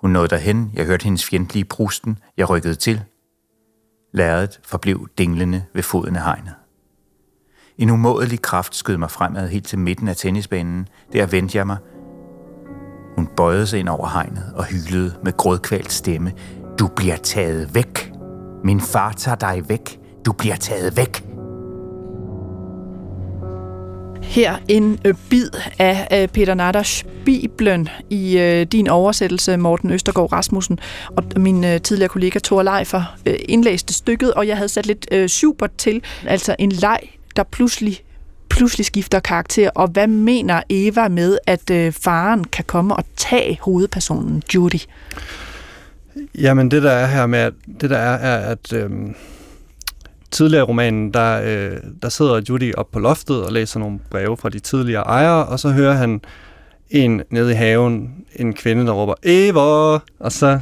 Hun 0.00 0.10
nåede 0.10 0.28
derhen, 0.28 0.72
jeg 0.74 0.86
hørte 0.86 1.04
hendes 1.04 1.24
fjendtlige 1.24 1.64
prusten, 1.64 2.18
jeg 2.36 2.50
rykkede 2.50 2.74
til. 2.74 3.02
Læret 4.12 4.60
forblev 4.64 5.08
dinglende 5.18 5.64
ved 5.74 5.82
foden 5.82 6.16
af 6.16 6.22
hegnet. 6.22 6.54
En 7.78 7.90
umådelig 7.90 8.42
kraft 8.42 8.74
skød 8.74 8.96
mig 8.96 9.10
fremad 9.10 9.48
helt 9.48 9.66
til 9.66 9.78
midten 9.78 10.08
af 10.08 10.16
tennisbanen. 10.16 10.88
Der 11.12 11.26
vendte 11.26 11.58
jeg 11.58 11.66
mig. 11.66 11.76
Hun 13.16 13.28
bøjede 13.36 13.66
sig 13.66 13.80
ind 13.80 13.88
over 13.88 14.08
hegnet 14.08 14.52
og 14.54 14.64
hylede 14.64 15.14
med 15.24 15.36
grådkvalt 15.36 15.92
stemme. 15.92 16.32
Du 16.78 16.88
bliver 16.96 17.16
taget 17.16 17.74
væk. 17.74 18.12
Min 18.64 18.80
far 18.80 19.12
tager 19.12 19.36
dig 19.36 19.68
væk. 19.68 20.00
Du 20.26 20.32
bliver 20.32 20.56
taget 20.56 20.96
væk. 20.96 21.33
Her 24.24 24.56
en 24.68 24.98
øh, 25.04 25.14
bid 25.30 25.50
af 25.78 26.22
øh, 26.22 26.28
Peter 26.28 26.54
Natters 26.54 27.04
Bibelen 27.24 27.88
i 28.10 28.38
øh, 28.38 28.66
din 28.66 28.88
oversættelse, 28.88 29.56
Morten 29.56 29.90
Østergaard 29.90 30.32
Rasmussen, 30.32 30.78
og 31.16 31.24
min 31.36 31.80
tidligere 31.80 32.08
kollega 32.08 32.38
Thor 32.44 32.62
Leifer 32.62 33.16
indlæste 33.48 33.94
stykket, 33.94 34.34
og 34.34 34.46
jeg 34.46 34.56
havde 34.56 34.68
sat 34.68 34.86
lidt 34.86 35.06
øh, 35.12 35.28
super 35.28 35.66
til, 35.78 36.02
altså 36.26 36.56
en 36.58 36.72
leg, 36.72 37.00
der 37.36 37.42
pludselig 37.42 38.00
pludselig 38.56 38.86
skifter 38.86 39.20
karakter, 39.20 39.70
og 39.74 39.88
hvad 39.88 40.06
mener 40.06 40.62
Eva 40.70 41.08
med, 41.08 41.38
at 41.46 41.70
øh, 41.70 41.92
faren 41.92 42.44
kan 42.44 42.64
komme 42.64 42.96
og 42.96 43.04
tage 43.16 43.58
hovedpersonen, 43.62 44.42
Judy? 44.54 44.80
Jamen 46.38 46.70
det 46.70 46.82
der 46.82 46.90
er 46.90 47.06
her 47.06 47.26
med, 47.26 47.38
at, 47.38 47.52
det 47.80 47.90
der 47.90 47.98
er, 47.98 48.16
er 48.16 48.50
at 48.50 48.72
øh, 48.72 48.90
tidligere 50.34 50.64
i 50.64 50.68
romanen, 50.68 51.14
der, 51.14 51.40
øh, 51.44 51.78
der 52.02 52.08
sidder 52.08 52.40
Judy 52.48 52.74
op 52.74 52.90
på 52.90 52.98
loftet 52.98 53.44
og 53.44 53.52
læser 53.52 53.80
nogle 53.80 53.98
breve 54.10 54.36
fra 54.36 54.48
de 54.48 54.58
tidligere 54.58 55.02
ejere, 55.02 55.46
og 55.46 55.60
så 55.60 55.70
hører 55.70 55.92
han 55.92 56.20
en 56.90 57.22
nede 57.30 57.52
i 57.52 57.54
haven, 57.54 58.14
en 58.36 58.54
kvinde, 58.54 58.86
der 58.86 58.92
råber, 58.92 59.14
Eva! 59.22 59.98
Og 60.20 60.32
så 60.32 60.60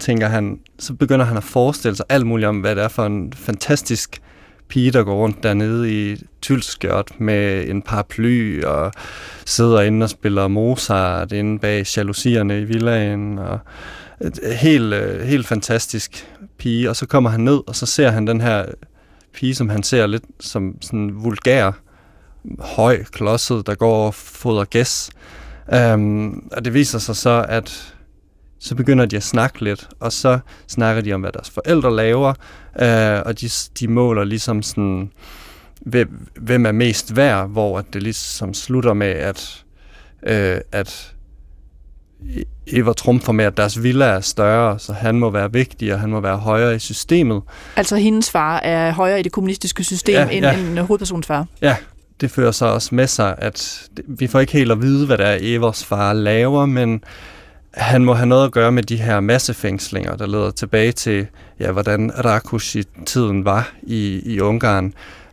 tænker 0.00 0.28
han, 0.28 0.58
så 0.78 0.94
begynder 0.94 1.24
han 1.24 1.36
at 1.36 1.44
forestille 1.44 1.96
sig 1.96 2.06
alt 2.08 2.26
muligt 2.26 2.48
om, 2.48 2.60
hvad 2.60 2.76
det 2.76 2.84
er 2.84 2.88
for 2.88 3.06
en 3.06 3.32
fantastisk 3.32 4.22
pige, 4.68 4.90
der 4.90 5.02
går 5.02 5.16
rundt 5.16 5.42
dernede 5.42 5.92
i 5.92 6.16
tylskørt 6.42 7.12
med 7.18 7.68
en 7.68 7.82
paraply 7.82 8.62
og 8.62 8.92
sidder 9.44 9.80
inde 9.80 10.04
og 10.04 10.10
spiller 10.10 10.48
Mozart 10.48 11.32
inde 11.32 11.58
bag 11.58 11.86
jalousierne 11.96 12.60
i 12.60 12.64
villaen. 12.64 13.38
Og 13.38 13.58
et 14.20 14.40
helt, 14.60 14.94
øh, 14.94 15.20
helt 15.26 15.46
fantastisk 15.46 16.26
pige. 16.58 16.90
Og 16.90 16.96
så 16.96 17.06
kommer 17.06 17.30
han 17.30 17.40
ned, 17.40 17.60
og 17.66 17.76
så 17.76 17.86
ser 17.86 18.10
han 18.10 18.26
den 18.26 18.40
her 18.40 18.64
pige, 19.38 19.54
som 19.54 19.68
han 19.68 19.82
ser 19.82 20.06
lidt 20.06 20.24
som 20.40 20.82
sådan 20.82 21.10
vulgær, 21.14 21.72
høj, 22.58 23.04
klodset, 23.04 23.66
der 23.66 23.74
går 23.74 24.06
og 24.06 24.14
fodrer 24.14 24.64
gæs. 24.64 25.10
Um, 25.94 26.50
og 26.52 26.64
det 26.64 26.74
viser 26.74 26.98
sig 26.98 27.16
så, 27.16 27.46
at 27.48 27.94
så 28.58 28.74
begynder 28.74 29.06
de 29.06 29.16
at 29.16 29.22
snakke 29.22 29.64
lidt, 29.64 29.88
og 30.00 30.12
så 30.12 30.38
snakker 30.68 31.02
de 31.02 31.12
om, 31.12 31.20
hvad 31.20 31.32
deres 31.32 31.50
forældre 31.50 31.96
laver, 31.96 32.28
uh, 32.74 33.26
og 33.26 33.40
de, 33.40 33.48
de 33.80 33.88
måler 33.88 34.24
ligesom 34.24 34.62
sådan, 34.62 35.10
hvem 36.36 36.66
er 36.66 36.72
mest 36.72 37.16
værd, 37.16 37.48
hvor 37.48 37.80
det 37.80 38.02
ligesom 38.02 38.54
slutter 38.54 38.94
med, 38.94 39.06
at, 39.06 39.64
uh, 40.22 40.60
at 40.72 41.14
Eva 42.66 42.92
trumfer 42.92 43.32
med, 43.32 43.44
at 43.44 43.56
deres 43.56 43.82
villa 43.82 44.04
er 44.04 44.20
større, 44.20 44.78
så 44.78 44.92
han 44.92 45.18
må 45.18 45.30
være 45.30 45.52
vigtig, 45.52 45.94
og 45.94 46.00
han 46.00 46.10
må 46.10 46.20
være 46.20 46.36
højere 46.36 46.74
i 46.74 46.78
systemet. 46.78 47.42
Altså 47.76 47.96
hendes 47.96 48.30
far 48.30 48.58
er 48.58 48.92
højere 48.92 49.20
i 49.20 49.22
det 49.22 49.32
kommunistiske 49.32 49.84
system 49.84 50.14
ja, 50.14 50.28
end, 50.28 50.46
ja. 50.46 50.58
end 50.58 50.78
hovedpersonens 50.78 51.26
far? 51.26 51.46
Ja, 51.62 51.76
det 52.20 52.30
fører 52.30 52.50
så 52.50 52.66
også 52.66 52.94
med 52.94 53.06
sig, 53.06 53.34
at 53.38 53.88
vi 54.06 54.26
får 54.26 54.40
ikke 54.40 54.52
helt 54.52 54.72
at 54.72 54.82
vide, 54.82 55.06
hvad 55.06 55.18
der 55.18 55.26
er 55.26 55.38
Evers 55.40 55.84
far 55.84 56.12
laver, 56.12 56.66
men 56.66 57.04
han 57.74 58.04
må 58.04 58.14
have 58.14 58.26
noget 58.26 58.44
at 58.44 58.52
gøre 58.52 58.72
med 58.72 58.82
de 58.82 58.96
her 58.96 59.20
massefængslinger, 59.20 60.16
der 60.16 60.26
leder 60.26 60.50
tilbage 60.50 60.92
til, 60.92 61.26
ja, 61.60 61.72
hvordan 61.72 62.12
Rakushi-tiden 62.24 63.44
var 63.44 63.72
i, 63.82 64.20
i 64.24 64.40
Ungarn. 64.40 64.92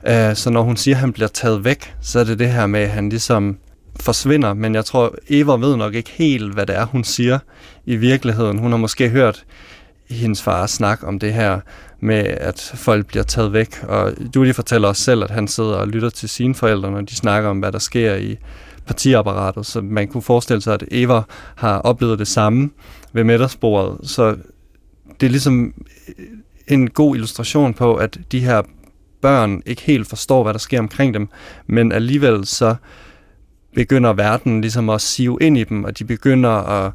Uh, 0.10 0.34
så 0.34 0.50
når 0.50 0.62
hun 0.62 0.78
siger, 0.78 0.96
at 0.96 1.00
han 1.00 1.14
bliver 1.14 1.28
taget 1.28 1.66
væk, 1.66 1.94
så 2.02 2.20
er 2.20 2.24
det 2.24 2.40
det 2.40 2.52
her 2.52 2.66
med, 2.66 2.80
at 2.80 2.90
han 2.90 3.10
ligesom 3.10 3.58
forsvinder, 4.00 4.54
men 4.54 4.76
jeg 4.76 4.86
tror, 4.86 5.16
Eva 5.30 5.54
ved 5.54 5.78
nok 5.78 5.94
ikke 5.94 6.10
helt, 6.10 6.54
hvad 6.54 6.66
det 6.66 6.76
er, 6.76 6.86
hun 6.86 7.04
siger 7.04 7.40
i 7.86 7.96
virkeligheden. 7.96 8.58
Hun 8.58 8.72
har 8.72 8.78
måske 8.78 9.10
hørt 9.10 9.46
hendes 10.10 10.42
far 10.42 10.68
snakke 10.68 11.08
om 11.08 11.20
det 11.20 11.34
her 11.34 11.60
med, 12.00 12.26
at 12.26 12.72
folk 12.76 13.08
bliver 13.08 13.24
taget 13.24 13.54
væk, 13.54 13.84
og 13.84 14.14
Julie 14.36 14.54
fortæller 14.54 14.88
også 14.88 15.04
selv, 15.04 15.24
at 15.24 15.32
han 15.32 15.48
sidder 15.48 15.76
og 15.76 15.88
lytter 15.88 16.10
til 16.10 16.30
sine 16.30 16.56
forældre, 16.56 16.92
når 16.92 17.02
de 17.02 17.16
snakker 17.16 17.50
om, 17.50 17.60
hvad 17.60 17.72
der 17.72 17.80
sker 17.80 18.16
i 18.16 18.38
partiapparatet, 18.86 19.66
så 19.66 19.82
man 19.82 20.08
kunne 20.08 20.22
forestille 20.22 20.62
sig, 20.62 20.74
at 20.74 20.84
Eva 20.92 21.22
har 21.56 21.80
oplevet 21.80 22.20
det 22.20 22.28
samme 22.28 22.70
ved 23.14 23.24
middagsbordet, 23.24 24.10
så 24.10 24.36
det 25.20 25.26
er 25.26 25.32
ligesom 25.32 25.74
øh, 26.20 26.26
en 26.68 26.90
god 26.90 27.16
illustration 27.16 27.74
på, 27.74 27.96
at 27.96 28.18
de 28.32 28.40
her 28.40 28.62
børn 29.22 29.62
ikke 29.66 29.82
helt 29.82 30.08
forstår, 30.08 30.44
hvad 30.44 30.54
der 30.54 30.60
sker 30.60 30.80
omkring 30.80 31.14
dem, 31.14 31.28
men 31.68 31.92
alligevel 31.92 32.46
så 32.46 32.76
begynder 33.76 34.14
verden 34.14 34.62
ligesom 34.62 34.90
at 34.90 35.02
sive 35.02 35.38
ind 35.42 35.58
i 35.58 35.64
dem, 35.64 35.84
og 35.84 36.00
de 36.00 36.04
begynder 36.04 36.50
at, 36.50 36.92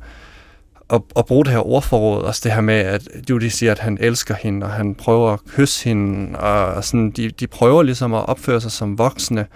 at, 0.91 1.03
at 1.17 1.27
bruge 1.27 1.45
det 1.45 1.53
her 1.53 1.67
ordforråd, 1.67 2.23
også 2.23 2.41
det 2.45 2.53
her 2.53 2.61
med, 2.61 2.75
at 2.75 3.09
Judy 3.31 3.49
siger, 3.49 3.73
at 3.73 3.79
han 3.79 3.99
elsker 4.01 4.35
hende, 4.35 4.67
og 4.67 4.73
han 4.73 4.95
prøver 4.95 5.33
at 5.33 5.41
kysse 5.49 5.85
hende, 5.89 6.39
og 6.39 6.85
sådan, 6.85 7.11
de, 7.11 7.31
de 7.31 7.47
prøver 7.47 7.83
ligesom 7.83 8.15
at 8.15 8.29
opføre 8.29 8.61
sig 8.61 8.71
som 8.71 8.99
voksne, 8.99 9.47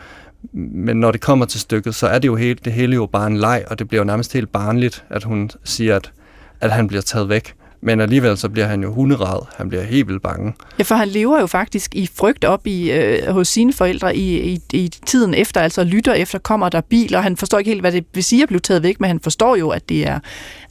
Men 0.52 0.96
når 0.96 1.12
det 1.12 1.20
kommer 1.20 1.46
til 1.46 1.60
stykket, 1.60 1.94
så 1.94 2.06
er 2.06 2.18
det 2.18 2.28
jo 2.28 2.36
helt, 2.36 2.64
det 2.64 2.72
hele 2.72 2.94
jo 2.94 3.06
bare 3.06 3.26
en 3.26 3.36
leg, 3.36 3.64
og 3.70 3.78
det 3.78 3.88
bliver 3.88 4.00
jo 4.00 4.04
nærmest 4.04 4.32
helt 4.32 4.52
barnligt, 4.52 5.04
at 5.10 5.24
hun 5.24 5.50
siger, 5.64 5.96
at, 5.96 6.12
at 6.60 6.72
han 6.72 6.86
bliver 6.86 7.02
taget 7.02 7.28
væk. 7.28 7.54
Men 7.86 8.00
alligevel 8.00 8.36
så 8.38 8.48
bliver 8.48 8.66
han 8.66 8.82
jo 8.82 8.92
hunderad. 8.92 9.40
Han 9.56 9.68
bliver 9.68 9.82
helt 9.82 10.08
vildt 10.08 10.22
bange. 10.22 10.54
Ja, 10.78 10.84
for 10.84 10.94
han 10.94 11.08
lever 11.08 11.40
jo 11.40 11.46
faktisk 11.46 11.94
i 11.94 12.10
frygt 12.14 12.44
op 12.44 12.66
i, 12.66 12.90
øh, 12.92 13.28
hos 13.28 13.48
sine 13.48 13.72
forældre 13.72 14.16
i, 14.16 14.52
i, 14.52 14.60
i 14.72 14.88
tiden 15.06 15.34
efter, 15.34 15.60
altså 15.60 15.84
lytter 15.84 16.12
efter, 16.12 16.38
kommer 16.38 16.68
der 16.68 16.80
biler. 16.80 17.20
Han 17.20 17.36
forstår 17.36 17.58
ikke 17.58 17.70
helt, 17.70 17.80
hvad 17.80 17.92
det 17.92 18.04
vil 18.14 18.24
sige 18.24 18.42
at 18.42 18.48
blive 18.48 18.60
taget 18.60 18.82
væk, 18.82 19.00
men 19.00 19.08
han 19.08 19.20
forstår 19.20 19.56
jo, 19.56 19.68
at 19.68 19.88
det 19.88 20.06
er, 20.06 20.18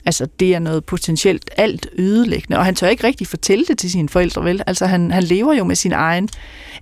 altså, 0.06 0.26
det 0.40 0.54
er 0.54 0.58
noget 0.58 0.84
potentielt 0.84 1.50
alt 1.56 1.86
ødelæggende. 1.98 2.58
Og 2.58 2.64
han 2.64 2.74
tør 2.74 2.88
ikke 2.88 3.06
rigtig 3.06 3.26
fortælle 3.26 3.64
det 3.64 3.78
til 3.78 3.90
sine 3.90 4.08
forældre, 4.08 4.44
vel? 4.44 4.62
Altså 4.66 4.86
han, 4.86 5.10
han 5.10 5.22
lever 5.22 5.54
jo 5.54 5.64
med 5.64 5.76
sin 5.76 5.92
egen 5.92 6.28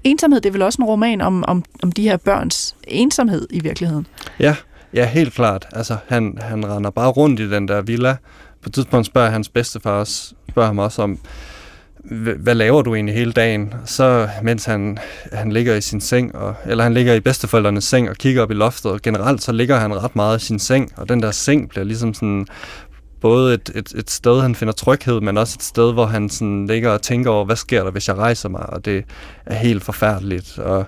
ensomhed. 0.05 0.41
Det 0.41 0.49
er 0.49 0.53
vel 0.53 0.63
også 0.63 0.83
en 0.83 0.87
roman 0.87 1.21
om, 1.21 1.45
om, 1.49 1.65
om 1.83 1.93
de 1.93 2.03
her 2.03 2.17
børns 2.17 2.77
ensomhed 2.85 3.47
i 3.51 3.61
virkeligheden. 3.61 4.07
Ja, 4.41 4.57
ja 4.95 5.07
helt 5.07 5.35
klart. 5.35 5.67
Altså 5.73 5.97
han, 6.09 6.39
han 6.41 6.67
render 6.67 6.91
bare 6.91 7.09
rundt 7.09 7.41
i 7.41 7.51
den 7.51 7.69
der 7.69 7.83
villa, 7.83 8.17
på 8.63 8.69
et 8.69 8.75
tidspunkt 8.75 9.07
spørger 9.07 9.31
hans 9.31 9.49
bedstefar 9.49 10.05
spørger 10.05 10.67
ham 10.67 10.79
også 10.79 11.03
om, 11.03 11.19
hvad 12.39 12.55
laver 12.55 12.83
du 12.83 12.95
egentlig 12.95 13.15
hele 13.15 13.33
dagen? 13.33 13.75
Så 13.85 14.29
mens 14.43 14.65
han, 14.65 14.99
han 15.33 15.53
ligger 15.53 15.75
i 15.75 15.81
sin 15.81 16.01
seng, 16.01 16.35
og, 16.35 16.55
eller 16.67 16.85
han 16.85 16.95
ligger 16.95 17.15
i 17.15 17.21
bedsteforældrenes 17.21 17.85
seng 17.85 18.11
og 18.11 18.17
kigger 18.17 18.43
op 18.43 18.51
i 18.51 18.55
loftet, 18.55 18.93
og 18.93 19.03
generelt 19.03 19.43
så 19.43 19.53
ligger 19.53 19.79
han 19.79 20.03
ret 20.05 20.17
meget 20.17 20.43
i 20.43 20.47
sin 20.47 20.59
seng, 20.59 20.93
og 20.97 21.09
den 21.09 21.23
der 21.23 21.31
seng 21.31 21.69
bliver 21.69 21.85
ligesom 21.85 22.15
sådan 22.15 22.47
både 23.21 23.55
et, 23.55 23.71
et, 23.75 23.93
et 23.97 24.11
sted, 24.11 24.41
han 24.41 24.55
finder 24.55 24.73
tryghed, 24.73 25.21
men 25.21 25.39
også 25.39 25.57
et 25.59 25.63
sted, 25.63 25.93
hvor 25.93 26.07
han 26.07 26.29
sådan 26.29 26.67
ligger 26.67 26.91
og 26.91 27.03
tænker 27.03 27.31
over, 27.31 27.45
hvad 27.45 27.57
sker 27.57 27.85
der, 27.85 27.91
hvis 27.91 28.09
jeg 28.09 28.17
rejser 28.17 28.49
mig, 28.49 28.71
og 28.71 28.85
det 28.85 29.05
er 29.47 29.55
helt 29.55 29.85
forfærdeligt. 29.85 30.59
Og 30.59 30.87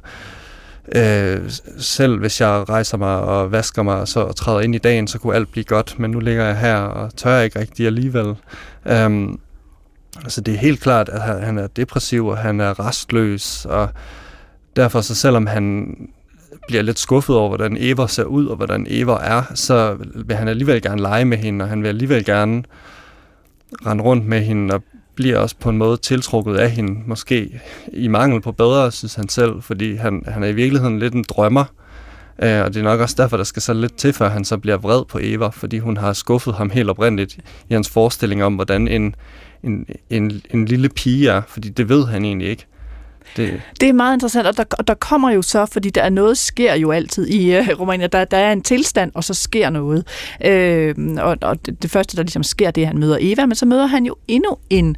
Øh, 0.94 1.50
selv 1.78 2.18
hvis 2.18 2.40
jeg 2.40 2.68
rejser 2.68 2.96
mig 2.96 3.20
og 3.20 3.52
vasker 3.52 3.82
mig 3.82 4.00
og 4.00 4.08
så 4.08 4.20
og 4.20 4.36
træder 4.36 4.60
ind 4.60 4.74
i 4.74 4.78
dagen, 4.78 5.08
så 5.08 5.18
kunne 5.18 5.34
alt 5.34 5.52
blive 5.52 5.64
godt, 5.64 5.98
men 5.98 6.10
nu 6.10 6.20
ligger 6.20 6.44
jeg 6.44 6.58
her 6.58 6.76
og 6.76 7.16
tør 7.16 7.40
ikke 7.40 7.58
rigtig 7.58 7.86
alligevel. 7.86 8.34
Um, 9.06 9.40
altså 10.16 10.40
det 10.40 10.54
er 10.54 10.58
helt 10.58 10.80
klart, 10.80 11.08
at 11.08 11.20
han 11.20 11.58
er 11.58 11.66
depressiv, 11.66 12.26
og 12.26 12.38
han 12.38 12.60
er 12.60 12.86
restløs, 12.86 13.64
og 13.64 13.88
derfor 14.76 15.00
så 15.00 15.14
selvom 15.14 15.46
han 15.46 15.96
bliver 16.66 16.82
lidt 16.82 16.98
skuffet 16.98 17.36
over, 17.36 17.48
hvordan 17.48 17.76
Eva 17.80 18.06
ser 18.06 18.24
ud, 18.24 18.46
og 18.46 18.56
hvordan 18.56 18.86
Eva 18.88 19.12
er, 19.20 19.42
så 19.54 19.96
vil 20.14 20.36
han 20.36 20.48
alligevel 20.48 20.82
gerne 20.82 21.02
lege 21.02 21.24
med 21.24 21.38
hende, 21.38 21.62
og 21.64 21.68
han 21.68 21.82
vil 21.82 21.88
alligevel 21.88 22.24
gerne 22.24 22.62
rende 23.86 24.04
rundt 24.04 24.26
med 24.26 24.40
hende 24.40 24.74
og 24.74 24.82
bliver 25.14 25.38
også 25.38 25.56
på 25.60 25.70
en 25.70 25.78
måde 25.78 25.96
tiltrukket 25.96 26.56
af 26.56 26.70
hende, 26.70 27.00
måske 27.06 27.60
i 27.92 28.08
mangel 28.08 28.40
på 28.40 28.52
bedre, 28.52 28.92
synes 28.92 29.14
han 29.14 29.28
selv, 29.28 29.62
fordi 29.62 29.94
han, 29.94 30.22
han 30.26 30.42
er 30.42 30.48
i 30.48 30.52
virkeligheden 30.52 30.98
lidt 30.98 31.14
en 31.14 31.24
drømmer, 31.28 31.64
øh, 32.42 32.62
og 32.62 32.74
det 32.74 32.76
er 32.80 32.84
nok 32.84 33.00
også 33.00 33.14
derfor, 33.18 33.36
der 33.36 33.44
skal 33.44 33.62
så 33.62 33.72
lidt 33.72 33.96
til, 33.96 34.12
før 34.12 34.28
han 34.28 34.44
så 34.44 34.58
bliver 34.58 34.76
vred 34.76 35.04
på 35.04 35.18
Eva, 35.22 35.48
fordi 35.48 35.78
hun 35.78 35.96
har 35.96 36.12
skuffet 36.12 36.54
ham 36.54 36.70
helt 36.70 36.90
oprindeligt 36.90 37.38
i 37.68 37.74
hans 37.74 37.90
forestilling 37.90 38.44
om, 38.44 38.54
hvordan 38.54 38.88
en, 38.88 39.14
en, 39.62 39.86
en, 40.10 40.42
en 40.50 40.64
lille 40.64 40.88
pige 40.88 41.30
er, 41.30 41.42
fordi 41.48 41.68
det 41.68 41.88
ved 41.88 42.06
han 42.06 42.24
egentlig 42.24 42.48
ikke. 42.48 42.66
Det... 43.36 43.60
det 43.80 43.88
er 43.88 43.92
meget 43.92 44.16
interessant, 44.16 44.46
og 44.46 44.56
der, 44.56 44.64
der 44.64 44.94
kommer 44.94 45.30
jo 45.30 45.42
så, 45.42 45.66
fordi 45.66 45.90
der 45.90 46.02
er 46.02 46.10
noget, 46.10 46.38
sker 46.38 46.74
jo 46.74 46.90
altid 46.90 47.28
i 47.28 47.58
uh, 47.58 47.68
Romania. 47.80 48.06
Der, 48.06 48.24
der 48.24 48.36
er 48.36 48.52
en 48.52 48.62
tilstand, 48.62 49.12
og 49.14 49.24
så 49.24 49.34
sker 49.34 49.70
noget. 49.70 50.06
Øh, 50.44 50.94
og 51.18 51.36
og 51.42 51.66
det, 51.66 51.82
det 51.82 51.90
første, 51.90 52.16
der 52.16 52.22
ligesom 52.22 52.42
sker, 52.42 52.70
det 52.70 52.80
er, 52.80 52.86
at 52.86 52.88
han 52.88 53.00
møder 53.00 53.18
Eva, 53.20 53.46
men 53.46 53.54
så 53.54 53.66
møder 53.66 53.86
han 53.86 54.06
jo 54.06 54.16
endnu 54.28 54.56
en, 54.70 54.96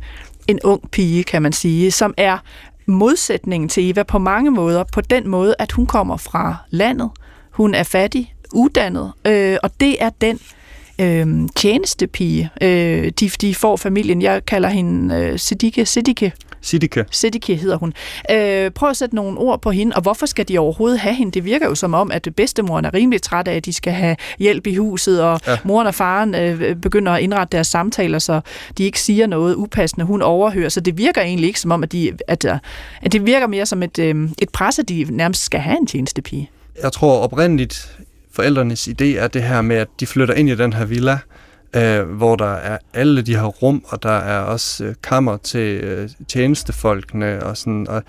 en 0.48 0.60
ung 0.64 0.90
pige, 0.90 1.24
kan 1.24 1.42
man 1.42 1.52
sige, 1.52 1.90
som 1.90 2.14
er 2.16 2.38
modsætningen 2.86 3.68
til 3.68 3.90
Eva 3.90 4.02
på 4.02 4.18
mange 4.18 4.50
måder. 4.50 4.84
På 4.92 5.00
den 5.00 5.28
måde, 5.28 5.54
at 5.58 5.72
hun 5.72 5.86
kommer 5.86 6.16
fra 6.16 6.56
landet. 6.70 7.10
Hun 7.50 7.74
er 7.74 7.82
fattig, 7.82 8.34
uddannet, 8.52 9.12
øh, 9.26 9.56
og 9.62 9.70
det 9.80 10.02
er 10.02 10.10
den 10.20 10.38
øh, 11.00 11.48
tjenestepige, 11.56 12.50
øh, 12.60 13.12
de, 13.20 13.28
de 13.28 13.54
får 13.54 13.76
familien. 13.76 14.22
Jeg 14.22 14.46
kalder 14.46 14.68
hende 14.68 15.14
øh, 15.14 15.38
Sidike, 15.38 15.86
Sidike 15.86 16.32
Sidike. 16.66 17.04
Sidike 17.10 17.56
hedder 17.56 17.76
hun. 17.76 17.92
Øh, 18.30 18.70
prøv 18.70 18.90
at 18.90 18.96
sætte 18.96 19.14
nogle 19.14 19.38
ord 19.38 19.62
på 19.62 19.70
hende, 19.70 19.96
og 19.96 20.02
hvorfor 20.02 20.26
skal 20.26 20.48
de 20.48 20.58
overhovedet 20.58 20.98
have 20.98 21.14
hende? 21.14 21.32
Det 21.32 21.44
virker 21.44 21.66
jo 21.66 21.74
som 21.74 21.94
om, 21.94 22.10
at 22.12 22.28
bedstemoren 22.36 22.84
er 22.84 22.94
rimelig 22.94 23.22
træt 23.22 23.48
af, 23.48 23.56
at 23.56 23.64
de 23.64 23.72
skal 23.72 23.92
have 23.92 24.16
hjælp 24.38 24.66
i 24.66 24.76
huset, 24.76 25.22
og 25.22 25.40
ja. 25.46 25.56
moren 25.64 25.86
og 25.86 25.94
faren 25.94 26.34
øh, 26.34 26.76
begynder 26.76 27.12
at 27.12 27.22
indrette 27.22 27.56
deres 27.56 27.66
samtaler, 27.66 28.18
så 28.18 28.40
de 28.78 28.84
ikke 28.84 29.00
siger 29.00 29.26
noget 29.26 29.54
upassende, 29.54 30.06
hun 30.06 30.22
overhører. 30.22 30.68
Så 30.68 30.80
det 30.80 30.98
virker 30.98 31.22
egentlig 31.22 31.46
ikke 31.46 31.60
som 31.60 31.70
om, 31.70 31.82
at, 31.82 31.92
de, 31.92 32.12
at, 32.28 32.44
øh, 32.44 32.58
at 33.02 33.12
det 33.12 33.26
virker 33.26 33.46
mere 33.46 33.66
som 33.66 33.82
et, 33.82 33.98
øh, 33.98 34.28
et 34.38 34.48
pres, 34.48 34.78
at 34.78 34.88
de 34.88 35.06
nærmest 35.10 35.44
skal 35.44 35.60
have 35.60 35.76
en 35.78 35.86
tjenestepige. 35.86 36.50
Jeg 36.82 36.92
tror 36.92 37.18
oprindeligt, 37.18 37.98
forældrenes 38.32 38.88
idé 38.88 39.04
er 39.04 39.28
det 39.28 39.42
her 39.42 39.62
med, 39.62 39.76
at 39.76 39.88
de 40.00 40.06
flytter 40.06 40.34
ind 40.34 40.48
i 40.48 40.54
den 40.54 40.72
her 40.72 40.84
villa, 40.84 41.18
øh, 41.76 42.08
hvor 42.08 42.36
der 42.36 42.52
er 42.52 42.78
alle 42.94 43.22
de 43.22 43.36
her 43.36 43.44
rum, 43.44 43.84
og 43.88 44.02
der 44.02 44.18
er 44.18 44.40
også 44.40 44.84
øh, 44.84 44.94
kammer 45.02 45.36
til 45.36 45.84
øh, 45.84 46.08
tjenestefolkene, 46.28 47.42
og 47.42 47.56
sådan, 47.56 47.88
og 47.88 48.02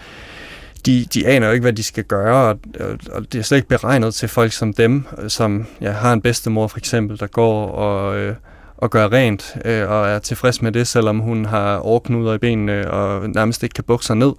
de, 0.86 1.06
de 1.14 1.28
aner 1.28 1.48
jo 1.48 1.54
ikke, 1.54 1.64
hvad 1.64 1.74
de 1.74 1.84
skal 1.84 2.04
gøre, 2.04 2.50
og, 2.50 2.60
og, 2.80 2.98
og 3.12 3.34
det 3.34 3.40
er 3.40 3.44
slet 3.44 3.58
ikke 3.58 3.70
beregnet 3.70 4.14
til 4.14 4.30
folk 4.30 4.52
som 4.52 4.74
dem, 4.74 5.06
øh, 5.18 5.30
som 5.30 5.66
ja, 5.82 5.92
har 5.92 6.14
en 6.14 6.22
bedstemor 6.22 6.68
for 6.68 6.78
eksempel, 6.78 7.20
der 7.20 7.28
går 7.28 7.68
og, 7.68 8.18
øh, 8.18 8.36
og 8.78 8.90
gør 8.90 9.12
rent, 9.12 9.58
øh, 9.66 9.90
og 9.90 10.08
er 10.08 10.20
tilfreds 10.20 10.62
med 10.62 10.72
det, 10.72 10.88
selvom 10.88 11.20
hun 11.20 11.46
har 11.46 11.78
overknuder 11.78 12.34
i 12.34 12.38
benene, 12.38 12.92
og 12.92 13.30
nærmest 13.30 13.64
ikke 13.64 13.74
kan 13.74 13.84
bukke 13.84 14.06
sig 14.06 14.16
ned. 14.16 14.34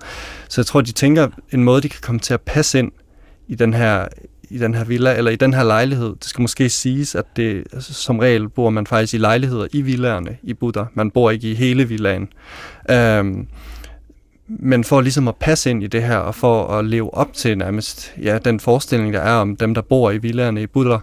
Så 0.49 0.61
jeg 0.61 0.67
tror, 0.67 0.81
de 0.81 0.93
tænker 0.93 1.29
en 1.53 1.65
måde, 1.65 1.83
de 1.83 1.89
kan 1.89 2.01
komme 2.03 2.19
til 2.19 2.35
at 2.35 2.41
passe 2.41 2.79
ind 2.79 2.93
i 3.49 3.55
den 3.55 3.75
her 3.75 4.09
i 4.51 4.59
den 4.59 4.75
her 4.75 4.85
villa, 4.85 5.17
eller 5.17 5.31
i 5.31 5.37
den 5.37 5.55
her 5.55 5.65
lejlighed. 5.65 6.09
Det 6.09 6.25
skal 6.25 6.43
måske 6.43 6.69
siges, 6.69 7.15
at 7.15 7.25
det, 7.37 7.65
altså, 7.73 7.95
som 7.95 8.19
regel 8.19 8.49
bor 8.49 8.71
man 8.71 8.87
faktisk 8.87 9.15
i 9.15 9.19
lejligheder 9.19 9.67
i 9.73 9.83
villaerne 9.83 10.37
i 10.43 10.55
Buddha. 10.55 10.85
Man 10.95 11.11
bor 11.11 11.31
ikke 11.31 11.51
i 11.51 11.55
hele 11.55 11.89
villaen. 11.89 12.29
Øhm, 12.91 13.47
men 14.49 14.85
for 14.85 15.01
ligesom 15.01 15.29
at 15.29 15.37
passe 15.37 15.71
ind 15.71 15.83
i 15.83 15.87
det 15.87 16.03
her, 16.03 16.17
og 16.17 16.35
for 16.35 16.67
at 16.67 16.85
leve 16.85 17.15
op 17.15 17.33
til 17.33 17.59
nærmest 17.59 18.13
ja, 18.23 18.39
den 18.39 18.61
forestilling, 18.61 19.13
der 19.13 19.21
er 19.21 19.35
om 19.35 19.57
dem, 19.57 19.75
der 19.75 19.83
bor 19.83 20.11
i 20.11 20.19
villaerne 20.19 20.63
i 20.63 20.67
Buddha, 20.67 20.97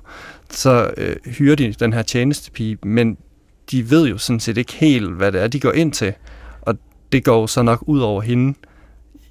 så 0.49 0.91
øh, 0.97 1.15
hyrer 1.25 1.55
de 1.55 1.73
den 1.79 1.93
her 1.93 2.01
tjenestepige, 2.01 2.77
men 2.83 3.17
de 3.71 3.89
ved 3.89 4.07
jo 4.07 4.17
sådan 4.17 4.39
set 4.39 4.57
ikke 4.57 4.73
helt, 4.73 5.11
hvad 5.11 5.31
det 5.31 5.41
er, 5.41 5.47
de 5.47 5.59
går 5.59 5.71
ind 5.71 5.91
til. 5.91 6.13
Og 6.61 6.75
det 7.11 7.23
går 7.23 7.45
så 7.45 7.61
nok 7.61 7.83
ud 7.87 7.99
over 7.99 8.21
hende, 8.21 8.53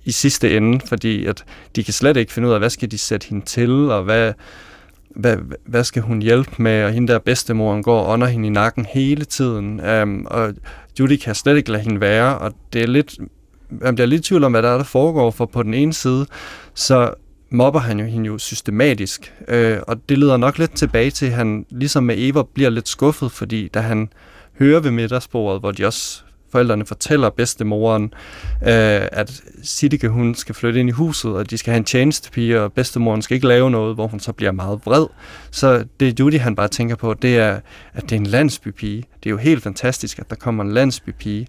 i 0.05 0.13
sidste 0.13 0.57
ende, 0.57 0.81
fordi 0.87 1.27
at 1.27 1.45
de 1.77 1.85
kan 1.85 1.95
slet 1.95 2.17
ikke 2.17 2.33
finde 2.33 2.49
ud 2.49 2.53
af, 2.53 2.59
hvad 2.59 2.71
skal 2.71 2.91
de 2.91 2.99
sætte 2.99 3.27
hende 3.29 3.45
til, 3.45 3.71
og 3.71 4.03
hvad, 4.03 4.33
hvad, 5.17 5.37
hvad 5.67 5.85
skal 5.85 6.03
hun 6.03 6.23
hjælpe 6.23 6.51
med, 6.59 6.85
og 6.85 6.93
hende 6.93 7.13
der 7.13 7.19
bedstemoren 7.19 7.83
går 7.83 8.07
under 8.07 8.27
hende 8.27 8.47
i 8.47 8.51
nakken 8.51 8.87
hele 8.87 9.25
tiden, 9.25 9.81
um, 10.03 10.27
og 10.31 10.55
Judy 11.01 11.17
kan 11.17 11.35
slet 11.35 11.57
ikke 11.57 11.71
lade 11.71 11.83
hende 11.83 12.01
være, 12.01 12.39
og 12.39 12.53
det 12.73 12.83
er 12.83 12.87
lidt, 12.87 13.19
man 13.71 13.95
bliver 13.95 14.07
lidt 14.07 14.27
i 14.27 14.29
tvivl 14.29 14.45
om, 14.45 14.53
hvad 14.53 14.63
der 14.63 14.69
er, 14.69 14.77
der 14.77 14.85
foregår, 14.85 15.31
for 15.31 15.47
på 15.47 15.63
den 15.63 15.75
ene 15.75 15.93
side, 15.93 16.27
så 16.75 17.15
mobber 17.51 17.81
han 17.81 18.01
jo 18.01 18.07
hende 18.07 18.27
jo 18.27 18.39
systematisk, 18.39 19.35
øh, 19.49 19.79
og 19.89 20.09
det 20.09 20.19
leder 20.19 20.37
nok 20.37 20.59
lidt 20.59 20.77
tilbage 20.77 21.11
til, 21.11 21.27
at 21.27 21.33
han 21.33 21.67
ligesom 21.71 22.05
med 22.05 22.15
Eva 22.19 22.43
bliver 22.55 22.71
lidt 22.71 22.89
skuffet, 22.89 23.33
fordi 23.33 23.69
da 23.69 23.81
han 23.81 24.09
hører 24.59 24.81
ved 24.81 24.91
middagsbordet, 24.91 25.61
hvor 25.61 25.73
de 25.73 25.87
også 25.87 26.25
forældrene 26.55 26.87
fortæller 26.87 27.31
bedstemoren, 27.31 28.05
øh, 28.63 29.09
at 29.13 29.43
Sidike 29.63 30.09
hun 30.09 30.35
skal 30.35 30.55
flytte 30.55 30.81
ind 30.81 30.89
i 30.89 30.93
huset, 30.93 31.33
og 31.33 31.51
de 31.51 31.59
skal 31.59 31.71
have 31.71 31.79
en 31.79 31.85
tjenestepige, 31.85 32.61
og 32.61 32.73
bedstemoren 32.73 33.23
skal 33.23 33.35
ikke 33.35 33.47
lave 33.47 33.71
noget, 33.71 33.95
hvor 33.95 34.07
hun 34.07 34.21
så 34.21 34.33
bliver 34.33 34.53
meget 34.53 34.81
vred. 34.85 35.07
Så 35.51 35.85
det 36.01 36.21
Judy 36.21 36.39
han 36.39 36.57
bare 36.57 36.69
tænker 36.69 36.97
på, 36.97 37.15
det 37.15 37.39
er, 37.39 37.61
at 37.95 38.03
det 38.03 38.13
er 38.13 38.17
en 38.17 38.27
landsbypige. 38.27 39.05
Det 39.23 39.27
er 39.27 39.31
jo 39.31 39.37
helt 39.37 39.63
fantastisk, 39.63 40.19
at 40.19 40.31
der 40.31 40.37
kommer 40.37 40.65
en 40.65 40.73
landsbypige. 40.73 41.47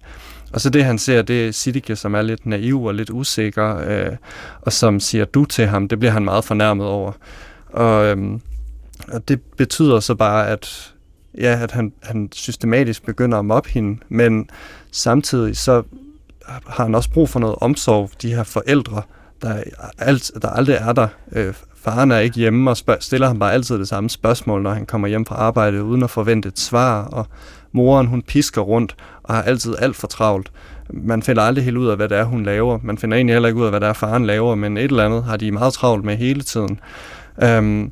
Og 0.52 0.60
så 0.60 0.70
det 0.70 0.84
han 0.84 0.98
ser, 0.98 1.22
det 1.22 1.48
er 1.48 1.52
Sidike, 1.52 1.96
som 1.96 2.14
er 2.14 2.22
lidt 2.22 2.46
naiv 2.46 2.84
og 2.84 2.94
lidt 2.94 3.10
usikker, 3.10 3.76
øh, 3.76 4.16
og 4.60 4.72
som 4.72 5.00
siger 5.00 5.24
du 5.24 5.44
til 5.44 5.66
ham, 5.66 5.88
det 5.88 5.98
bliver 5.98 6.12
han 6.12 6.24
meget 6.24 6.44
fornærmet 6.44 6.86
over. 6.86 7.12
Og, 7.66 8.06
øh, 8.06 8.38
og 9.12 9.28
det 9.28 9.40
betyder 9.56 10.00
så 10.00 10.14
bare, 10.14 10.48
at 10.48 10.92
ja, 11.40 11.62
at 11.62 11.72
han, 11.72 11.92
han 12.02 12.28
systematisk 12.32 13.06
begynder 13.06 13.38
at 13.38 13.44
mobbe 13.44 13.68
hende, 13.68 14.00
men 14.08 14.50
samtidig 14.90 15.56
så 15.56 15.82
har 16.46 16.84
han 16.84 16.94
også 16.94 17.10
brug 17.10 17.28
for 17.28 17.40
noget 17.40 17.56
omsorg, 17.60 18.10
de 18.22 18.34
her 18.34 18.42
forældre, 18.42 19.02
der, 19.42 19.62
alt, 19.98 20.30
der 20.42 20.48
aldrig 20.48 20.76
er 20.80 20.92
der. 20.92 21.08
Øh, 21.32 21.54
faren 21.76 22.10
er 22.10 22.18
ikke 22.18 22.36
hjemme 22.36 22.70
og 22.70 22.76
spørg, 22.76 22.96
stiller 23.00 23.26
ham 23.26 23.38
bare 23.38 23.52
altid 23.52 23.78
det 23.78 23.88
samme 23.88 24.10
spørgsmål, 24.10 24.62
når 24.62 24.70
han 24.70 24.86
kommer 24.86 25.08
hjem 25.08 25.26
fra 25.26 25.34
arbejde, 25.34 25.84
uden 25.84 26.02
at 26.02 26.10
forvente 26.10 26.48
et 26.48 26.58
svar, 26.58 27.04
og 27.04 27.26
moren 27.72 28.06
hun 28.06 28.22
pisker 28.22 28.60
rundt 28.60 28.96
og 29.22 29.34
har 29.34 29.42
altid 29.42 29.74
alt 29.78 29.96
for 29.96 30.06
travlt. 30.06 30.52
Man 30.90 31.22
finder 31.22 31.42
aldrig 31.42 31.64
helt 31.64 31.76
ud 31.76 31.88
af, 31.88 31.96
hvad 31.96 32.08
det 32.08 32.18
er, 32.18 32.24
hun 32.24 32.44
laver. 32.44 32.78
Man 32.82 32.98
finder 32.98 33.16
egentlig 33.16 33.34
heller 33.34 33.48
ikke 33.48 33.60
ud 33.60 33.64
af, 33.64 33.70
hvad 33.70 33.80
det 33.80 33.88
er, 33.88 33.92
faren 33.92 34.26
laver, 34.26 34.54
men 34.54 34.76
et 34.76 34.84
eller 34.84 35.04
andet 35.04 35.24
har 35.24 35.36
de 35.36 35.52
meget 35.52 35.72
travlt 35.72 36.04
med 36.04 36.16
hele 36.16 36.42
tiden. 36.42 36.80
Øhm, 37.42 37.90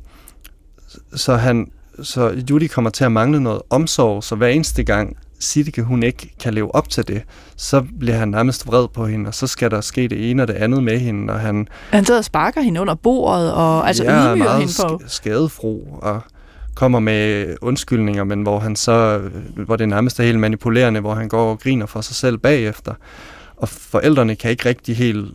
så 1.15 1.35
han, 1.35 1.71
så 2.03 2.43
Judy 2.49 2.67
kommer 2.67 2.89
til 2.89 3.03
at 3.03 3.11
mangle 3.11 3.39
noget 3.43 3.61
omsorg, 3.69 4.23
så 4.23 4.35
hver 4.35 4.47
eneste 4.47 4.83
gang 4.83 5.17
Siddike, 5.39 5.81
hun 5.81 6.03
ikke 6.03 6.33
kan 6.43 6.53
leve 6.53 6.75
op 6.75 6.89
til 6.89 7.07
det, 7.07 7.21
så 7.57 7.85
bliver 7.99 8.15
han 8.15 8.27
nærmest 8.27 8.67
vred 8.67 8.87
på 8.87 9.05
hende, 9.05 9.27
og 9.27 9.33
så 9.33 9.47
skal 9.47 9.71
der 9.71 9.81
ske 9.81 10.07
det 10.07 10.29
ene 10.29 10.41
og 10.41 10.47
det 10.47 10.53
andet 10.53 10.83
med 10.83 10.99
hende, 10.99 11.33
og 11.33 11.39
han... 11.39 11.67
Han 11.89 12.05
sidder 12.05 12.19
og 12.19 12.25
sparker 12.25 12.61
hende 12.61 12.81
under 12.81 12.95
bordet, 12.95 13.53
og 13.53 13.87
altså 13.87 14.03
ja, 14.03 14.33
ydmyger 14.33 14.57
hende 14.57 14.73
på... 14.87 15.01
skadefro, 15.07 15.99
og 16.01 16.21
kommer 16.75 16.99
med 16.99 17.55
undskyldninger, 17.61 18.23
men 18.23 18.41
hvor 18.41 18.59
han 18.59 18.75
så, 18.75 19.21
hvor 19.55 19.75
det 19.75 19.89
nærmest 19.89 20.19
er 20.19 20.23
helt 20.23 20.39
manipulerende, 20.39 20.99
hvor 20.99 21.13
han 21.13 21.29
går 21.29 21.51
og 21.51 21.59
griner 21.59 21.85
for 21.85 22.01
sig 22.01 22.15
selv 22.15 22.37
bagefter. 22.37 22.93
Og 23.57 23.69
forældrene 23.69 24.35
kan 24.35 24.51
ikke 24.51 24.69
rigtig 24.69 24.97
helt, 24.97 25.33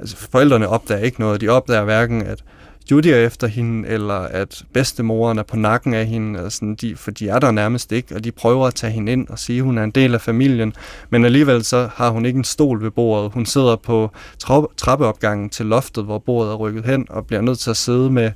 altså 0.00 0.16
forældrene 0.16 0.68
opdager 0.68 1.00
ikke 1.00 1.20
noget, 1.20 1.40
de 1.40 1.48
opdager 1.48 1.84
hverken, 1.84 2.22
at 2.22 2.44
Judy 2.90 3.06
er 3.06 3.16
efter 3.16 3.46
hende, 3.46 3.88
eller 3.88 4.14
at 4.14 4.64
bedstemoren 4.72 5.38
er 5.38 5.42
på 5.42 5.56
nakken 5.56 5.94
af 5.94 6.06
hende, 6.06 6.38
eller 6.38 6.50
sådan, 6.50 6.74
de, 6.74 6.96
for 6.96 7.10
de 7.10 7.28
er 7.28 7.38
der 7.38 7.50
nærmest 7.50 7.92
ikke, 7.92 8.14
og 8.14 8.24
de 8.24 8.32
prøver 8.32 8.66
at 8.66 8.74
tage 8.74 8.92
hende 8.92 9.12
ind 9.12 9.28
og 9.28 9.38
sige, 9.38 9.58
at 9.58 9.64
hun 9.64 9.78
er 9.78 9.84
en 9.84 9.90
del 9.90 10.14
af 10.14 10.20
familien, 10.20 10.72
men 11.10 11.24
alligevel 11.24 11.64
så 11.64 11.88
har 11.94 12.10
hun 12.10 12.26
ikke 12.26 12.36
en 12.36 12.44
stol 12.44 12.82
ved 12.82 12.90
bordet. 12.90 13.32
Hun 13.32 13.46
sidder 13.46 13.76
på 13.76 14.10
trappeopgangen 14.76 15.50
til 15.50 15.66
loftet, 15.66 16.04
hvor 16.04 16.18
bordet 16.18 16.52
er 16.52 16.56
rykket 16.56 16.84
hen, 16.84 17.06
og 17.10 17.26
bliver 17.26 17.40
nødt 17.40 17.58
til 17.58 17.70
at 17.70 17.76
sidde 17.76 18.10
med 18.10 18.30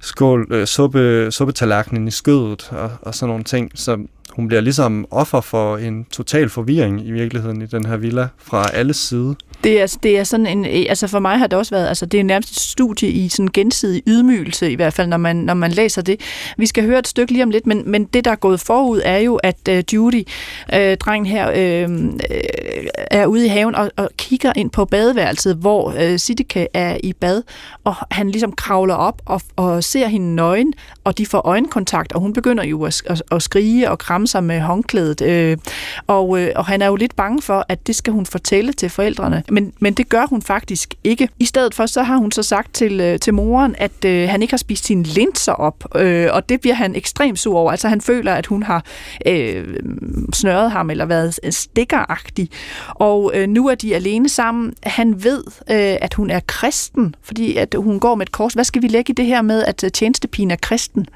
skål, 0.00 0.46
øh, 0.50 0.66
suppe, 0.66 1.30
suppetallerkenen 1.30 2.08
i 2.08 2.10
skødet 2.10 2.68
og, 2.72 2.90
og 3.02 3.14
sådan 3.14 3.28
nogle 3.28 3.44
ting. 3.44 3.70
Så 3.74 3.98
hun 4.30 4.48
bliver 4.48 4.60
ligesom 4.60 5.06
offer 5.10 5.40
for 5.40 5.76
en 5.76 6.04
total 6.04 6.48
forvirring 6.48 7.06
i 7.06 7.10
virkeligheden 7.10 7.62
i 7.62 7.66
den 7.66 7.86
her 7.86 7.96
villa 7.96 8.28
fra 8.38 8.70
alle 8.72 8.94
sider. 8.94 9.34
Det 9.64 9.80
er, 9.80 9.96
det 10.02 10.18
er 10.18 10.24
sådan 10.24 10.46
en, 10.46 10.64
øh, 10.64 10.84
altså 10.88 11.06
for 11.06 11.18
mig 11.18 11.38
har 11.38 11.46
det 11.46 11.58
også 11.58 11.74
været, 11.74 11.88
altså 11.88 12.06
det 12.06 12.20
er 12.20 12.24
nærmest 12.24 12.50
et 12.50 12.56
studie 12.56 13.08
i 13.08 13.28
sådan 13.28 13.48
gensidig 13.54 14.02
ydmygelse, 14.06 14.70
i 14.70 14.74
hvert 14.74 14.92
fald 14.92 15.08
når 15.08 15.16
man, 15.16 15.36
når 15.36 15.54
man 15.54 15.70
læser 15.70 16.02
det. 16.02 16.20
Vi 16.56 16.66
skal 16.66 16.84
høre 16.84 16.98
et 16.98 17.08
stykke 17.08 17.32
lige 17.32 17.42
om 17.42 17.50
lidt, 17.50 17.66
men, 17.66 17.82
men 17.86 18.04
det 18.04 18.24
der 18.24 18.30
er 18.30 18.36
gået 18.36 18.60
forud 18.60 19.00
er 19.04 19.18
jo, 19.18 19.36
at 19.36 19.68
uh, 19.70 19.94
Judy, 19.94 20.22
uh, 20.72 20.94
drengen 21.00 21.26
her, 21.26 21.48
uh, 21.48 21.94
er 23.10 23.26
ude 23.26 23.46
i 23.46 23.48
haven 23.48 23.74
og, 23.74 23.90
og 23.96 24.08
kigger 24.16 24.52
ind 24.56 24.70
på 24.70 24.84
badeværelset, 24.84 25.56
hvor 25.56 25.92
uh, 25.92 26.16
Sidike 26.16 26.68
er 26.74 26.96
i 27.04 27.12
bad, 27.12 27.42
og 27.84 27.94
han 28.10 28.30
ligesom 28.30 28.52
kravler 28.52 28.94
op 28.94 29.22
og, 29.26 29.40
og 29.56 29.84
ser 29.84 30.06
hende 30.06 30.34
nøgen, 30.34 30.74
og 31.04 31.18
de 31.18 31.26
får 31.26 31.38
øjenkontakt, 31.38 32.12
og 32.12 32.20
hun 32.20 32.32
begynder 32.32 32.64
jo 32.64 32.84
at, 32.84 33.02
at, 33.06 33.22
at 33.32 33.42
skrige 33.42 33.90
og 33.90 33.98
kramme 33.98 34.26
sig 34.26 34.44
med 34.44 34.60
håndklædet, 34.60 35.56
uh, 35.56 35.62
og, 36.06 36.28
uh, 36.28 36.46
og 36.56 36.66
han 36.66 36.82
er 36.82 36.86
jo 36.86 36.96
lidt 36.96 37.16
bange 37.16 37.42
for, 37.42 37.66
at 37.68 37.86
det 37.86 37.96
skal 37.96 38.12
hun 38.12 38.26
fortælle 38.26 38.72
til 38.72 38.90
forældrene 38.90 39.42
men, 39.50 39.72
men 39.80 39.94
det 39.94 40.08
gør 40.08 40.26
hun 40.26 40.42
faktisk 40.42 40.94
ikke. 41.04 41.28
I 41.38 41.44
stedet 41.44 41.74
for, 41.74 41.86
så 41.86 42.02
har 42.02 42.16
hun 42.16 42.32
så 42.32 42.42
sagt 42.42 42.74
til, 42.74 43.00
øh, 43.00 43.18
til 43.18 43.34
moren, 43.34 43.74
at 43.78 44.04
øh, 44.04 44.28
han 44.28 44.42
ikke 44.42 44.52
har 44.52 44.58
spist 44.58 44.84
sine 44.84 45.02
linser 45.02 45.52
op, 45.52 45.84
øh, 45.96 46.28
og 46.32 46.48
det 46.48 46.60
bliver 46.60 46.74
han 46.74 46.96
ekstremt 46.96 47.38
sur 47.38 47.58
over. 47.58 47.70
Altså 47.70 47.88
han 47.88 48.00
føler, 48.00 48.34
at 48.34 48.46
hun 48.46 48.62
har 48.62 48.84
øh, 49.26 49.76
snøret 50.32 50.70
ham, 50.70 50.90
eller 50.90 51.04
været 51.04 51.54
stikkeragtig. 51.54 52.50
Og 52.88 53.32
øh, 53.34 53.48
nu 53.48 53.68
er 53.68 53.74
de 53.74 53.94
alene 53.94 54.28
sammen. 54.28 54.74
Han 54.82 55.24
ved, 55.24 55.44
øh, 55.46 55.96
at 56.00 56.14
hun 56.14 56.30
er 56.30 56.40
kristen, 56.46 57.14
fordi 57.22 57.56
at 57.56 57.74
hun 57.78 58.00
går 58.00 58.14
med 58.14 58.26
et 58.26 58.32
kors. 58.32 58.54
Hvad 58.54 58.64
skal 58.64 58.82
vi 58.82 58.88
lægge 58.88 59.10
i 59.10 59.14
det 59.14 59.26
her 59.26 59.42
med, 59.42 59.64
at 59.64 59.84
øh, 59.84 59.90
tjenestepigen 59.90 60.50
er 60.50 60.56
kristen? 60.56 61.06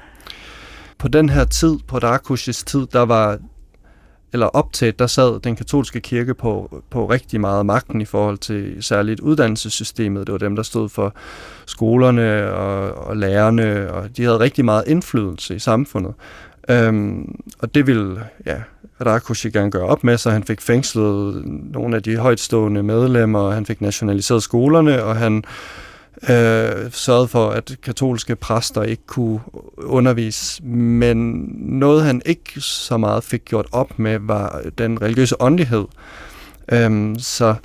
På 0.97 1.07
den 1.07 1.29
her 1.29 1.45
tid, 1.45 1.77
på 1.87 1.99
Darkushes 1.99 2.63
tid, 2.63 2.87
der 2.93 3.05
var 3.05 3.39
eller 4.33 4.45
op 4.45 4.73
til, 4.73 4.99
der 4.99 5.07
sad 5.07 5.39
den 5.39 5.55
katolske 5.55 5.99
kirke 5.99 6.33
på, 6.33 6.81
på 6.89 7.05
rigtig 7.05 7.41
meget 7.41 7.65
magten 7.65 8.01
i 8.01 8.05
forhold 8.05 8.37
til 8.37 8.77
særligt 8.81 9.19
uddannelsessystemet. 9.19 10.27
Det 10.27 10.33
var 10.33 10.39
dem, 10.39 10.55
der 10.55 10.63
stod 10.63 10.89
for 10.89 11.13
skolerne 11.65 12.51
og, 12.51 13.07
og 13.07 13.17
lærerne, 13.17 13.91
og 13.91 14.17
de 14.17 14.23
havde 14.23 14.39
rigtig 14.39 14.65
meget 14.65 14.83
indflydelse 14.87 15.55
i 15.55 15.59
samfundet. 15.59 16.13
Øhm, 16.69 17.35
og 17.59 17.75
det 17.75 17.87
ville 17.87 18.23
ja, 18.45 18.61
Rakushi 19.05 19.49
gerne 19.49 19.71
gøre 19.71 19.85
op 19.85 20.03
med, 20.03 20.17
så 20.17 20.29
han 20.29 20.43
fik 20.43 20.61
fængslet 20.61 21.43
nogle 21.45 21.95
af 21.95 22.03
de 22.03 22.17
højtstående 22.17 22.83
medlemmer, 22.83 23.39
og 23.39 23.53
han 23.53 23.65
fik 23.65 23.81
nationaliseret 23.81 24.43
skolerne, 24.43 25.03
og 25.03 25.15
han 25.15 25.37
øh, 25.37 25.43
øh, 26.23 26.91
sørgede 26.91 27.27
for, 27.27 27.49
at 27.49 27.75
katolske 27.83 28.35
præster 28.35 28.83
ikke 28.83 29.05
kunne 29.07 29.39
undervise. 29.77 30.63
Men 30.63 31.17
noget, 31.57 32.03
han 32.03 32.21
ikke 32.25 32.61
så 32.61 32.97
meget 32.97 33.23
fik 33.23 33.45
gjort 33.45 33.67
op 33.71 33.99
med, 33.99 34.19
var 34.21 34.61
den 34.77 35.01
religiøse 35.01 35.41
åndelighed. 35.41 35.85
Øh, 36.71 37.15
så 37.19 37.55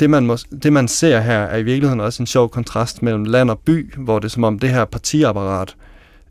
det 0.00 0.10
man, 0.10 0.26
må, 0.26 0.36
det, 0.62 0.72
man 0.72 0.88
ser 0.88 1.20
her, 1.20 1.38
er 1.38 1.56
i 1.56 1.62
virkeligheden 1.62 2.00
også 2.00 2.22
en 2.22 2.26
sjov 2.26 2.48
kontrast 2.48 3.02
mellem 3.02 3.24
land 3.24 3.50
og 3.50 3.58
by, 3.58 3.94
hvor 3.94 4.18
det 4.18 4.24
er 4.24 4.30
som 4.30 4.44
om 4.44 4.58
det 4.58 4.70
her 4.70 4.84
partiapparat 4.84 5.76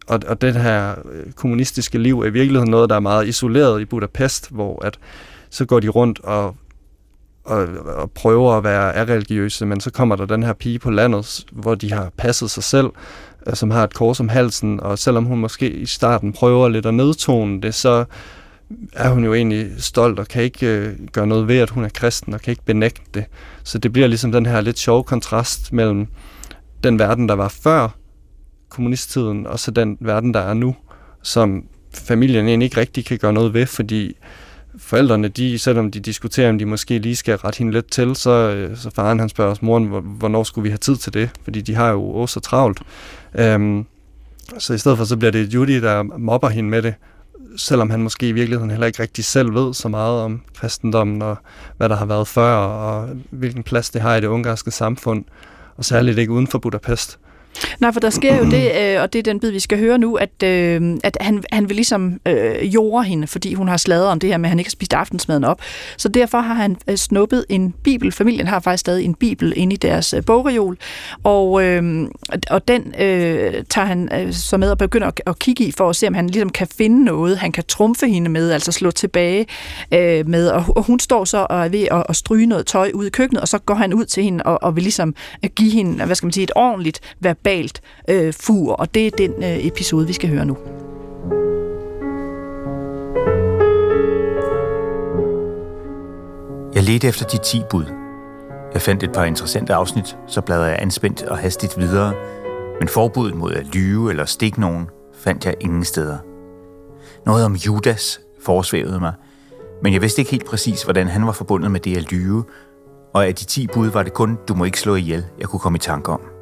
og, 0.07 0.19
og 0.27 0.41
det 0.41 0.53
her 0.55 0.95
øh, 1.11 1.31
kommunistiske 1.31 1.97
liv 1.97 2.19
er 2.19 2.25
i 2.25 2.29
virkeligheden 2.29 2.71
noget, 2.71 2.89
der 2.89 2.95
er 2.95 2.99
meget 2.99 3.27
isoleret 3.27 3.81
i 3.81 3.85
Budapest, 3.85 4.51
hvor 4.51 4.85
at 4.85 4.99
så 5.49 5.65
går 5.65 5.79
de 5.79 5.89
rundt 5.89 6.19
og 6.19 6.55
og, 7.45 7.67
og 7.85 8.11
prøver 8.11 8.53
at 8.57 8.63
være 8.63 9.05
religiøse, 9.05 9.65
men 9.65 9.79
så 9.79 9.91
kommer 9.91 10.15
der 10.15 10.25
den 10.25 10.43
her 10.43 10.53
pige 10.53 10.79
på 10.79 10.91
landet, 10.91 11.45
hvor 11.51 11.75
de 11.75 11.93
har 11.93 12.11
passet 12.17 12.51
sig 12.51 12.63
selv, 12.63 12.89
øh, 13.47 13.53
som 13.53 13.71
har 13.71 13.83
et 13.83 13.93
kors 13.93 14.19
om 14.19 14.29
halsen, 14.29 14.79
og 14.79 14.99
selvom 14.99 15.25
hun 15.25 15.39
måske 15.39 15.69
i 15.69 15.85
starten 15.85 16.33
prøver 16.33 16.69
lidt 16.69 16.85
at 16.85 16.93
nedtone 16.93 17.61
det, 17.61 17.73
så 17.73 18.05
er 18.93 19.09
hun 19.09 19.25
jo 19.25 19.33
egentlig 19.33 19.71
stolt 19.77 20.19
og 20.19 20.27
kan 20.27 20.43
ikke 20.43 20.67
øh, 20.67 20.93
gøre 21.11 21.27
noget 21.27 21.47
ved, 21.47 21.57
at 21.57 21.69
hun 21.69 21.83
er 21.83 21.89
kristen, 21.89 22.33
og 22.33 22.41
kan 22.41 22.51
ikke 22.51 22.65
benægte 22.65 23.01
det. 23.13 23.25
Så 23.63 23.77
det 23.77 23.93
bliver 23.93 24.07
ligesom 24.07 24.31
den 24.31 24.45
her 24.45 24.61
lidt 24.61 24.79
sjove 24.79 25.03
kontrast 25.03 25.73
mellem 25.73 26.07
den 26.83 26.99
verden, 26.99 27.29
der 27.29 27.35
var 27.35 27.47
før 27.47 27.89
kommunisttiden, 28.69 29.47
og 29.47 29.59
så 29.59 29.71
den 29.71 29.97
verden, 29.99 30.33
der 30.33 30.39
er 30.39 30.53
nu, 30.53 30.75
som 31.21 31.63
familien 31.93 32.47
egentlig 32.47 32.65
ikke 32.65 32.79
rigtig 32.79 33.05
kan 33.05 33.17
gøre 33.17 33.33
noget 33.33 33.53
ved, 33.53 33.65
fordi 33.65 34.17
forældrene, 34.77 35.27
de, 35.27 35.59
selvom 35.59 35.91
de 35.91 35.99
diskuterer, 35.99 36.49
om 36.49 36.57
de 36.57 36.65
måske 36.65 36.99
lige 36.99 37.15
skal 37.15 37.35
rette 37.35 37.57
hende 37.57 37.73
lidt 37.73 37.91
til, 37.91 38.15
så, 38.15 38.29
øh, 38.29 38.77
så 38.77 38.89
faren 38.95 39.19
han 39.19 39.29
spørger 39.29 39.51
os 39.51 39.61
moren, 39.61 39.85
hvornår 40.03 40.43
skulle 40.43 40.63
vi 40.63 40.69
have 40.69 40.77
tid 40.77 40.95
til 40.95 41.13
det? 41.13 41.29
Fordi 41.43 41.61
de 41.61 41.75
har 41.75 41.89
jo 41.89 42.09
også 42.09 42.33
så 42.33 42.39
travlt. 42.39 42.81
Øhm, 43.35 43.85
så 44.57 44.73
i 44.73 44.77
stedet 44.77 44.97
for, 44.97 45.05
så 45.05 45.17
bliver 45.17 45.31
det 45.31 45.53
Judy, 45.53 45.81
der 45.81 46.03
mobber 46.03 46.49
hende 46.49 46.69
med 46.69 46.81
det, 46.81 46.93
selvom 47.57 47.89
han 47.89 48.01
måske 48.01 48.29
i 48.29 48.31
virkeligheden 48.31 48.71
heller 48.71 48.87
ikke 48.87 49.01
rigtig 49.01 49.25
selv 49.25 49.53
ved 49.53 49.73
så 49.73 49.87
meget 49.87 50.21
om 50.21 50.41
kristendommen 50.55 51.21
og 51.21 51.37
hvad 51.77 51.89
der 51.89 51.95
har 51.95 52.05
været 52.05 52.27
før, 52.27 52.55
og 52.55 53.09
hvilken 53.29 53.63
plads 53.63 53.89
det 53.89 54.01
har 54.01 54.15
i 54.15 54.21
det 54.21 54.27
ungarske 54.27 54.71
samfund, 54.71 55.25
og 55.77 55.85
særligt 55.85 56.17
ikke 56.17 56.31
uden 56.31 56.47
for 56.47 56.59
Budapest. 56.59 57.19
Nej, 57.79 57.91
for 57.91 57.99
der 57.99 58.09
sker 58.09 58.35
jo 58.37 58.45
det, 58.45 58.71
øh, 58.81 59.01
og 59.01 59.13
det 59.13 59.19
er 59.19 59.23
den 59.23 59.39
bid, 59.39 59.51
vi 59.51 59.59
skal 59.59 59.79
høre 59.79 59.97
nu, 59.97 60.15
at, 60.15 60.43
øh, 60.43 60.97
at 61.03 61.17
han, 61.21 61.43
han 61.51 61.69
vil 61.69 61.75
ligesom 61.75 62.19
øh, 62.25 62.75
jorde 62.75 63.03
hende, 63.05 63.27
fordi 63.27 63.53
hun 63.53 63.67
har 63.67 63.77
sladret 63.77 64.07
om 64.07 64.19
det 64.19 64.29
her 64.29 64.37
med, 64.37 64.45
at 64.45 64.49
han 64.49 64.59
ikke 64.59 64.69
har 64.69 64.71
spist 64.71 64.93
aftensmaden 64.93 65.43
op. 65.43 65.61
Så 65.97 66.09
derfor 66.09 66.37
har 66.37 66.53
han 66.53 66.77
øh, 66.87 66.95
snuppet 66.95 67.45
en 67.49 67.73
bibel. 67.83 68.11
Familien 68.11 68.47
har 68.47 68.59
faktisk 68.59 68.79
stadig 68.79 69.05
en 69.05 69.15
bibel 69.15 69.53
inde 69.55 69.73
i 69.73 69.77
deres 69.77 70.13
øh, 70.13 70.25
bogreol, 70.25 70.77
og, 71.23 71.63
øh, 71.63 72.07
og 72.49 72.67
den 72.67 72.93
øh, 72.99 73.63
tager 73.69 73.85
han 73.85 74.09
øh, 74.13 74.33
så 74.33 74.57
med 74.57 74.71
og 74.71 74.77
begynder 74.77 75.07
at, 75.07 75.21
at 75.25 75.39
kigge 75.39 75.63
i, 75.63 75.71
for 75.71 75.89
at 75.89 75.95
se, 75.95 76.07
om 76.07 76.13
han 76.13 76.27
ligesom 76.27 76.49
kan 76.49 76.67
finde 76.77 77.03
noget, 77.03 77.37
han 77.37 77.51
kan 77.51 77.63
trumfe 77.67 78.07
hende 78.07 78.29
med, 78.29 78.51
altså 78.51 78.71
slå 78.71 78.91
tilbage 78.91 79.45
øh, 79.91 80.27
med. 80.27 80.47
Og, 80.47 80.63
og 80.67 80.83
hun 80.83 80.99
står 80.99 81.25
så 81.25 81.47
og 81.49 81.65
er 81.65 81.69
ved 81.69 81.87
at, 81.91 82.03
at 82.09 82.15
stryge 82.15 82.45
noget 82.45 82.65
tøj 82.65 82.91
ud 82.93 83.05
i 83.05 83.09
køkkenet, 83.09 83.41
og 83.41 83.47
så 83.47 83.57
går 83.57 83.75
han 83.75 83.93
ud 83.93 84.05
til 84.05 84.23
hende 84.23 84.43
og, 84.43 84.63
og 84.63 84.75
vil 84.75 84.83
ligesom 84.83 85.15
give 85.55 85.71
hende, 85.71 86.05
hvad 86.05 86.15
skal 86.15 86.25
man 86.25 86.33
sige, 86.33 86.43
et 86.43 86.51
ordentligt 86.55 86.99
verbalt 87.19 87.44
øh, 88.09 88.33
fur, 88.33 88.73
og 88.73 88.93
det 88.93 89.07
er 89.07 89.11
den 89.11 89.31
øh, 89.43 89.65
episode, 89.65 90.07
vi 90.07 90.13
skal 90.13 90.29
høre 90.29 90.45
nu. 90.45 90.57
Jeg 96.75 96.83
ledte 96.83 97.07
efter 97.07 97.25
de 97.25 97.37
10 97.37 97.61
bud. 97.69 97.85
Jeg 98.73 98.81
fandt 98.81 99.03
et 99.03 99.11
par 99.11 99.23
interessante 99.23 99.73
afsnit, 99.73 100.17
så 100.27 100.41
bladrede 100.41 100.69
jeg 100.69 100.77
anspændt 100.81 101.23
og 101.23 101.37
hastigt 101.37 101.77
videre, 101.77 102.13
men 102.79 102.87
forbuddet 102.87 103.35
mod 103.35 103.53
at 103.53 103.65
lyve 103.65 104.09
eller 104.09 104.25
stikke 104.25 104.61
nogen 104.61 104.87
fandt 105.13 105.45
jeg 105.45 105.55
ingen 105.59 105.83
steder. 105.83 106.17
Noget 107.25 107.45
om 107.45 107.53
Judas 107.53 108.21
forsvævede 108.41 108.99
mig, 108.99 109.13
men 109.83 109.93
jeg 109.93 110.01
vidste 110.01 110.21
ikke 110.21 110.31
helt 110.31 110.45
præcis, 110.45 110.83
hvordan 110.83 111.07
han 111.07 111.25
var 111.25 111.31
forbundet 111.31 111.71
med 111.71 111.79
det 111.79 111.97
at 111.97 112.11
lyve, 112.11 112.43
og 113.13 113.27
af 113.27 113.35
de 113.35 113.45
10 113.45 113.67
bud 113.67 113.87
var 113.87 114.03
det 114.03 114.13
kun, 114.13 114.37
du 114.47 114.53
må 114.53 114.63
ikke 114.63 114.79
slå 114.79 114.95
ihjel, 114.95 115.25
jeg 115.39 115.47
kunne 115.47 115.59
komme 115.59 115.75
i 115.75 115.79
tanke 115.79 116.11
om. 116.11 116.34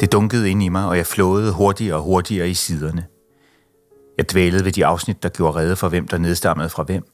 Det 0.00 0.12
dunkede 0.12 0.50
ind 0.50 0.62
i 0.62 0.68
mig, 0.68 0.88
og 0.88 0.96
jeg 0.96 1.06
flåede 1.06 1.52
hurtigere 1.54 1.96
og 1.96 2.02
hurtigere 2.02 2.50
i 2.50 2.54
siderne. 2.54 3.06
Jeg 4.16 4.30
dvælede 4.30 4.64
ved 4.64 4.72
de 4.72 4.86
afsnit, 4.86 5.22
der 5.22 5.28
gjorde 5.28 5.58
redde 5.58 5.76
for, 5.76 5.88
hvem 5.88 6.08
der 6.08 6.18
nedstammede 6.18 6.68
fra 6.68 6.82
hvem. 6.82 7.12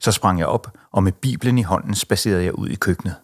Så 0.00 0.12
sprang 0.12 0.38
jeg 0.38 0.46
op, 0.46 0.76
og 0.90 1.02
med 1.02 1.12
Bibelen 1.12 1.58
i 1.58 1.62
hånden 1.62 1.94
spacerede 1.94 2.44
jeg 2.44 2.54
ud 2.54 2.68
i 2.68 2.74
køkkenet. 2.74 3.16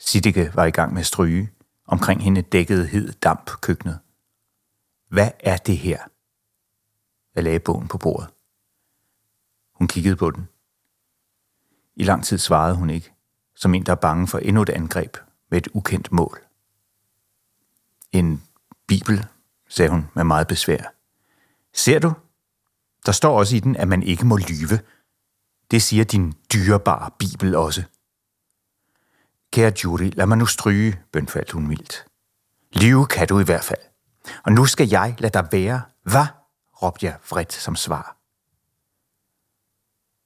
Siddike 0.00 0.50
var 0.54 0.64
i 0.64 0.70
gang 0.70 0.92
med 0.92 1.00
at 1.00 1.06
stryge. 1.06 1.50
Omkring 1.86 2.22
hende 2.22 2.42
dækkede 2.42 2.86
hed 2.86 3.12
damp 3.12 3.50
køkkenet. 3.60 3.98
Hvad 5.08 5.30
er 5.40 5.56
det 5.56 5.78
her? 5.78 5.98
Jeg 7.34 7.44
lagde 7.44 7.58
bogen 7.58 7.88
på 7.88 7.98
bordet. 7.98 8.28
Hun 9.74 9.88
kiggede 9.88 10.16
på 10.16 10.30
den. 10.30 10.48
I 11.96 12.02
lang 12.02 12.24
tid 12.24 12.38
svarede 12.38 12.76
hun 12.76 12.90
ikke, 12.90 13.12
som 13.56 13.74
en, 13.74 13.86
der 13.86 13.92
er 13.92 13.96
bange 13.96 14.26
for 14.26 14.38
endnu 14.38 14.62
et 14.62 14.68
angreb 14.68 15.16
med 15.50 15.58
et 15.58 15.68
ukendt 15.74 16.12
mål. 16.12 16.45
En 18.18 18.42
bibel, 18.86 19.26
sagde 19.68 19.90
hun 19.90 20.08
med 20.14 20.24
meget 20.24 20.46
besvær. 20.46 20.94
Ser 21.74 21.98
du? 21.98 22.12
Der 23.06 23.12
står 23.12 23.38
også 23.38 23.56
i 23.56 23.60
den, 23.60 23.76
at 23.76 23.88
man 23.88 24.02
ikke 24.02 24.26
må 24.26 24.36
lyve. 24.36 24.80
Det 25.70 25.82
siger 25.82 26.04
din 26.04 26.34
dyrebare 26.52 27.10
bibel 27.18 27.54
også. 27.54 27.82
Kære 29.52 29.72
Judy, 29.84 30.10
lad 30.14 30.26
mig 30.26 30.38
nu 30.38 30.46
stryge, 30.46 31.00
bønfaldt 31.12 31.50
hun 31.50 31.66
mildt. 31.66 32.06
Lyve 32.72 33.06
kan 33.06 33.28
du 33.28 33.40
i 33.40 33.44
hvert 33.44 33.64
fald. 33.64 33.80
Og 34.44 34.52
nu 34.52 34.66
skal 34.66 34.88
jeg 34.88 35.16
lade 35.18 35.32
dig 35.32 35.48
være. 35.52 35.82
Hvad? 36.02 36.26
råbte 36.82 37.06
jeg 37.06 37.18
vredt 37.30 37.52
som 37.52 37.76
svar. 37.76 38.16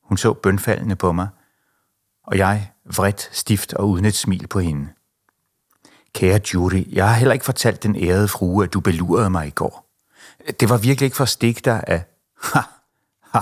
Hun 0.02 0.18
så 0.18 0.32
bønfaldende 0.32 0.96
på 0.96 1.12
mig, 1.12 1.28
og 2.22 2.38
jeg 2.38 2.72
vredt, 2.84 3.28
stift 3.32 3.74
og 3.74 3.88
uden 3.88 4.04
et 4.04 4.14
smil 4.14 4.46
på 4.46 4.60
hende. 4.60 4.88
Kære 6.14 6.40
Judy, 6.54 6.94
jeg 6.94 7.08
har 7.08 7.14
heller 7.14 7.32
ikke 7.32 7.44
fortalt 7.44 7.82
den 7.82 7.96
ærede 7.96 8.28
frue, 8.28 8.64
at 8.64 8.72
du 8.72 8.80
belurede 8.80 9.30
mig 9.30 9.46
i 9.46 9.50
går. 9.50 9.86
Det 10.60 10.68
var 10.68 10.76
virkelig 10.76 11.04
ikke 11.06 11.16
for 11.16 11.24
at 11.24 11.28
stikke 11.28 11.60
dig 11.64 11.84
af... 11.86 12.04
Ha, 12.42 12.60
ha, 13.22 13.40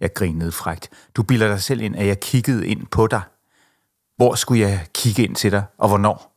jeg 0.00 0.14
grinede 0.14 0.52
frægt. 0.52 0.90
Du 1.16 1.22
bilder 1.22 1.48
dig 1.48 1.62
selv 1.62 1.80
ind, 1.80 1.96
at 1.96 2.06
jeg 2.06 2.20
kiggede 2.20 2.66
ind 2.66 2.86
på 2.86 3.06
dig. 3.06 3.22
Hvor 4.16 4.34
skulle 4.34 4.60
jeg 4.60 4.86
kigge 4.94 5.24
ind 5.24 5.36
til 5.36 5.52
dig, 5.52 5.64
og 5.78 5.88
hvornår? 5.88 6.34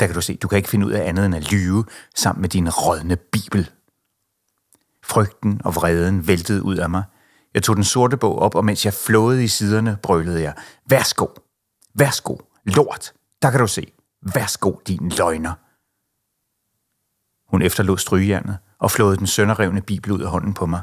Der 0.00 0.06
kan 0.06 0.14
du 0.14 0.20
se, 0.20 0.36
du 0.36 0.48
kan 0.48 0.56
ikke 0.56 0.68
finde 0.68 0.86
ud 0.86 0.92
af 0.92 1.08
andet 1.08 1.26
end 1.26 1.34
at 1.34 1.52
lyve 1.52 1.84
sammen 2.14 2.40
med 2.40 2.48
din 2.48 2.70
rådne 2.70 3.16
bibel. 3.16 3.70
Frygten 5.04 5.60
og 5.64 5.74
vreden 5.74 6.28
væltede 6.28 6.62
ud 6.62 6.76
af 6.76 6.90
mig. 6.90 7.02
Jeg 7.54 7.62
tog 7.62 7.76
den 7.76 7.84
sorte 7.84 8.16
bog 8.16 8.38
op, 8.38 8.54
og 8.54 8.64
mens 8.64 8.84
jeg 8.84 8.94
flåede 8.94 9.44
i 9.44 9.48
siderne, 9.48 9.98
brølede 10.02 10.42
jeg. 10.42 10.54
Værsgo, 10.88 11.26
værsgo, 11.94 12.36
lort, 12.64 13.12
der 13.42 13.50
kan 13.50 13.60
du 13.60 13.66
se. 13.66 13.92
Værsgo, 14.34 14.72
din 14.86 15.08
løgner. 15.08 15.52
Hun 17.50 17.62
efterlod 17.62 17.98
strygejernet 17.98 18.58
og 18.78 18.90
flåede 18.90 19.16
den 19.16 19.26
sønderrevne 19.26 19.80
bibel 19.80 20.12
ud 20.12 20.20
af 20.20 20.30
hånden 20.30 20.54
på 20.54 20.66
mig. 20.66 20.80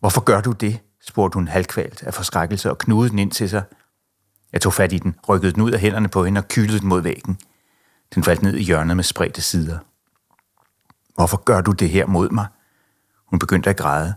Hvorfor 0.00 0.20
gør 0.20 0.40
du 0.40 0.52
det? 0.52 0.80
spurgte 1.00 1.36
hun 1.36 1.48
halvkvalt 1.48 2.02
af 2.02 2.14
forskrækkelse 2.14 2.70
og 2.70 2.78
knudede 2.78 3.10
den 3.10 3.18
ind 3.18 3.30
til 3.30 3.50
sig. 3.50 3.62
Jeg 4.52 4.60
tog 4.60 4.72
fat 4.72 4.92
i 4.92 4.98
den, 4.98 5.16
rykkede 5.28 5.52
den 5.52 5.62
ud 5.62 5.70
af 5.70 5.80
hænderne 5.80 6.08
på 6.08 6.24
hende 6.24 6.38
og 6.38 6.48
kylede 6.48 6.78
den 6.78 6.88
mod 6.88 7.00
væggen. 7.00 7.38
Den 8.14 8.24
faldt 8.24 8.42
ned 8.42 8.54
i 8.54 8.62
hjørnet 8.62 8.96
med 8.96 9.04
spredte 9.04 9.42
sider. 9.42 9.78
Hvorfor 11.14 11.36
gør 11.36 11.60
du 11.60 11.72
det 11.72 11.90
her 11.90 12.06
mod 12.06 12.30
mig? 12.30 12.46
Hun 13.26 13.38
begyndte 13.38 13.70
at 13.70 13.76
græde. 13.76 14.14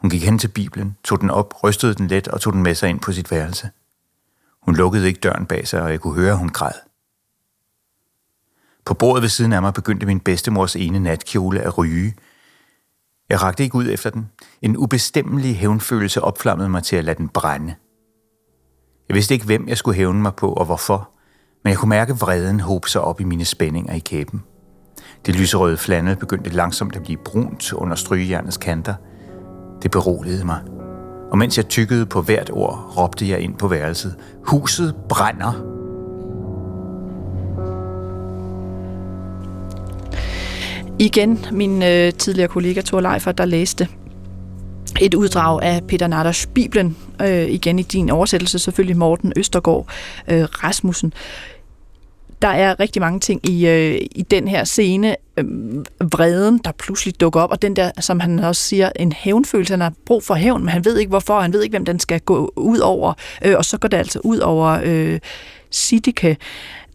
Hun 0.00 0.10
gik 0.10 0.24
hen 0.24 0.38
til 0.38 0.48
Bibelen, 0.48 0.96
tog 1.04 1.20
den 1.20 1.30
op, 1.30 1.64
rystede 1.64 1.94
den 1.94 2.08
let 2.08 2.28
og 2.28 2.40
tog 2.40 2.52
den 2.52 2.62
med 2.62 2.74
sig 2.74 2.88
ind 2.88 3.00
på 3.00 3.12
sit 3.12 3.30
værelse. 3.30 3.70
Hun 4.62 4.76
lukkede 4.76 5.06
ikke 5.06 5.20
døren 5.20 5.46
bag 5.46 5.68
sig, 5.68 5.82
og 5.82 5.90
jeg 5.90 6.00
kunne 6.00 6.14
høre, 6.14 6.32
at 6.32 6.38
hun 6.38 6.48
græd. 6.48 6.87
På 8.88 8.94
bordet 8.94 9.22
ved 9.22 9.28
siden 9.28 9.52
af 9.52 9.62
mig 9.62 9.74
begyndte 9.74 10.06
min 10.06 10.20
bedstemors 10.20 10.76
ene 10.76 11.00
natkjole 11.00 11.60
at 11.60 11.78
ryge. 11.78 12.14
Jeg 13.28 13.42
rakte 13.42 13.62
ikke 13.62 13.74
ud 13.74 13.88
efter 13.90 14.10
den. 14.10 14.30
En 14.62 14.76
ubestemmelig 14.76 15.56
hævnfølelse 15.56 16.22
opflammede 16.22 16.68
mig 16.68 16.82
til 16.82 16.96
at 16.96 17.04
lade 17.04 17.18
den 17.18 17.28
brænde. 17.28 17.74
Jeg 19.08 19.14
vidste 19.14 19.34
ikke, 19.34 19.46
hvem 19.46 19.68
jeg 19.68 19.78
skulle 19.78 19.96
hævne 19.96 20.22
mig 20.22 20.34
på 20.34 20.52
og 20.52 20.64
hvorfor, 20.64 21.10
men 21.64 21.70
jeg 21.70 21.78
kunne 21.78 21.88
mærke 21.88 22.12
vreden 22.12 22.60
hobe 22.60 22.90
sig 22.90 23.00
op 23.00 23.20
i 23.20 23.24
mine 23.24 23.44
spændinger 23.44 23.94
i 23.94 23.98
kæben. 23.98 24.42
Det 25.26 25.36
lyserøde 25.36 25.76
flanel 25.76 26.16
begyndte 26.16 26.50
langsomt 26.50 26.96
at 26.96 27.02
blive 27.02 27.18
brunt 27.24 27.72
under 27.72 27.96
strygejernets 27.96 28.56
kanter. 28.56 28.94
Det 29.82 29.90
beroligede 29.90 30.44
mig. 30.44 30.62
Og 31.30 31.38
mens 31.38 31.56
jeg 31.56 31.68
tykkede 31.68 32.06
på 32.06 32.22
hvert 32.22 32.50
ord, 32.50 32.92
råbte 32.96 33.28
jeg 33.28 33.40
ind 33.40 33.54
på 33.54 33.68
værelset. 33.68 34.16
Huset 34.46 34.94
brænder! 35.08 35.77
Igen 41.00 41.38
min 41.52 41.82
øh, 41.82 42.12
tidligere 42.12 42.48
kollega 42.48 42.80
Thor 42.80 43.00
Leifert, 43.00 43.38
der 43.38 43.44
læste 43.44 43.88
et 45.00 45.14
uddrag 45.14 45.62
af 45.62 45.82
Peter 45.88 46.06
Natters 46.06 46.46
Bibelen, 46.46 46.96
øh, 47.22 47.48
igen 47.48 47.78
i 47.78 47.82
din 47.82 48.10
oversættelse 48.10 48.58
selvfølgelig 48.58 48.96
Morten 48.96 49.32
Østergaard 49.36 49.86
øh, 50.28 50.42
Rasmussen. 50.42 51.12
Der 52.42 52.48
er 52.48 52.80
rigtig 52.80 53.02
mange 53.02 53.20
ting 53.20 53.48
i, 53.50 53.66
øh, 53.66 54.00
i 54.12 54.22
den 54.22 54.48
her 54.48 54.64
scene. 54.64 55.16
Øh, 55.36 55.44
vreden, 56.00 56.60
der 56.64 56.72
pludselig 56.72 57.20
dukker 57.20 57.40
op, 57.40 57.50
og 57.50 57.62
den 57.62 57.76
der, 57.76 57.90
som 58.00 58.20
han 58.20 58.38
også 58.38 58.62
siger, 58.62 58.90
en 58.96 59.12
hævnfølelse. 59.12 59.72
Han 59.72 59.80
har 59.80 59.92
brug 60.06 60.22
for 60.22 60.34
hævn, 60.34 60.60
men 60.60 60.68
han 60.68 60.84
ved 60.84 60.98
ikke 60.98 61.10
hvorfor, 61.10 61.40
han 61.40 61.52
ved 61.52 61.62
ikke, 61.62 61.72
hvem 61.72 61.84
den 61.84 62.00
skal 62.00 62.20
gå 62.20 62.52
ud 62.56 62.78
over. 62.78 63.12
Øh, 63.44 63.54
og 63.56 63.64
så 63.64 63.78
går 63.78 63.88
det 63.88 63.96
altså 63.96 64.20
ud 64.24 64.38
over 64.38 64.80
øh, 64.84 65.18
Sidike. 65.70 66.36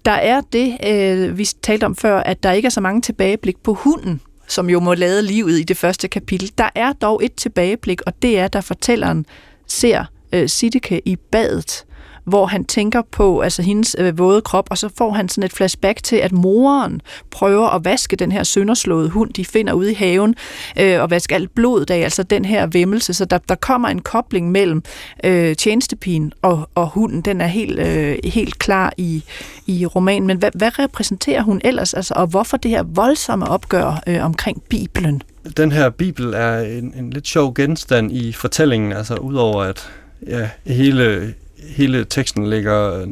Der 0.06 0.12
er 0.12 0.42
det, 0.42 0.78
øh, 0.88 1.38
vi 1.38 1.46
talte 1.62 1.86
om 1.86 1.96
før, 1.96 2.20
at 2.20 2.44
der 2.44 2.52
ikke 2.52 2.66
er 2.66 2.70
så 2.70 2.82
mange 2.82 3.02
tilbageblik 3.02 3.58
på 3.64 3.74
hunden, 3.74 4.22
som 4.48 4.70
jo 4.70 4.80
må 4.80 4.94
lade 4.94 5.22
livet 5.22 5.60
i 5.60 5.64
det 5.64 5.78
første 5.78 6.08
kapitel. 6.08 6.52
Der 6.58 6.70
er 6.76 6.94
dog 6.94 7.26
et 7.26 7.34
tilbageblik, 7.34 8.02
og 8.02 8.22
det 8.22 8.40
er, 8.40 8.48
da 8.48 8.60
fortælleren 8.60 9.26
ser 9.68 10.06
øh, 10.34 10.50
Sidike 10.50 11.02
i 11.06 11.16
badet 11.16 11.86
hvor 12.26 12.46
han 12.46 12.66
tænker 12.66 13.02
på 13.12 13.40
altså 13.40 13.62
hendes 13.62 13.96
øh, 14.00 14.18
våde 14.18 14.42
krop, 14.42 14.68
og 14.70 14.78
så 14.78 14.90
får 14.98 15.12
han 15.12 15.30
sådan 15.30 15.44
et 15.44 15.54
flashback 15.54 16.04
til, 16.04 16.16
at 16.16 16.32
moren 16.32 17.02
prøver 17.32 17.68
at 17.68 17.86
vaske 17.86 18.16
den 18.16 18.32
her 18.32 18.44
sønderslåede 18.44 19.10
hund, 19.10 19.34
de 19.34 19.46
finder 19.46 19.74
ude 19.74 19.92
i 19.92 19.94
haven, 19.94 20.36
øh, 20.80 21.02
og 21.02 21.10
vaske 21.10 21.36
alt 21.36 21.56
blodet 21.56 21.90
af, 21.90 22.00
altså 22.00 22.24
den 22.24 22.46
her 22.46 22.68
vemmelse. 22.68 23.14
Så 23.14 23.26
der, 23.26 23.38
der 23.38 23.56
kommer 23.56 23.88
en 23.88 24.02
kobling 24.02 24.52
mellem 24.52 24.84
øh, 25.24 25.56
tjenestepigen 25.56 26.34
og, 26.42 26.70
og 26.76 26.88
hunden. 26.90 27.22
Den 27.22 27.42
er 27.42 27.48
helt, 27.48 27.80
øh, 27.80 28.18
helt 28.24 28.60
klar 28.60 28.94
i, 28.98 29.24
i 29.68 29.86
romanen. 29.86 30.28
Men 30.28 30.38
hvad, 30.38 30.52
hvad 30.56 30.80
repræsenterer 30.80 31.42
hun 31.42 31.62
ellers, 31.64 31.94
altså, 31.94 32.14
og 32.18 32.28
hvorfor 32.28 32.58
det 32.58 32.72
her 32.72 32.84
voldsomme 32.84 33.48
opgør 33.48 34.04
øh, 34.08 34.26
omkring 34.26 34.64
Bibelen? 34.70 35.22
Den 35.58 35.72
her 35.72 35.90
bibel 35.90 36.34
er 36.34 36.60
en, 36.60 36.94
en 36.98 37.10
lidt 37.10 37.28
sjov 37.28 37.54
genstand 37.54 38.12
i 38.12 38.32
fortællingen, 38.34 38.92
altså 38.94 39.16
udover 39.16 39.64
at 39.64 39.90
ja, 40.28 40.50
hele 40.66 41.34
hele 41.68 42.06
teksten 42.06 42.50
ligger, 42.50 43.06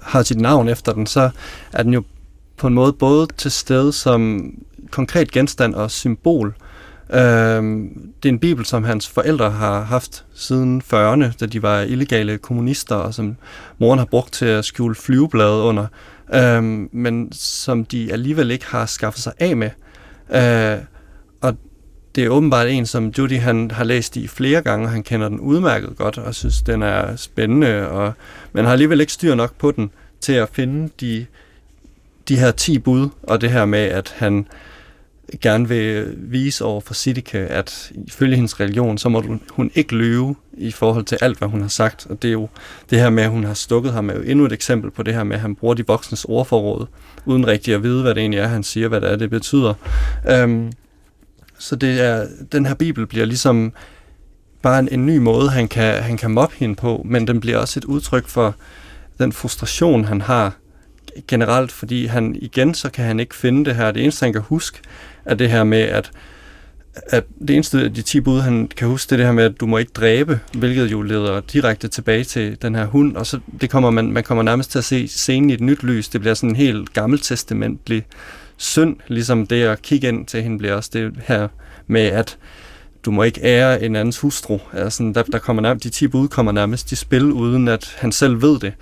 har 0.00 0.22
sit 0.22 0.40
navn 0.40 0.68
efter 0.68 0.92
den, 0.92 1.06
så 1.06 1.30
er 1.72 1.82
den 1.82 1.94
jo 1.94 2.02
på 2.56 2.66
en 2.66 2.74
måde 2.74 2.92
både 2.92 3.26
til 3.36 3.50
stede 3.50 3.92
som 3.92 4.52
konkret 4.90 5.30
genstand 5.30 5.74
og 5.74 5.90
symbol. 5.90 6.54
Øh, 7.12 7.62
det 8.22 8.28
er 8.28 8.28
en 8.28 8.38
bibel, 8.38 8.64
som 8.64 8.84
hans 8.84 9.08
forældre 9.08 9.50
har 9.50 9.80
haft 9.82 10.24
siden 10.34 10.82
40'erne, 10.94 11.32
da 11.40 11.46
de 11.46 11.62
var 11.62 11.80
illegale 11.80 12.38
kommunister, 12.38 12.94
og 12.94 13.14
som 13.14 13.36
moren 13.78 13.98
har 13.98 14.06
brugt 14.06 14.32
til 14.32 14.46
at 14.46 14.64
skjule 14.64 14.94
flyveblade 14.94 15.62
under, 15.62 15.86
øh, 16.34 16.62
men 16.92 17.32
som 17.32 17.84
de 17.84 18.12
alligevel 18.12 18.50
ikke 18.50 18.66
har 18.66 18.86
skaffet 18.86 19.22
sig 19.22 19.32
af 19.38 19.56
med. 19.56 19.70
Øh, 20.34 20.78
det 22.14 22.24
er 22.24 22.28
åbenbart 22.28 22.68
en, 22.68 22.86
som 22.86 23.12
Judy 23.18 23.38
han 23.38 23.70
har 23.70 23.84
læst 23.84 24.16
i 24.16 24.26
flere 24.26 24.62
gange, 24.62 24.86
og 24.86 24.90
han 24.90 25.02
kender 25.02 25.28
den 25.28 25.40
udmærket 25.40 25.96
godt, 25.96 26.18
og 26.18 26.34
synes, 26.34 26.62
den 26.62 26.82
er 26.82 27.16
spændende, 27.16 27.88
og, 27.88 28.12
men 28.52 28.64
har 28.64 28.72
alligevel 28.72 29.00
ikke 29.00 29.12
styr 29.12 29.34
nok 29.34 29.54
på 29.58 29.70
den 29.70 29.90
til 30.20 30.32
at 30.32 30.48
finde 30.52 30.90
de, 31.00 31.26
de 32.28 32.36
her 32.38 32.50
10 32.50 32.78
bud, 32.78 33.08
og 33.22 33.40
det 33.40 33.50
her 33.50 33.64
med, 33.64 33.78
at 33.78 34.14
han 34.16 34.46
gerne 35.40 35.68
vil 35.68 36.14
vise 36.16 36.64
over 36.64 36.80
for 36.80 36.94
Sidike, 36.94 37.38
at 37.38 37.92
ifølge 38.06 38.36
hendes 38.36 38.60
religion, 38.60 38.98
så 38.98 39.08
må 39.08 39.24
hun 39.52 39.70
ikke 39.74 39.94
løbe 39.96 40.34
i 40.52 40.70
forhold 40.70 41.04
til 41.04 41.18
alt, 41.20 41.38
hvad 41.38 41.48
hun 41.48 41.60
har 41.60 41.68
sagt. 41.68 42.06
Og 42.10 42.22
det 42.22 42.28
er 42.28 42.32
jo 42.32 42.48
det 42.90 42.98
her 42.98 43.10
med, 43.10 43.22
at 43.22 43.30
hun 43.30 43.44
har 43.44 43.54
stukket 43.54 43.92
ham, 43.92 44.10
er 44.10 44.14
jo 44.14 44.22
endnu 44.22 44.44
et 44.44 44.52
eksempel 44.52 44.90
på 44.90 45.02
det 45.02 45.14
her 45.14 45.24
med, 45.24 45.36
at 45.36 45.40
han 45.40 45.54
bruger 45.54 45.74
de 45.74 45.86
voksnes 45.86 46.24
ordforråd, 46.24 46.86
uden 47.24 47.46
rigtig 47.46 47.74
at 47.74 47.82
vide, 47.82 48.02
hvad 48.02 48.14
det 48.14 48.20
egentlig 48.20 48.40
er, 48.40 48.46
han 48.46 48.62
siger, 48.62 48.88
hvad 48.88 49.00
det 49.00 49.10
er, 49.10 49.16
det 49.16 49.30
betyder. 49.30 49.74
Øhm, 50.30 50.72
så 51.60 51.76
det 51.76 52.00
er, 52.00 52.26
den 52.52 52.66
her 52.66 52.74
bibel 52.74 53.06
bliver 53.06 53.26
ligesom 53.26 53.72
bare 54.62 54.78
en, 54.78 54.88
en 54.92 55.06
ny 55.06 55.18
måde, 55.18 55.50
han 55.50 55.68
kan, 55.68 56.02
han 56.02 56.16
kan 56.16 56.30
mobbe 56.30 56.54
hende 56.58 56.74
på, 56.74 57.02
men 57.04 57.26
den 57.26 57.40
bliver 57.40 57.58
også 57.58 57.80
et 57.80 57.84
udtryk 57.84 58.28
for 58.28 58.54
den 59.18 59.32
frustration, 59.32 60.04
han 60.04 60.20
har 60.20 60.56
generelt, 61.28 61.72
fordi 61.72 62.06
han 62.06 62.36
igen, 62.40 62.74
så 62.74 62.90
kan 62.90 63.04
han 63.04 63.20
ikke 63.20 63.34
finde 63.34 63.64
det 63.64 63.76
her. 63.76 63.90
Det 63.90 64.02
eneste, 64.02 64.24
han 64.24 64.32
kan 64.32 64.42
huske, 64.42 64.78
er 65.24 65.34
det 65.34 65.50
her 65.50 65.64
med, 65.64 65.80
at, 65.80 66.10
at 66.94 67.24
det 67.40 67.50
eneste 67.50 67.80
af 67.80 67.94
de 67.94 68.02
10 68.02 68.20
bud, 68.20 68.40
han 68.40 68.68
kan 68.76 68.88
huske, 68.88 69.10
det 69.10 69.12
er 69.12 69.16
det 69.16 69.26
her 69.26 69.32
med, 69.32 69.44
at 69.44 69.60
du 69.60 69.66
må 69.66 69.78
ikke 69.78 69.92
dræbe, 69.94 70.40
hvilket 70.54 70.92
jo 70.92 71.02
leder 71.02 71.40
direkte 71.40 71.88
tilbage 71.88 72.24
til 72.24 72.62
den 72.62 72.74
her 72.74 72.86
hund, 72.86 73.16
og 73.16 73.26
så 73.26 73.40
det 73.60 73.70
kommer 73.70 73.90
man, 73.90 74.12
man 74.12 74.24
kommer 74.24 74.42
nærmest 74.42 74.70
til 74.70 74.78
at 74.78 74.84
se 74.84 75.08
scenen 75.08 75.50
i 75.50 75.54
et 75.54 75.60
nyt 75.60 75.82
lys. 75.82 76.08
Det 76.08 76.20
bliver 76.20 76.34
sådan 76.34 76.50
en 76.50 76.56
helt 76.56 76.92
gammeltestamentlig 76.92 78.06
synd, 78.60 78.96
ligesom 79.06 79.46
det 79.46 79.62
at 79.62 79.82
kigge 79.82 80.08
ind 80.08 80.26
til 80.26 80.42
hende 80.42 80.58
bliver 80.58 80.74
også 80.74 80.90
det 80.92 81.12
her 81.26 81.48
med, 81.86 82.02
at 82.02 82.38
du 83.04 83.10
må 83.10 83.22
ikke 83.22 83.40
ære 83.42 83.82
en 83.82 83.96
andens 83.96 84.18
hustru. 84.18 84.58
Altså, 84.72 85.12
der, 85.14 85.22
der 85.22 85.38
kommer 85.38 85.62
nærmest, 85.62 85.84
de 85.84 85.90
10 85.90 86.08
bud 86.08 86.28
kommer 86.28 86.52
nærmest 86.52 86.92
i 86.92 86.96
spil, 86.96 87.24
uden 87.24 87.68
at 87.68 87.96
han 87.98 88.12
selv 88.12 88.42
ved 88.42 88.58
det. 88.58 88.72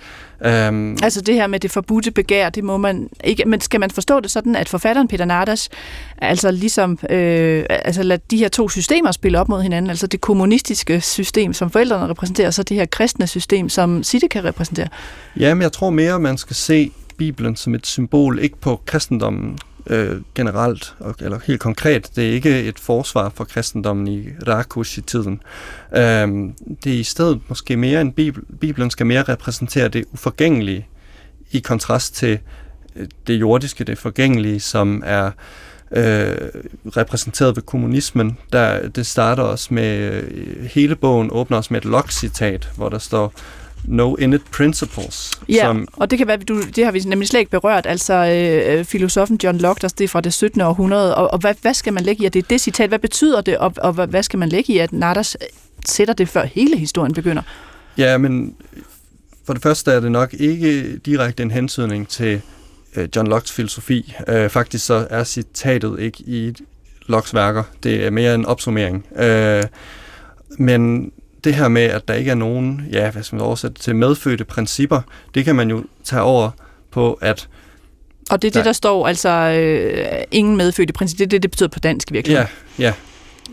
Um, 0.69 0.97
altså 1.03 1.21
det 1.21 1.35
her 1.35 1.47
med 1.47 1.59
det 1.59 1.71
forbudte 1.71 2.11
begær, 2.11 2.49
det 2.49 2.63
må 2.63 2.77
man 2.77 3.09
ikke, 3.23 3.45
men 3.45 3.61
skal 3.61 3.79
man 3.79 3.91
forstå 3.91 4.19
det 4.19 4.31
sådan, 4.31 4.55
at 4.55 4.69
forfatteren 4.69 5.07
Peter 5.07 5.25
Nardas, 5.25 5.69
altså 6.17 6.51
ligesom, 6.51 6.99
øh, 7.09 7.65
altså 7.69 8.03
lad 8.03 8.17
de 8.31 8.37
her 8.37 8.49
to 8.49 8.69
systemer 8.69 9.11
spille 9.11 9.39
op 9.39 9.49
mod 9.49 9.61
hinanden, 9.61 9.89
altså 9.89 10.07
det 10.07 10.21
kommunistiske 10.21 11.01
system, 11.01 11.53
som 11.53 11.71
forældrene 11.71 12.07
repræsenterer, 12.07 12.47
og 12.47 12.53
så 12.53 12.63
det 12.63 12.77
her 12.77 12.85
kristne 12.85 13.27
system, 13.27 13.69
som 13.69 14.03
Sitte 14.03 14.27
kan 14.27 14.43
repræsentere? 14.43 14.87
Jamen, 15.39 15.61
jeg 15.61 15.71
tror 15.71 15.89
mere, 15.89 16.19
man 16.19 16.37
skal 16.37 16.55
se 16.55 16.91
Bibelen 17.17 17.55
som 17.55 17.75
et 17.75 17.87
symbol, 17.87 18.39
ikke 18.39 18.57
på 18.57 18.81
kristendommen 18.85 19.59
øh, 19.87 20.21
generelt, 20.35 20.95
og, 20.99 21.15
eller 21.19 21.39
helt 21.47 21.59
konkret. 21.59 22.09
Det 22.15 22.29
er 22.29 22.31
ikke 22.31 22.63
et 22.63 22.79
forsvar 22.79 23.29
for 23.29 23.43
kristendommen 23.43 24.07
i 24.07 24.27
Rakush 24.47 24.99
i 24.99 25.01
tiden. 25.01 25.41
Øh, 25.95 26.27
det 26.83 26.93
er 26.93 26.99
i 26.99 27.03
stedet 27.03 27.41
måske 27.47 27.77
mere 27.77 28.01
en 28.01 28.11
Bibel. 28.11 28.43
Bibelen 28.59 28.89
skal 28.89 29.05
mere 29.05 29.23
repræsentere 29.23 29.87
det 29.87 30.05
uforgængelige, 30.11 30.87
i 31.51 31.59
kontrast 31.59 32.15
til 32.15 32.39
øh, 32.95 33.07
det 33.27 33.33
jordiske, 33.33 33.83
det 33.83 33.97
forgængelige, 33.97 34.59
som 34.59 35.03
er 35.05 35.31
øh, 35.91 36.37
repræsenteret 36.97 37.55
ved 37.55 37.63
kommunismen. 37.63 38.37
Der, 38.53 38.89
det 38.89 39.05
starter 39.05 39.43
også 39.43 39.73
med, 39.73 39.99
øh, 39.99 40.65
hele 40.65 40.95
bogen 40.95 41.29
åbner 41.31 41.57
os 41.57 41.71
med 41.71 41.81
et 41.81 41.85
Locke-citat, 41.85 42.69
hvor 42.75 42.89
der 42.89 42.99
står, 42.99 43.33
no 43.83 44.15
innate 44.15 44.43
principles. 44.51 45.31
Ja, 45.49 45.65
som, 45.65 45.87
og 45.93 46.11
det 46.11 46.17
kan 46.17 46.27
være, 46.27 46.37
du, 46.37 46.61
det 46.75 46.85
har 46.85 46.91
vi 46.91 46.99
nemlig 46.99 47.27
slet 47.27 47.39
ikke 47.39 47.51
berørt, 47.51 47.85
altså 47.85 48.13
øh, 48.13 48.85
filosofen 48.85 49.39
John 49.43 49.57
Locke, 49.57 49.81
der 49.81 49.87
det 49.87 50.03
er 50.03 50.07
fra 50.07 50.21
det 50.21 50.33
17. 50.33 50.61
århundrede, 50.61 51.15
og, 51.15 51.31
og 51.33 51.39
hvad, 51.39 51.53
hvad 51.61 51.73
skal 51.73 51.93
man 51.93 52.03
lægge 52.03 52.23
i, 52.23 52.25
at 52.25 52.33
det 52.33 52.43
er 52.43 52.47
det 52.49 52.61
citat, 52.61 52.89
hvad 52.89 52.99
betyder 52.99 53.41
det, 53.41 53.57
og, 53.57 53.73
og 53.77 53.93
hvad, 53.93 54.23
skal 54.23 54.39
man 54.39 54.49
lægge 54.49 54.73
i, 54.73 54.77
at 54.77 54.93
Nadas 54.93 55.37
sætter 55.85 56.13
det, 56.13 56.29
før 56.29 56.45
hele 56.45 56.77
historien 56.77 57.13
begynder? 57.13 57.41
Ja, 57.97 58.17
men 58.17 58.55
for 59.45 59.53
det 59.53 59.63
første 59.63 59.91
er 59.91 59.99
det 59.99 60.11
nok 60.11 60.33
ikke 60.33 60.97
direkte 60.97 61.43
en 61.43 61.51
hensynning 61.51 62.07
til 62.07 62.41
øh, 62.95 63.09
John 63.15 63.33
Locke's 63.33 63.53
filosofi. 63.53 64.15
Øh, 64.27 64.49
faktisk 64.49 64.85
så 64.85 65.07
er 65.09 65.23
citatet 65.23 65.99
ikke 65.99 66.23
i 66.23 66.53
Locke's 67.09 67.33
værker. 67.33 67.63
Det 67.83 68.05
er 68.05 68.09
mere 68.09 68.35
en 68.35 68.45
opsummering. 68.45 69.05
Øh, 69.15 69.63
men 70.57 71.11
det 71.43 71.55
her 71.55 71.67
med, 71.67 71.81
at 71.81 72.07
der 72.07 72.13
ikke 72.13 72.31
er 72.31 72.35
nogen, 72.35 72.87
ja, 72.91 73.11
hvad 73.11 73.23
skal 73.23 73.35
man 73.35 73.45
oversætte 73.45 73.81
til, 73.81 73.95
medfødte 73.95 74.45
principper, 74.45 75.01
det 75.33 75.45
kan 75.45 75.55
man 75.55 75.69
jo 75.69 75.83
tage 76.03 76.21
over 76.21 76.51
på, 76.91 77.13
at 77.13 77.47
og 78.29 78.41
det 78.41 78.47
er 78.47 78.51
det, 78.51 78.65
der 78.65 78.73
står, 78.73 79.07
altså 79.07 79.29
øh, 79.29 80.23
ingen 80.31 80.57
medfødte 80.57 80.93
principper, 80.93 81.17
det 81.17 81.25
er 81.25 81.29
det, 81.29 81.43
det 81.43 81.51
betyder 81.51 81.69
på 81.69 81.79
dansk 81.79 82.11
virkelig. 82.11 82.33
Ja, 82.33 82.45
ja. 82.79 82.93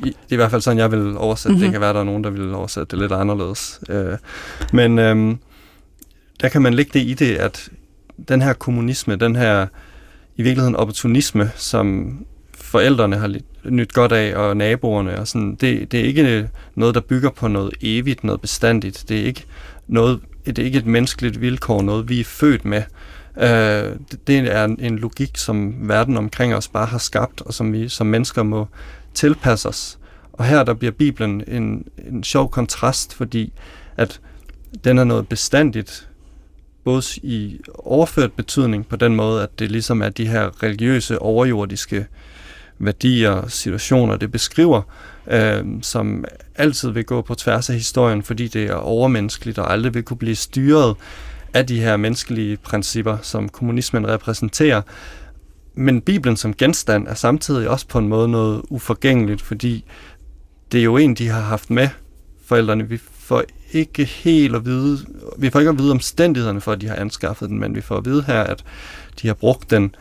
Det 0.03 0.11
er 0.11 0.33
i 0.33 0.37
hvert 0.37 0.51
fald 0.51 0.63
sådan, 0.63 0.79
jeg 0.79 0.93
vil 0.93 1.17
oversætte 1.17 1.53
mm-hmm. 1.53 1.65
det. 1.65 1.73
kan 1.73 1.81
være, 1.81 1.93
der 1.93 2.01
er 2.01 2.05
nogen, 2.05 2.25
der 2.25 2.31
vil 2.31 2.55
oversætte 2.55 2.91
det 2.91 2.99
lidt 2.99 3.13
anderledes. 3.13 3.81
Øh, 3.89 4.19
men 4.73 4.99
øh, 4.99 5.37
der 6.41 6.49
kan 6.49 6.63
man 6.63 6.75
lægge 6.75 6.91
det 6.95 7.07
i 7.07 7.15
det, 7.15 7.37
at 7.37 7.69
den 8.29 8.43
her 8.43 8.53
kommunisme, 8.53 9.17
den 9.17 9.37
her 9.37 9.67
i 10.37 10.43
virkeligheden 10.43 10.77
opportunisme, 10.77 11.51
som 11.57 12.17
forældrene 12.67 13.17
har 13.17 13.35
nyt 13.65 13.93
godt 13.93 14.13
af, 14.13 14.37
og 14.37 14.57
naboerne, 14.57 15.19
og 15.19 15.29
sådan, 15.29 15.55
det, 15.55 15.93
det 15.93 16.01
er 16.01 16.05
ikke 16.05 16.49
noget, 16.75 16.95
der 16.95 17.01
bygger 17.01 17.31
på 17.31 17.49
noget 17.49 17.75
evigt, 17.81 18.25
noget 18.25 18.41
bestandigt. 18.41 19.05
Det 19.09 19.21
er 19.21 19.25
ikke, 19.25 19.45
noget, 19.89 20.21
det 20.47 20.59
er 20.59 20.65
ikke 20.65 20.79
et 20.79 20.87
menneskeligt 20.87 21.41
vilkår, 21.41 21.83
noget 21.83 22.09
vi 22.09 22.21
er 22.21 22.25
født 22.25 22.65
med. 22.65 22.83
Øh, 23.39 23.97
det 24.27 24.39
er 24.39 24.65
en, 24.65 24.81
en 24.81 24.99
logik, 24.99 25.37
som 25.37 25.89
verden 25.89 26.17
omkring 26.17 26.55
os 26.55 26.69
bare 26.69 26.87
har 26.87 26.99
skabt, 26.99 27.41
og 27.41 27.55
som 27.55 27.73
vi 27.73 27.89
som 27.89 28.07
mennesker 28.07 28.43
må 28.43 28.69
tilpasse 29.15 29.69
os. 29.69 29.99
Og 30.33 30.45
her 30.45 30.63
der 30.63 30.75
bliver 30.75 30.93
Bibelen 30.93 31.45
en, 31.49 31.85
en 32.09 32.25
sjov 32.25 32.51
kontrast, 32.51 33.15
fordi 33.15 33.53
at 33.97 34.21
den 34.85 34.99
er 34.99 35.05
noget 35.05 35.29
bestandigt, 35.29 36.09
både 36.85 37.03
i 37.23 37.61
overført 37.75 38.33
betydning 38.33 38.87
på 38.89 38.97
den 38.97 39.17
måde, 39.17 39.43
at 39.43 39.59
det 39.59 39.71
ligesom 39.71 40.03
er 40.03 40.09
de 40.09 40.29
her 40.29 40.63
religiøse, 40.63 41.19
overjordiske 41.19 42.07
værdier 42.79 43.31
og 43.31 43.51
situationer, 43.51 44.17
det 44.17 44.33
beskriver, 44.33 44.83
øh, 45.31 45.65
som 45.83 46.25
altid 46.55 46.91
vil 46.91 47.05
gå 47.05 47.23
på 47.23 47.35
tværs 47.35 47.71
af 47.71 47.77
historien, 47.77 48.23
fordi 48.23 48.49
det 48.49 48.65
er 48.65 48.75
overmenneskeligt 48.75 49.59
og 49.59 49.73
aldrig 49.73 49.95
vil 49.95 50.03
kunne 50.03 50.17
blive 50.17 50.37
styret 50.37 50.97
af 51.55 51.67
de 51.67 51.81
her 51.81 51.97
menneskelige 51.97 52.57
principper, 52.57 53.19
som 53.23 53.49
kommunismen 53.49 54.09
repræsenterer. 54.09 54.83
Men 55.75 56.01
Bibelen 56.01 56.37
som 56.37 56.55
genstand 56.55 57.09
er 57.09 57.15
samtidig 57.15 57.69
også 57.69 57.89
på 57.89 57.99
en 57.99 58.09
måde 58.09 58.29
noget 58.29 58.63
uforgængeligt, 58.69 59.43
fordi 59.43 59.85
det 60.73 60.81
er 60.81 60.85
jo 60.85 60.97
en, 60.97 61.15
de 61.15 61.29
har 61.29 61.41
haft 61.41 61.71
med 61.71 61.89
forældrene. 62.47 62.89
Vi 62.89 62.99
får 63.19 63.43
ikke 63.73 64.05
helt 64.05 64.57
at 64.57 64.65
vide, 64.65 64.99
vi 65.39 65.51
får 65.51 65.59
ikke 65.59 65.71
at 65.71 65.79
vide 65.79 65.91
omstændighederne 65.91 66.61
for, 66.61 66.73
at 66.73 66.81
de 66.81 66.89
har 66.89 66.97
anskaffet 66.97 67.49
den, 67.49 67.59
men 67.59 67.75
vi 67.75 67.81
får 67.81 67.97
at 67.97 68.05
vide 68.05 68.25
her, 68.27 68.43
at 68.43 68.65
de 69.23 69.27
har 69.27 69.35
brugt 69.35 69.71
den 69.71 69.95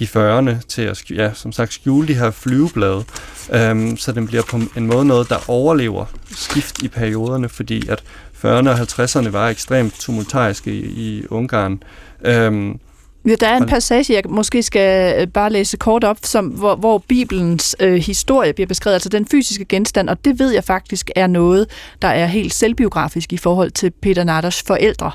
i 0.00 0.04
40'erne 0.04 0.60
til 0.68 0.82
at 0.82 1.10
ja, 1.10 1.30
som 1.34 1.52
sagt, 1.52 1.72
skjule 1.72 2.08
de 2.08 2.14
her 2.14 2.30
flyveblade, 2.30 3.04
øhm, 3.52 3.96
så 3.96 4.12
den 4.12 4.26
bliver 4.26 4.42
på 4.42 4.60
en 4.76 4.86
måde 4.86 5.04
noget, 5.04 5.28
der 5.28 5.50
overlever 5.50 6.04
skift 6.30 6.82
i 6.82 6.88
perioderne, 6.88 7.48
fordi 7.48 7.88
at 7.88 8.02
40'erne 8.44 8.68
og 8.68 8.74
50'erne 8.74 9.28
var 9.28 9.48
ekstremt 9.48 9.94
tumultariske 10.00 10.72
i, 10.72 10.84
i 10.84 11.26
Ungarn. 11.30 11.82
Øhm, 12.24 12.80
Ja, 13.26 13.34
der 13.34 13.48
er 13.48 13.56
en 13.56 13.66
passage, 13.66 14.14
jeg 14.14 14.22
måske 14.28 14.62
skal 14.62 15.20
øh, 15.20 15.26
bare 15.26 15.50
læse 15.52 15.76
kort 15.76 16.04
op, 16.04 16.18
som, 16.22 16.46
hvor, 16.46 16.76
hvor 16.76 16.98
Bibelens 17.08 17.76
øh, 17.80 17.94
historie 17.94 18.52
bliver 18.52 18.66
beskrevet, 18.66 18.94
altså 18.94 19.08
den 19.08 19.26
fysiske 19.26 19.64
genstand, 19.64 20.08
og 20.08 20.24
det 20.24 20.38
ved 20.38 20.52
jeg 20.52 20.64
faktisk 20.64 21.10
er 21.16 21.26
noget, 21.26 21.66
der 22.02 22.08
er 22.08 22.26
helt 22.26 22.54
selvbiografisk 22.54 23.32
i 23.32 23.36
forhold 23.36 23.70
til 23.70 23.90
Peter 23.90 24.24
Natters 24.24 24.62
forældre. 24.62 25.10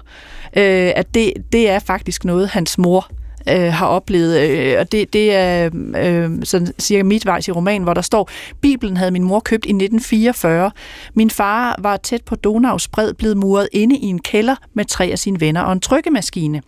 Øh, 0.56 0.92
at 0.96 1.14
det, 1.14 1.34
det 1.52 1.70
er 1.70 1.80
faktisk 1.80 2.26
noget, 2.26 2.50
hans 2.50 2.78
mor 2.78 3.12
øh, 3.50 3.74
har 3.74 3.88
oplevet. 3.88 4.40
Øh, 4.40 4.76
og 4.80 4.92
det, 4.92 5.14
det 5.14 5.36
er 5.36 5.70
øh, 5.98 6.32
sådan 6.44 6.68
cirka 6.80 7.04
midtvejs 7.04 7.48
i 7.48 7.52
romanen, 7.52 7.84
hvor 7.84 7.94
der 7.94 8.02
står, 8.02 8.30
Bibelen 8.62 8.98
havde 8.98 9.12
min 9.12 9.24
mor 9.24 9.40
købt 9.40 9.66
i 9.66 9.70
1944. 9.70 10.72
Min 11.14 11.30
far 11.30 11.76
var 11.80 11.98
tæt 11.98 12.22
på 12.26 12.36
Donaus 12.36 12.88
bred 12.88 13.14
blevet 13.14 13.38
muret 13.38 13.70
inde 13.72 13.98
i 13.98 14.06
en 14.06 14.20
kælder 14.20 14.56
med 14.74 14.86
tre 14.86 15.06
af 15.06 15.20
sine 15.20 15.42
venner 15.42 15.62
og 15.62 15.74
en 15.74 15.80
trykkemaskine. 15.80 16.62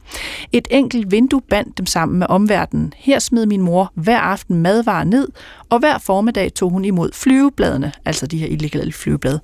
Et 0.52 0.68
enkelt 0.72 1.12
vindue 1.12 1.42
bandt 1.42 1.78
dem 1.78 1.86
sammen 1.86 2.20
med 2.20 2.28
omverdenen. 2.30 2.94
Her 2.98 3.20
smed 3.20 3.46
min 3.46 3.62
mor 3.62 3.92
hver 3.96 4.20
aften 4.20 4.56
madvarer 4.56 5.04
ned, 5.04 5.28
og 5.70 5.80
hver 5.80 5.98
formiddag 5.98 6.54
tog 6.54 6.70
hun 6.70 6.86
imod 6.86 7.10
flyvebladene, 7.14 7.92
altså 8.06 8.28
de 8.28 8.38
her 8.38 8.48
illegale 8.48 8.92
flyveblade. 8.92 9.40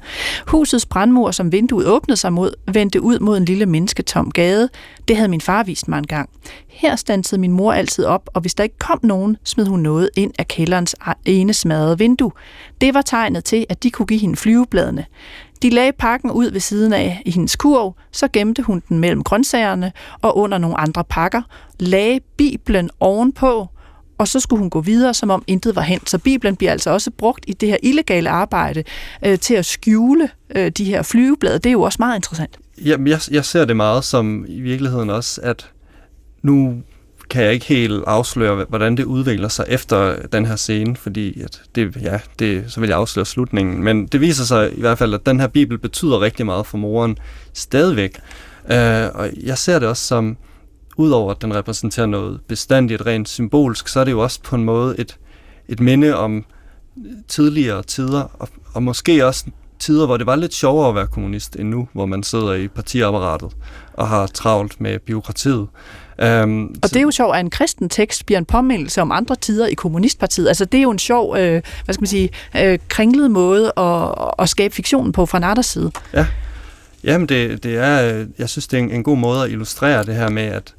Husets 0.47 0.85
brandmur, 0.85 1.31
som 1.31 1.51
vinduet 1.51 1.87
åbnede 1.87 2.17
sig 2.17 2.33
mod, 2.33 2.51
vendte 2.73 3.01
ud 3.01 3.19
mod 3.19 3.37
en 3.37 3.45
lille 3.45 3.65
mennesketom 3.65 4.31
gade. 4.31 4.69
Det 5.07 5.15
havde 5.15 5.29
min 5.29 5.41
far 5.41 5.63
vist 5.63 5.87
mig 5.87 5.97
en 5.97 6.07
gang. 6.07 6.29
Her 6.67 6.95
stansede 6.95 7.41
min 7.41 7.51
mor 7.51 7.73
altid 7.73 8.05
op, 8.05 8.29
og 8.33 8.41
hvis 8.41 8.53
der 8.53 8.63
ikke 8.63 8.77
kom 8.79 8.99
nogen, 9.03 9.37
smed 9.43 9.65
hun 9.65 9.79
noget 9.79 10.09
ind 10.15 10.31
af 10.39 10.47
kælderens 10.47 10.95
ene 11.25 11.53
smadrede 11.53 11.97
vindue. 11.97 12.31
Det 12.81 12.93
var 12.93 13.01
tegnet 13.01 13.43
til, 13.43 13.65
at 13.69 13.83
de 13.83 13.91
kunne 13.91 14.05
give 14.05 14.19
hende 14.19 14.35
flyvebladene. 14.35 15.05
De 15.61 15.69
lagde 15.69 15.91
pakken 15.91 16.31
ud 16.31 16.51
ved 16.51 16.59
siden 16.59 16.93
af 16.93 17.21
i 17.25 17.31
hendes 17.31 17.55
kurv, 17.55 17.95
så 18.11 18.27
gemte 18.27 18.63
hun 18.63 18.83
den 18.89 18.99
mellem 18.99 19.23
grøntsagerne 19.23 19.91
og 20.21 20.37
under 20.37 20.57
nogle 20.57 20.79
andre 20.79 21.03
pakker, 21.03 21.41
lagde 21.79 22.19
Bibelen 22.37 22.89
ovenpå, 22.99 23.67
og 24.21 24.27
så 24.27 24.39
skulle 24.39 24.59
hun 24.59 24.69
gå 24.69 24.81
videre, 24.81 25.13
som 25.13 25.29
om 25.29 25.43
intet 25.47 25.75
var 25.75 25.81
hent. 25.81 26.09
Så 26.09 26.17
Bibelen 26.17 26.55
bliver 26.55 26.71
altså 26.71 26.89
også 26.89 27.11
brugt 27.11 27.45
i 27.47 27.53
det 27.53 27.69
her 27.69 27.77
illegale 27.83 28.29
arbejde 28.29 28.83
øh, 29.25 29.39
til 29.39 29.53
at 29.53 29.65
skjule 29.65 30.29
øh, 30.55 30.71
de 30.71 30.83
her 30.85 31.01
flyveblade. 31.01 31.59
Det 31.59 31.65
er 31.65 31.71
jo 31.71 31.81
også 31.81 31.97
meget 31.99 32.15
interessant. 32.15 32.57
Jamen, 32.85 33.07
jeg, 33.07 33.19
jeg 33.31 33.45
ser 33.45 33.65
det 33.65 33.75
meget 33.75 34.03
som 34.03 34.45
i 34.47 34.61
virkeligheden 34.61 35.09
også, 35.09 35.41
at 35.43 35.69
nu 36.41 36.81
kan 37.29 37.43
jeg 37.43 37.53
ikke 37.53 37.65
helt 37.65 38.03
afsløre, 38.07 38.65
hvordan 38.69 38.97
det 38.97 39.03
udvikler 39.03 39.47
sig 39.47 39.65
efter 39.67 40.27
den 40.27 40.45
her 40.45 40.55
scene, 40.55 40.95
fordi 40.95 41.41
at 41.41 41.61
det, 41.75 41.97
ja, 42.01 42.19
det, 42.39 42.63
så 42.67 42.79
vil 42.79 42.89
jeg 42.89 42.97
afsløre 42.97 43.25
slutningen. 43.25 43.83
Men 43.83 44.07
det 44.07 44.21
viser 44.21 44.43
sig 44.43 44.77
i 44.77 44.79
hvert 44.79 44.97
fald, 44.97 45.13
at 45.13 45.25
den 45.25 45.39
her 45.39 45.47
bibel 45.47 45.77
betyder 45.77 46.21
rigtig 46.21 46.45
meget 46.45 46.65
for 46.65 46.77
moren 46.77 47.17
stadigvæk. 47.53 48.19
Øh, 48.71 49.07
og 49.13 49.29
jeg 49.43 49.57
ser 49.57 49.79
det 49.79 49.87
også 49.87 50.07
som, 50.07 50.37
udover 51.01 51.31
at 51.31 51.41
den 51.41 51.55
repræsenterer 51.55 52.05
noget 52.05 52.39
bestandigt, 52.47 53.05
rent 53.05 53.29
symbolsk, 53.29 53.87
så 53.87 53.99
er 53.99 54.03
det 54.03 54.11
jo 54.11 54.19
også 54.19 54.39
på 54.43 54.55
en 54.55 54.63
måde 54.63 54.95
et, 54.99 55.17
et 55.67 55.79
minde 55.79 56.17
om 56.17 56.45
tidligere 57.27 57.83
tider, 57.83 58.31
og, 58.39 58.49
og 58.73 58.83
måske 58.83 59.25
også 59.25 59.45
tider, 59.79 60.05
hvor 60.05 60.17
det 60.17 60.25
var 60.25 60.35
lidt 60.35 60.53
sjovere 60.53 60.89
at 60.89 60.95
være 60.95 61.07
kommunist 61.07 61.55
end 61.55 61.69
nu, 61.69 61.87
hvor 61.93 62.05
man 62.05 62.23
sidder 62.23 62.53
i 62.53 62.67
partiapparatet 62.67 63.51
og 63.93 64.07
har 64.07 64.27
travlt 64.27 64.81
med 64.81 64.99
byråkratiet. 64.99 65.67
Um, 66.43 66.75
og 66.83 66.89
det 66.89 66.95
er 66.95 67.01
jo 67.01 67.11
sjovt, 67.11 67.35
at 67.35 67.39
en 67.39 67.49
kristen 67.49 67.89
tekst 67.89 68.25
bliver 68.25 68.39
en 68.39 68.45
påmindelse 68.45 69.01
om 69.01 69.11
andre 69.11 69.35
tider 69.35 69.67
i 69.67 69.73
kommunistpartiet. 69.73 70.47
Altså 70.47 70.65
det 70.65 70.77
er 70.77 70.81
jo 70.81 70.91
en 70.91 70.99
sjov, 70.99 71.37
øh, 71.37 71.61
hvad 71.85 71.93
skal 71.93 72.01
man 72.01 72.07
sige, 72.07 72.29
øh, 72.57 72.79
kringlet 72.87 73.31
måde 73.31 73.71
at, 73.77 74.31
at 74.39 74.49
skabe 74.49 74.75
fiktionen 74.75 75.11
på 75.11 75.25
fra 75.25 75.39
Natters 75.39 75.65
side. 75.65 75.91
Ja, 76.13 76.27
Jamen 77.03 77.29
det, 77.29 77.63
det 77.63 77.77
er, 77.77 78.25
jeg 78.39 78.49
synes 78.49 78.67
det 78.67 78.79
er 78.79 78.83
en, 78.83 78.91
en 78.91 79.03
god 79.03 79.17
måde 79.17 79.43
at 79.43 79.51
illustrere 79.51 80.03
det 80.03 80.15
her 80.15 80.29
med, 80.29 80.43
at 80.43 80.75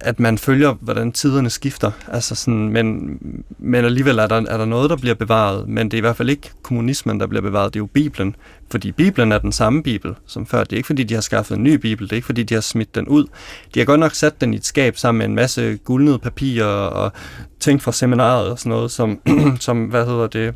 at 0.00 0.20
man 0.20 0.38
følger, 0.38 0.74
hvordan 0.80 1.12
tiderne 1.12 1.50
skifter. 1.50 1.90
Altså 2.08 2.34
sådan, 2.34 2.68
men, 2.68 3.18
men 3.58 3.84
alligevel 3.84 4.18
er 4.18 4.26
der, 4.26 4.36
er 4.36 4.56
der 4.56 4.64
noget, 4.64 4.90
der 4.90 4.96
bliver 4.96 5.14
bevaret, 5.14 5.68
men 5.68 5.90
det 5.90 5.94
er 5.94 5.98
i 5.98 6.00
hvert 6.00 6.16
fald 6.16 6.30
ikke 6.30 6.50
kommunismen, 6.62 7.20
der 7.20 7.26
bliver 7.26 7.42
bevaret, 7.42 7.74
det 7.74 7.78
er 7.78 7.82
jo 7.82 7.86
Bibelen. 7.86 8.36
Fordi 8.70 8.92
Bibelen 8.92 9.32
er 9.32 9.38
den 9.38 9.52
samme 9.52 9.82
Bibel 9.82 10.14
som 10.26 10.46
før. 10.46 10.64
Det 10.64 10.72
er 10.72 10.76
ikke 10.76 10.86
fordi, 10.86 11.04
de 11.04 11.14
har 11.14 11.20
skaffet 11.20 11.56
en 11.56 11.62
ny 11.62 11.74
Bibel, 11.74 12.06
det 12.06 12.12
er 12.12 12.16
ikke 12.16 12.26
fordi, 12.26 12.42
de 12.42 12.54
har 12.54 12.60
smidt 12.60 12.94
den 12.94 13.08
ud. 13.08 13.26
De 13.74 13.80
har 13.80 13.84
godt 13.84 14.00
nok 14.00 14.14
sat 14.14 14.40
den 14.40 14.54
i 14.54 14.56
et 14.56 14.66
skab 14.66 14.96
sammen 14.96 15.18
med 15.18 15.26
en 15.26 15.34
masse 15.34 15.76
guldnede 15.76 16.18
papirer 16.18 16.66
og 16.66 17.12
ting 17.60 17.82
fra 17.82 17.92
seminaret 17.92 18.50
og 18.50 18.58
sådan 18.58 18.70
noget, 18.70 18.90
som, 18.90 19.20
som 19.60 19.84
hvad 19.84 20.06
hedder 20.06 20.26
det, 20.26 20.54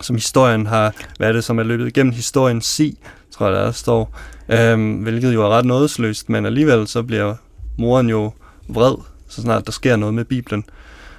som 0.00 0.16
historien 0.16 0.66
har, 0.66 0.94
hvad 1.18 1.28
er 1.28 1.32
det, 1.32 1.44
som 1.44 1.58
er 1.58 1.62
løbet 1.62 1.86
igennem 1.86 2.12
historien 2.12 2.60
si, 2.60 2.98
tror 3.30 3.46
jeg, 3.46 3.56
der 3.56 3.72
står, 3.72 4.18
øhm, 4.48 4.92
hvilket 4.92 5.34
jo 5.34 5.42
er 5.42 5.48
ret 5.48 5.64
nådesløst, 5.64 6.28
men 6.28 6.46
alligevel 6.46 6.88
så 6.88 7.02
bliver 7.02 7.34
moren 7.78 8.08
jo 8.08 8.32
vred, 8.74 8.94
så 9.28 9.42
snart 9.42 9.66
der 9.66 9.72
sker 9.72 9.96
noget 9.96 10.14
med 10.14 10.24
Bibelen. 10.24 10.64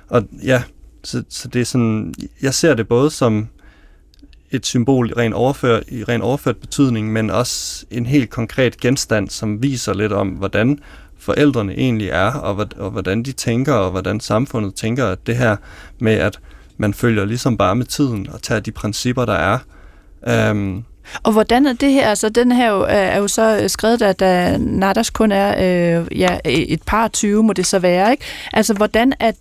Og 0.10 0.24
ja, 0.44 0.64
så, 1.04 1.24
så 1.30 1.48
det 1.48 1.62
er 1.62 1.66
sådan, 1.66 2.14
jeg 2.42 2.54
ser 2.54 2.74
det 2.74 2.88
både 2.88 3.12
som 3.12 3.48
et 4.52 4.66
symbol 4.66 5.10
i 5.10 5.14
ren, 5.14 5.34
overført, 5.34 5.84
i 5.88 6.04
ren 6.04 6.22
overført 6.22 6.58
betydning, 6.58 7.14
men 7.14 7.30
også 7.30 7.86
en 7.92 8.06
helt 8.06 8.30
konkret 8.30 8.78
genstand, 8.78 9.30
som 9.30 9.64
viser 9.64 9.94
lidt 9.94 10.12
om, 10.12 10.28
hvordan 10.30 10.80
forældrene 11.18 11.74
egentlig 11.74 12.10
er, 12.10 12.34
og, 12.34 12.68
og 12.78 12.92
hvordan 12.92 13.24
de 13.24 13.32
tænker, 13.32 13.74
og 13.74 13.92
hvordan 13.92 14.20
samfundet 14.20 14.76
tænker, 14.76 15.08
at 15.08 15.28
det 15.28 15.38
her 15.38 15.56
med, 16.00 16.14
at 16.14 16.40
man 16.78 16.94
følger 16.94 17.26
ligesom 17.26 17.58
bare 17.58 17.76
med 17.76 17.86
tiden 17.86 18.30
og 18.30 18.42
tager 18.42 18.62
de 18.62 18.72
principper, 18.72 19.26
der 19.26 19.34
er. 19.34 19.58
øhm, 20.28 20.84
og 21.24 21.32
hvordan 21.32 21.66
er 21.66 21.74
det 21.74 21.92
her? 21.92 22.10
Altså, 22.10 22.30
den 22.30 22.52
her 22.52 22.72
jo, 22.72 22.84
øh, 22.84 22.92
er 22.92 23.18
jo 23.18 23.28
så 23.28 23.60
øh, 23.64 23.70
skrevet, 23.70 24.02
at 24.02 24.20
da 24.20 24.54
øh, 24.54 24.60
Nadas 24.60 25.10
kun 25.10 25.32
er 25.32 25.50
øh, 26.00 26.20
ja, 26.20 26.38
et 26.46 26.82
par 26.86 27.08
20, 27.08 27.44
må 27.44 27.54
det 27.54 27.66
så 27.66 27.80
være. 27.80 28.12
Ikke? 28.12 28.24
Altså, 28.54 28.74
hvordan 28.74 29.14
er, 29.20 29.32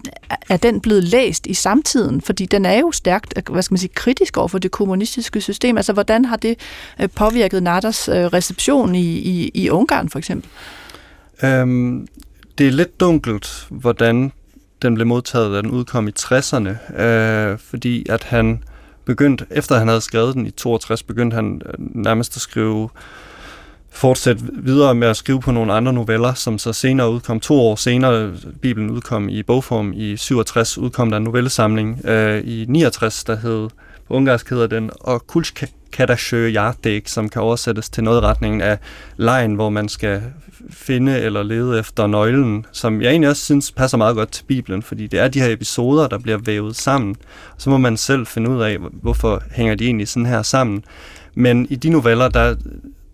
er 0.48 0.56
den 0.56 0.80
blevet 0.80 1.04
læst 1.04 1.46
i 1.46 1.54
samtiden? 1.54 2.20
Fordi 2.20 2.46
den 2.46 2.66
er 2.66 2.78
jo 2.78 2.92
stærkt 2.92 3.50
hvad 3.50 3.62
skal 3.62 3.72
man 3.72 3.78
sige, 3.78 3.90
kritisk 3.94 4.36
over 4.36 4.48
for 4.48 4.58
det 4.58 4.70
kommunistiske 4.70 5.40
system. 5.40 5.76
Altså, 5.76 5.92
hvordan 5.92 6.24
har 6.24 6.36
det 6.36 6.56
påvirket 7.14 7.62
Nadas 7.62 8.08
reception 8.08 8.94
i, 8.94 9.18
i, 9.18 9.50
i 9.54 9.70
Ungarn, 9.70 10.08
for 10.08 10.18
eksempel? 10.18 10.50
Øhm, 11.42 12.08
det 12.58 12.68
er 12.68 12.72
lidt 12.72 13.00
dunkelt, 13.00 13.66
hvordan 13.70 14.32
den 14.82 14.94
blev 14.94 15.06
modtaget, 15.06 15.52
da 15.52 15.62
den 15.62 15.70
udkom 15.70 16.08
i 16.08 16.12
60'erne, 16.20 17.02
øh, 17.02 17.58
fordi 17.58 18.06
at 18.08 18.22
han 18.22 18.62
begyndte, 19.10 19.46
efter 19.50 19.78
han 19.78 19.88
havde 19.88 20.00
skrevet 20.00 20.34
den 20.34 20.46
i 20.46 20.50
62, 20.50 21.02
begyndte 21.02 21.34
han 21.34 21.62
øh, 21.66 21.72
nærmest 21.78 22.36
at 22.36 22.42
skrive 22.42 22.88
fortsætte 23.90 24.44
videre 24.52 24.94
med 24.94 25.08
at 25.08 25.16
skrive 25.16 25.40
på 25.40 25.52
nogle 25.52 25.72
andre 25.72 25.92
noveller, 25.92 26.34
som 26.34 26.58
så 26.58 26.72
senere 26.72 27.10
udkom. 27.10 27.40
To 27.40 27.60
år 27.60 27.76
senere, 27.76 28.32
Bibelen 28.62 28.90
udkom 28.90 29.28
i 29.28 29.42
bogform. 29.42 29.92
I 29.92 30.16
67 30.16 30.78
udkom 30.78 31.10
der 31.10 31.16
en 31.16 31.22
novellesamling. 31.22 32.00
Øh, 32.04 32.44
I 32.44 32.64
69, 32.68 33.24
der 33.24 33.36
hed, 33.36 33.68
på 34.08 34.14
ungarsk 34.14 34.50
hedder 34.50 34.66
den, 34.66 34.90
og 35.00 35.26
Kulskadasjø 35.26 36.48
Jardæk, 36.48 37.08
som 37.08 37.28
kan 37.28 37.42
oversættes 37.42 37.88
til 37.88 38.04
noget 38.04 38.22
i 38.22 38.24
retningen 38.24 38.60
af 38.60 38.78
lejen, 39.16 39.54
hvor 39.54 39.70
man 39.70 39.88
skal 39.88 40.22
finde 40.70 41.18
eller 41.18 41.42
lede 41.42 41.78
efter 41.78 42.06
nøglen, 42.06 42.66
som 42.72 43.02
jeg 43.02 43.10
egentlig 43.10 43.30
også 43.30 43.44
synes 43.44 43.72
passer 43.72 43.98
meget 43.98 44.16
godt 44.16 44.32
til 44.32 44.44
Bibelen, 44.44 44.82
fordi 44.82 45.06
det 45.06 45.20
er 45.20 45.28
de 45.28 45.40
her 45.40 45.52
episoder, 45.52 46.08
der 46.08 46.18
bliver 46.18 46.38
vævet 46.38 46.76
sammen. 46.76 47.16
Så 47.58 47.70
må 47.70 47.78
man 47.78 47.96
selv 47.96 48.26
finde 48.26 48.50
ud 48.50 48.62
af, 48.62 48.78
hvorfor 48.92 49.42
hænger 49.52 49.74
de 49.74 49.84
egentlig 49.84 50.08
sådan 50.08 50.26
her 50.26 50.42
sammen. 50.42 50.84
Men 51.34 51.66
i 51.70 51.76
de 51.76 51.90
noveller, 51.90 52.28
der 52.28 52.56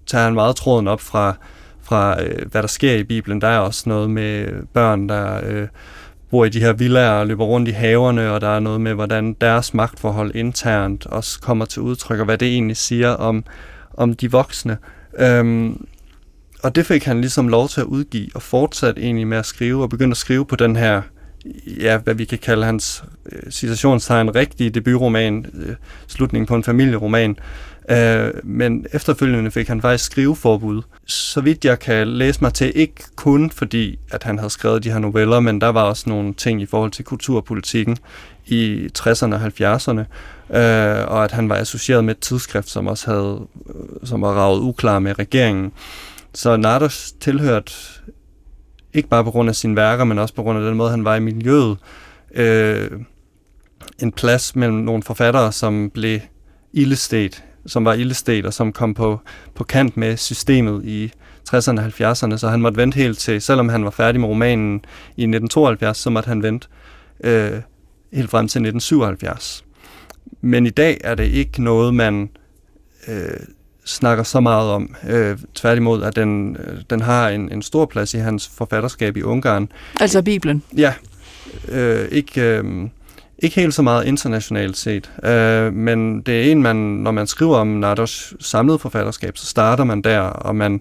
tager 0.06 0.24
han 0.24 0.34
meget 0.34 0.56
tråden 0.56 0.88
op 0.88 1.00
fra, 1.00 1.34
fra 1.82 2.22
øh, 2.22 2.50
hvad 2.50 2.62
der 2.62 2.68
sker 2.68 2.92
i 2.92 3.04
Bibelen. 3.04 3.40
Der 3.40 3.48
er 3.48 3.58
også 3.58 3.88
noget 3.88 4.10
med 4.10 4.46
børn, 4.72 5.08
der 5.08 5.40
øh, 5.46 5.68
bor 6.30 6.44
i 6.44 6.48
de 6.48 6.60
her 6.60 6.72
villaer 6.72 7.10
og 7.10 7.26
løber 7.26 7.44
rundt 7.44 7.68
i 7.68 7.72
haverne, 7.72 8.32
og 8.32 8.40
der 8.40 8.48
er 8.48 8.60
noget 8.60 8.80
med, 8.80 8.94
hvordan 8.94 9.36
deres 9.40 9.74
magtforhold 9.74 10.34
internt 10.34 11.06
også 11.06 11.40
kommer 11.40 11.64
til 11.64 11.82
udtryk, 11.82 12.18
og 12.18 12.24
hvad 12.24 12.38
det 12.38 12.48
egentlig 12.48 12.76
siger 12.76 13.10
om, 13.10 13.44
om 13.94 14.14
de 14.14 14.30
voksne. 14.30 14.78
Øhm, 15.18 15.86
og 16.62 16.74
det 16.74 16.86
fik 16.86 17.04
han 17.04 17.20
ligesom 17.20 17.48
lov 17.48 17.68
til 17.68 17.80
at 17.80 17.86
udgive, 17.86 18.28
og 18.34 18.42
fortsat 18.42 18.98
egentlig 18.98 19.26
med 19.26 19.38
at 19.38 19.46
skrive, 19.46 19.82
og 19.82 19.90
begynde 19.90 20.10
at 20.10 20.16
skrive 20.16 20.46
på 20.46 20.56
den 20.56 20.76
her, 20.76 21.02
ja, 21.80 21.98
hvad 21.98 22.14
vi 22.14 22.24
kan 22.24 22.38
kalde 22.38 22.64
hans 22.64 23.04
øh, 23.32 23.50
citationstegn, 23.50 24.34
rigtige 24.34 24.70
debutroman, 24.70 25.46
øh, 25.54 25.74
slutningen 26.06 26.46
på 26.46 26.54
en 26.54 26.64
familieroman. 26.64 27.36
Øh, 27.90 28.30
men 28.44 28.86
efterfølgende 28.92 29.50
fik 29.50 29.68
han 29.68 29.80
faktisk 29.80 30.04
skriveforbud. 30.04 30.82
Så 31.06 31.40
vidt 31.40 31.64
jeg 31.64 31.78
kan 31.78 32.08
læse 32.08 32.38
mig 32.42 32.54
til, 32.54 32.72
ikke 32.74 32.94
kun 33.16 33.50
fordi, 33.50 33.98
at 34.10 34.22
han 34.22 34.38
havde 34.38 34.50
skrevet 34.50 34.84
de 34.84 34.90
her 34.90 34.98
noveller, 34.98 35.40
men 35.40 35.60
der 35.60 35.68
var 35.68 35.82
også 35.82 36.04
nogle 36.08 36.34
ting 36.34 36.62
i 36.62 36.66
forhold 36.66 36.90
til 36.90 37.04
kulturpolitikken 37.04 37.96
i 38.46 38.88
60'erne 38.98 39.34
og 39.34 39.44
70'erne, 39.46 40.00
øh, 40.56 41.08
og 41.08 41.24
at 41.24 41.32
han 41.32 41.48
var 41.48 41.56
associeret 41.56 42.04
med 42.04 42.14
et 42.14 42.20
tidsskrift, 42.20 42.70
som 42.70 42.86
også 42.86 43.10
havde, 43.10 43.40
øh, 43.68 44.06
som 44.06 44.22
var 44.22 44.32
ravet 44.32 44.60
uklar 44.60 44.98
med 44.98 45.18
regeringen. 45.18 45.72
Så 46.36 46.56
Nardos 46.56 47.12
tilhørte 47.20 47.72
ikke 48.94 49.08
bare 49.08 49.24
på 49.24 49.30
grund 49.30 49.48
af 49.48 49.56
sine 49.56 49.76
værker, 49.76 50.04
men 50.04 50.18
også 50.18 50.34
på 50.34 50.42
grund 50.42 50.58
af 50.58 50.64
den 50.64 50.76
måde, 50.76 50.90
han 50.90 51.04
var 51.04 51.14
i 51.16 51.20
miljøet, 51.20 51.78
øh, 52.34 52.90
en 54.02 54.12
plads 54.12 54.56
mellem 54.56 54.76
nogle 54.76 55.02
forfattere, 55.02 55.52
som 55.52 55.90
blev 55.90 56.20
ildestet, 56.72 57.44
som 57.66 57.84
var 57.84 57.94
ildestet, 57.94 58.46
og 58.46 58.54
som 58.54 58.72
kom 58.72 58.94
på, 58.94 59.20
på 59.54 59.64
kant 59.64 59.96
med 59.96 60.16
systemet 60.16 60.84
i 60.84 61.12
60'erne 61.50 61.80
og 61.80 61.86
70'erne, 61.86 62.36
så 62.36 62.48
han 62.48 62.60
måtte 62.60 62.76
vente 62.76 62.96
helt 62.96 63.18
til, 63.18 63.40
selvom 63.42 63.68
han 63.68 63.84
var 63.84 63.90
færdig 63.90 64.20
med 64.20 64.28
romanen 64.28 64.74
i 65.16 65.22
1972, 65.22 65.96
så 65.96 66.10
måtte 66.10 66.28
han 66.28 66.42
vente 66.42 66.68
øh, 67.24 67.60
helt 68.12 68.30
frem 68.30 68.48
til 68.48 68.58
1977. 68.58 69.64
Men 70.40 70.66
i 70.66 70.70
dag 70.70 71.00
er 71.04 71.14
det 71.14 71.26
ikke 71.26 71.62
noget, 71.62 71.94
man 71.94 72.30
øh, 73.08 73.40
snakker 73.86 74.24
så 74.24 74.40
meget 74.40 74.70
om. 74.70 74.94
Øh, 75.08 75.38
tværtimod, 75.54 76.02
at 76.02 76.16
den, 76.16 76.56
øh, 76.56 76.78
den 76.90 77.00
har 77.00 77.28
en, 77.28 77.52
en 77.52 77.62
stor 77.62 77.86
plads 77.86 78.14
i 78.14 78.18
hans 78.18 78.50
forfatterskab 78.54 79.16
i 79.16 79.22
Ungarn. 79.22 79.68
Altså 80.00 80.22
Bibelen? 80.22 80.62
Ja. 80.76 80.92
Øh, 81.68 82.08
ikke, 82.10 82.40
øh, 82.40 82.64
ikke 83.38 83.60
helt 83.60 83.74
så 83.74 83.82
meget 83.82 84.06
internationalt 84.06 84.76
set, 84.76 85.12
øh, 85.24 85.72
men 85.72 86.20
det 86.20 86.40
er 86.40 86.52
en, 86.52 86.62
man, 86.62 86.76
når 86.76 87.10
man 87.10 87.26
skriver 87.26 87.56
om 87.56 87.66
Nardos 87.66 88.34
samlede 88.40 88.78
forfatterskab, 88.78 89.38
så 89.38 89.46
starter 89.46 89.84
man 89.84 90.02
der, 90.02 90.20
og 90.20 90.56
man 90.56 90.80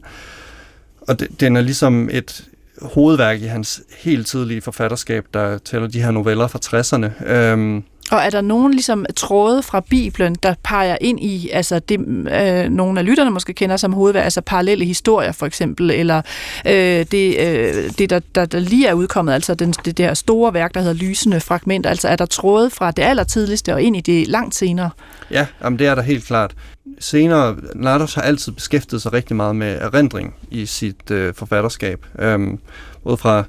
og 1.08 1.20
det, 1.20 1.40
den 1.40 1.56
er 1.56 1.62
ligesom 1.62 2.10
et 2.12 2.46
hovedværk 2.82 3.42
i 3.42 3.46
hans 3.46 3.82
helt 3.98 4.28
tidlige 4.28 4.62
forfatterskab, 4.62 5.26
der 5.34 5.58
tæller 5.58 5.88
de 5.88 6.02
her 6.02 6.12
noveller 6.12 6.48
fra 6.48 6.60
60'erne. 6.66 7.32
Øh, 7.32 7.82
og 8.12 8.18
er 8.18 8.30
der 8.30 8.42
nogen 8.42 8.72
ligesom 8.72 9.06
tråde 9.16 9.64
fra 9.64 9.80
Bibelen, 9.80 10.36
der 10.44 10.54
peger 10.64 10.98
ind 11.02 11.20
i, 11.20 11.50
altså 11.50 11.80
det, 11.80 12.00
øh, 12.00 12.70
nogle 12.70 13.00
af 13.00 13.06
lytterne 13.06 13.32
måske 13.32 13.54
kender 13.54 13.78
som 13.78 13.94
hovedværk, 13.94 14.24
altså 14.24 14.42
parallelle 14.42 14.86
historier 14.86 15.32
for 15.32 15.46
eksempel, 15.46 15.92
eller 15.92 16.22
øh, 16.66 17.06
det, 17.12 17.38
øh, 17.40 17.92
det 17.98 18.10
der, 18.10 18.20
der, 18.36 18.46
der 18.46 18.60
lige 18.60 18.88
er 18.88 18.94
udkommet, 18.94 19.34
altså 19.34 19.56
den, 19.56 19.72
det 19.72 19.98
der 19.98 20.14
store 20.14 20.54
værk, 20.54 20.74
der 20.74 20.80
hedder 20.80 20.94
Lysende 20.94 21.40
Fragmenter, 21.40 21.90
altså 21.90 22.08
er 22.08 22.16
der 22.16 22.26
tråde 22.26 22.70
fra 22.70 22.92
det 22.92 23.04
allertidligste 23.04 23.74
og 23.74 23.82
ind 23.82 23.98
i 23.98 24.02
det 24.02 24.28
langt 24.28 24.56
senere? 24.56 24.90
Ja, 25.32 25.48
jamen 25.64 25.80
det 25.80 25.88
er 25.88 25.96
der 25.96 26.02
helt 26.02 26.26
klart. 26.26 26.56
Senere, 27.00 27.56
Nardos 27.76 28.14
har 28.14 28.22
altid 28.22 28.52
beskæftiget 28.52 29.02
sig 29.02 29.14
rigtig 29.14 29.36
meget 29.36 29.56
med 29.56 29.78
erindring 29.82 30.36
i 30.52 30.66
sit 30.66 31.12
øh, 31.12 31.34
forfatterskab, 31.34 32.06
øhm, 32.20 32.60
både 33.04 33.18
fra 33.18 33.44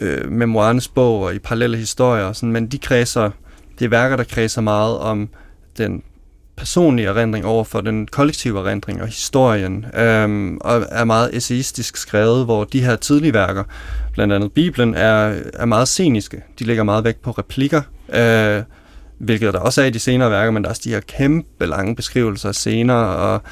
øh, 0.00 0.30
memoirernes 0.30 0.88
bog 0.88 1.22
og 1.22 1.34
i 1.34 1.38
parallelle 1.38 1.76
historier, 1.76 2.24
og 2.24 2.36
sådan, 2.36 2.52
men 2.52 2.66
de 2.66 2.78
kredser 2.78 3.30
det 3.78 3.84
er 3.84 3.88
værker, 3.88 4.16
der 4.16 4.24
kredser 4.24 4.60
meget 4.60 4.98
om 4.98 5.28
den 5.78 6.02
personlige 6.56 7.08
erindring 7.08 7.44
over 7.44 7.64
for 7.64 7.80
den 7.80 8.06
kollektive 8.06 8.58
erindring 8.60 9.02
og 9.02 9.06
historien, 9.06 9.86
øhm, 9.94 10.58
og 10.60 10.86
er 10.90 11.04
meget 11.04 11.36
essayistisk 11.36 11.96
skrevet, 11.96 12.44
hvor 12.44 12.64
de 12.64 12.84
her 12.84 12.96
tidlige 12.96 13.34
værker, 13.34 13.64
blandt 14.12 14.32
andet 14.32 14.52
Bibelen, 14.52 14.94
er, 14.94 15.40
er 15.54 15.64
meget 15.64 15.88
sceniske. 15.88 16.42
De 16.58 16.64
lægger 16.64 16.84
meget 16.84 17.04
vægt 17.04 17.22
på 17.22 17.30
replikker, 17.30 17.82
øh, 18.08 18.62
hvilket 19.18 19.54
der 19.54 19.60
også 19.60 19.82
er 19.82 19.86
i 19.86 19.90
de 19.90 19.98
senere 19.98 20.30
værker, 20.30 20.50
men 20.50 20.62
der 20.62 20.68
er 20.68 20.70
også 20.70 20.82
de 20.84 20.90
her 20.90 21.00
kæmpe 21.00 21.66
lange 21.66 21.96
beskrivelser 21.96 22.48
af 22.48 22.54
scener 22.54 22.94
og, 22.94 23.42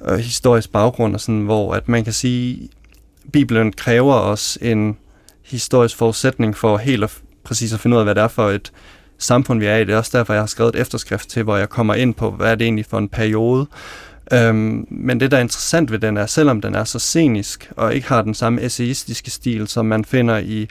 og 0.00 0.18
historisk 0.18 0.72
baggrund, 0.72 1.14
og 1.14 1.20
sådan, 1.20 1.40
hvor 1.40 1.74
at 1.74 1.88
man 1.88 2.04
kan 2.04 2.12
sige, 2.12 2.68
Bibelen 3.32 3.72
kræver 3.72 4.14
os 4.14 4.58
en 4.62 4.96
historisk 5.44 5.96
forudsætning 5.96 6.56
for 6.56 6.76
helt 6.76 7.04
at 7.04 7.20
præcis 7.44 7.72
at 7.72 7.80
finde 7.80 7.94
ud 7.96 7.98
af, 7.98 8.06
hvad 8.06 8.14
det 8.14 8.22
er 8.22 8.28
for 8.28 8.50
et 8.50 8.72
samfund, 9.18 9.60
vi 9.60 9.66
er 9.66 9.76
i. 9.76 9.84
Det 9.84 9.92
er 9.92 9.98
også 9.98 10.18
derfor, 10.18 10.32
jeg 10.32 10.42
har 10.42 10.46
skrevet 10.46 10.74
et 10.74 10.80
efterskrift 10.80 11.28
til, 11.28 11.42
hvor 11.42 11.56
jeg 11.56 11.68
kommer 11.68 11.94
ind 11.94 12.14
på, 12.14 12.30
hvad 12.30 12.50
er 12.50 12.54
det 12.54 12.64
egentlig 12.64 12.86
for 12.86 12.98
en 12.98 13.08
periode. 13.08 13.66
Øhm, 14.32 14.86
men 14.90 15.20
det, 15.20 15.30
der 15.30 15.36
er 15.36 15.40
interessant 15.40 15.92
ved 15.92 15.98
den, 15.98 16.16
er, 16.16 16.26
selvom 16.26 16.60
den 16.60 16.74
er 16.74 16.84
så 16.84 16.98
scenisk, 16.98 17.72
og 17.76 17.94
ikke 17.94 18.08
har 18.08 18.22
den 18.22 18.34
samme 18.34 18.62
essayistiske 18.62 19.30
stil, 19.30 19.68
som 19.68 19.86
man 19.86 20.04
finder 20.04 20.38
i 20.38 20.68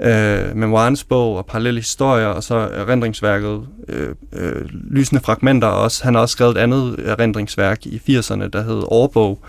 øh, 0.00 0.56
memoirens 0.56 1.04
bog 1.04 1.36
og 1.36 1.46
parallelle 1.46 1.80
historier, 1.80 2.26
og 2.26 2.42
så 2.42 2.54
erindringsværket 2.54 3.66
øh, 3.88 4.14
øh, 4.32 4.64
Lysende 4.90 5.22
Fragmenter 5.22 5.68
også. 5.68 6.04
Han 6.04 6.14
har 6.14 6.20
også 6.20 6.32
skrevet 6.32 6.56
et 6.56 6.60
andet 6.60 6.96
erindringsværk 7.04 7.86
i 7.86 7.96
80'erne, 8.08 8.48
der 8.48 8.62
hed 8.62 8.82
Årbog. 8.86 9.40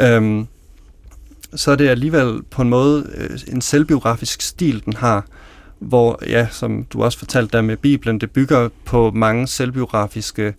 Øhm, 0.00 0.46
så 1.54 1.70
er 1.70 1.76
det 1.76 1.88
alligevel 1.88 2.42
på 2.50 2.62
en 2.62 2.68
måde 2.68 3.06
øh, 3.14 3.38
en 3.52 3.60
selvbiografisk 3.60 4.42
stil, 4.42 4.84
den 4.84 4.92
har 4.92 5.24
hvor, 5.78 6.18
ja, 6.26 6.48
som 6.50 6.84
du 6.84 7.02
også 7.02 7.18
fortalte 7.18 7.56
der 7.56 7.62
med 7.62 7.76
Bibelen, 7.76 8.20
det 8.20 8.30
bygger 8.30 8.68
på 8.84 9.10
mange 9.14 9.46
selvbiografiske 9.46 10.54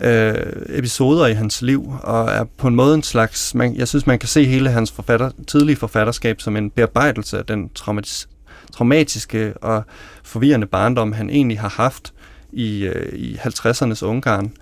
øh, 0.00 0.34
episoder 0.68 1.26
i 1.26 1.32
hans 1.32 1.62
liv, 1.62 1.92
og 2.02 2.30
er 2.30 2.44
på 2.56 2.68
en 2.68 2.74
måde 2.74 2.94
en 2.94 3.02
slags, 3.02 3.54
man, 3.54 3.76
jeg 3.76 3.88
synes, 3.88 4.06
man 4.06 4.18
kan 4.18 4.28
se 4.28 4.44
hele 4.44 4.70
hans 4.70 4.92
forfatter, 4.92 5.30
tidlige 5.46 5.76
forfatterskab 5.76 6.40
som 6.40 6.56
en 6.56 6.70
bearbejdelse 6.70 7.38
af 7.38 7.44
den 7.44 7.70
traumatis, 7.74 8.28
traumatiske 8.72 9.54
og 9.62 9.84
forvirrende 10.22 10.66
barndom, 10.66 11.12
han 11.12 11.30
egentlig 11.30 11.60
har 11.60 11.68
haft 11.68 12.12
i, 12.52 12.84
øh, 12.84 13.18
i 13.18 13.34
50'ernes 13.34 14.04
Ungarn. 14.04 14.52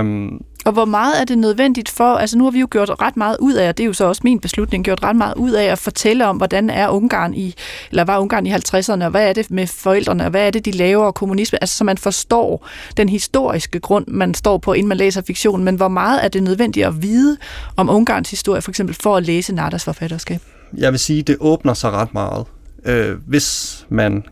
Um, 0.00 0.44
og 0.64 0.72
hvor 0.72 0.84
meget 0.84 1.20
er 1.20 1.24
det 1.24 1.38
nødvendigt 1.38 1.88
for, 1.88 2.14
altså 2.14 2.38
nu 2.38 2.44
har 2.44 2.50
vi 2.50 2.60
jo 2.60 2.68
gjort 2.70 2.90
ret 3.00 3.16
meget 3.16 3.36
ud 3.40 3.54
af, 3.54 3.68
og 3.68 3.76
det 3.76 3.84
er 3.84 3.86
jo 3.86 3.92
så 3.92 4.04
også 4.04 4.20
min 4.24 4.40
beslutning, 4.40 4.84
gjort 4.84 5.02
ret 5.02 5.16
meget 5.16 5.34
ud 5.36 5.50
af 5.50 5.64
at 5.64 5.78
fortælle 5.78 6.26
om, 6.26 6.36
hvordan 6.36 6.70
er 6.70 6.88
Ungarn 6.88 7.34
i, 7.34 7.54
eller 7.90 8.04
var 8.04 8.18
Ungarn 8.18 8.46
i 8.46 8.52
50'erne, 8.52 9.04
og 9.04 9.10
hvad 9.10 9.28
er 9.28 9.32
det 9.32 9.50
med 9.50 9.66
forældrene, 9.66 10.24
og 10.24 10.30
hvad 10.30 10.46
er 10.46 10.50
det, 10.50 10.64
de 10.64 10.70
laver, 10.70 11.04
og 11.04 11.14
kommunisme, 11.14 11.62
altså 11.62 11.76
så 11.76 11.84
man 11.84 11.98
forstår 11.98 12.68
den 12.96 13.08
historiske 13.08 13.80
grund, 13.80 14.06
man 14.08 14.34
står 14.34 14.58
på, 14.58 14.72
inden 14.72 14.88
man 14.88 14.98
læser 14.98 15.22
fiktion, 15.22 15.64
men 15.64 15.76
hvor 15.76 15.88
meget 15.88 16.24
er 16.24 16.28
det 16.28 16.42
nødvendigt 16.42 16.86
at 16.86 17.02
vide 17.02 17.36
om 17.76 17.90
Ungarns 17.90 18.30
historie, 18.30 18.62
for 18.62 18.70
eksempel 18.70 18.96
for 19.02 19.16
at 19.16 19.22
læse 19.22 19.54
Nardas 19.54 19.84
forfatterskab? 19.84 20.40
Jeg 20.76 20.92
vil 20.92 21.00
sige, 21.00 21.22
det 21.22 21.36
åbner 21.40 21.74
sig 21.74 21.90
ret 21.90 22.14
meget, 22.14 22.46
øh, 22.84 23.16
hvis 23.26 23.86
man 23.88 24.24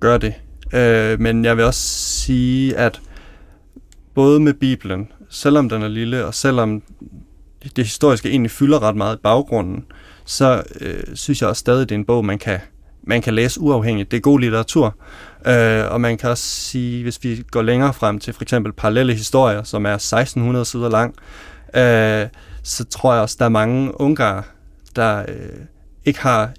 gør 0.00 0.18
det. 0.18 0.34
Øh, 0.72 1.20
men 1.20 1.44
jeg 1.44 1.56
vil 1.56 1.64
også 1.64 1.80
sige, 2.20 2.76
at 2.76 3.00
både 4.14 4.40
med 4.40 4.54
Bibelen, 4.54 5.08
selvom 5.30 5.68
den 5.68 5.82
er 5.82 5.88
lille, 5.88 6.26
og 6.26 6.34
selvom 6.34 6.82
det 7.76 7.84
historiske 7.84 8.30
egentlig 8.30 8.50
fylder 8.50 8.82
ret 8.82 8.96
meget 8.96 9.16
i 9.16 9.20
baggrunden, 9.22 9.84
så 10.24 10.62
øh, 10.80 11.02
synes 11.14 11.40
jeg 11.40 11.48
også 11.48 11.60
stadig, 11.60 11.88
det 11.88 11.94
er 11.94 11.98
en 11.98 12.04
bog, 12.04 12.24
man 12.24 12.38
kan, 12.38 12.58
man 13.02 13.22
kan 13.22 13.34
læse 13.34 13.60
uafhængigt. 13.60 14.10
Det 14.10 14.16
er 14.16 14.20
god 14.20 14.40
litteratur. 14.40 14.96
Øh, 15.46 15.92
og 15.92 16.00
man 16.00 16.18
kan 16.18 16.30
også 16.30 16.44
sige, 16.44 17.02
hvis 17.02 17.24
vi 17.24 17.42
går 17.50 17.62
længere 17.62 17.94
frem 17.94 18.18
til 18.18 18.32
for 18.32 18.42
eksempel 18.42 18.72
parallelle 18.72 19.14
historier, 19.14 19.62
som 19.62 19.86
er 19.86 19.94
1600 19.94 20.64
sider 20.64 20.88
lang, 20.88 21.14
øh, 21.74 22.28
så 22.62 22.84
tror 22.84 23.12
jeg 23.12 23.22
også, 23.22 23.36
der 23.38 23.44
er 23.44 23.48
mange 23.48 24.00
ungar, 24.00 24.48
der 24.96 25.24
øh, 25.28 25.60
ikke 26.04 26.20
har 26.20 26.50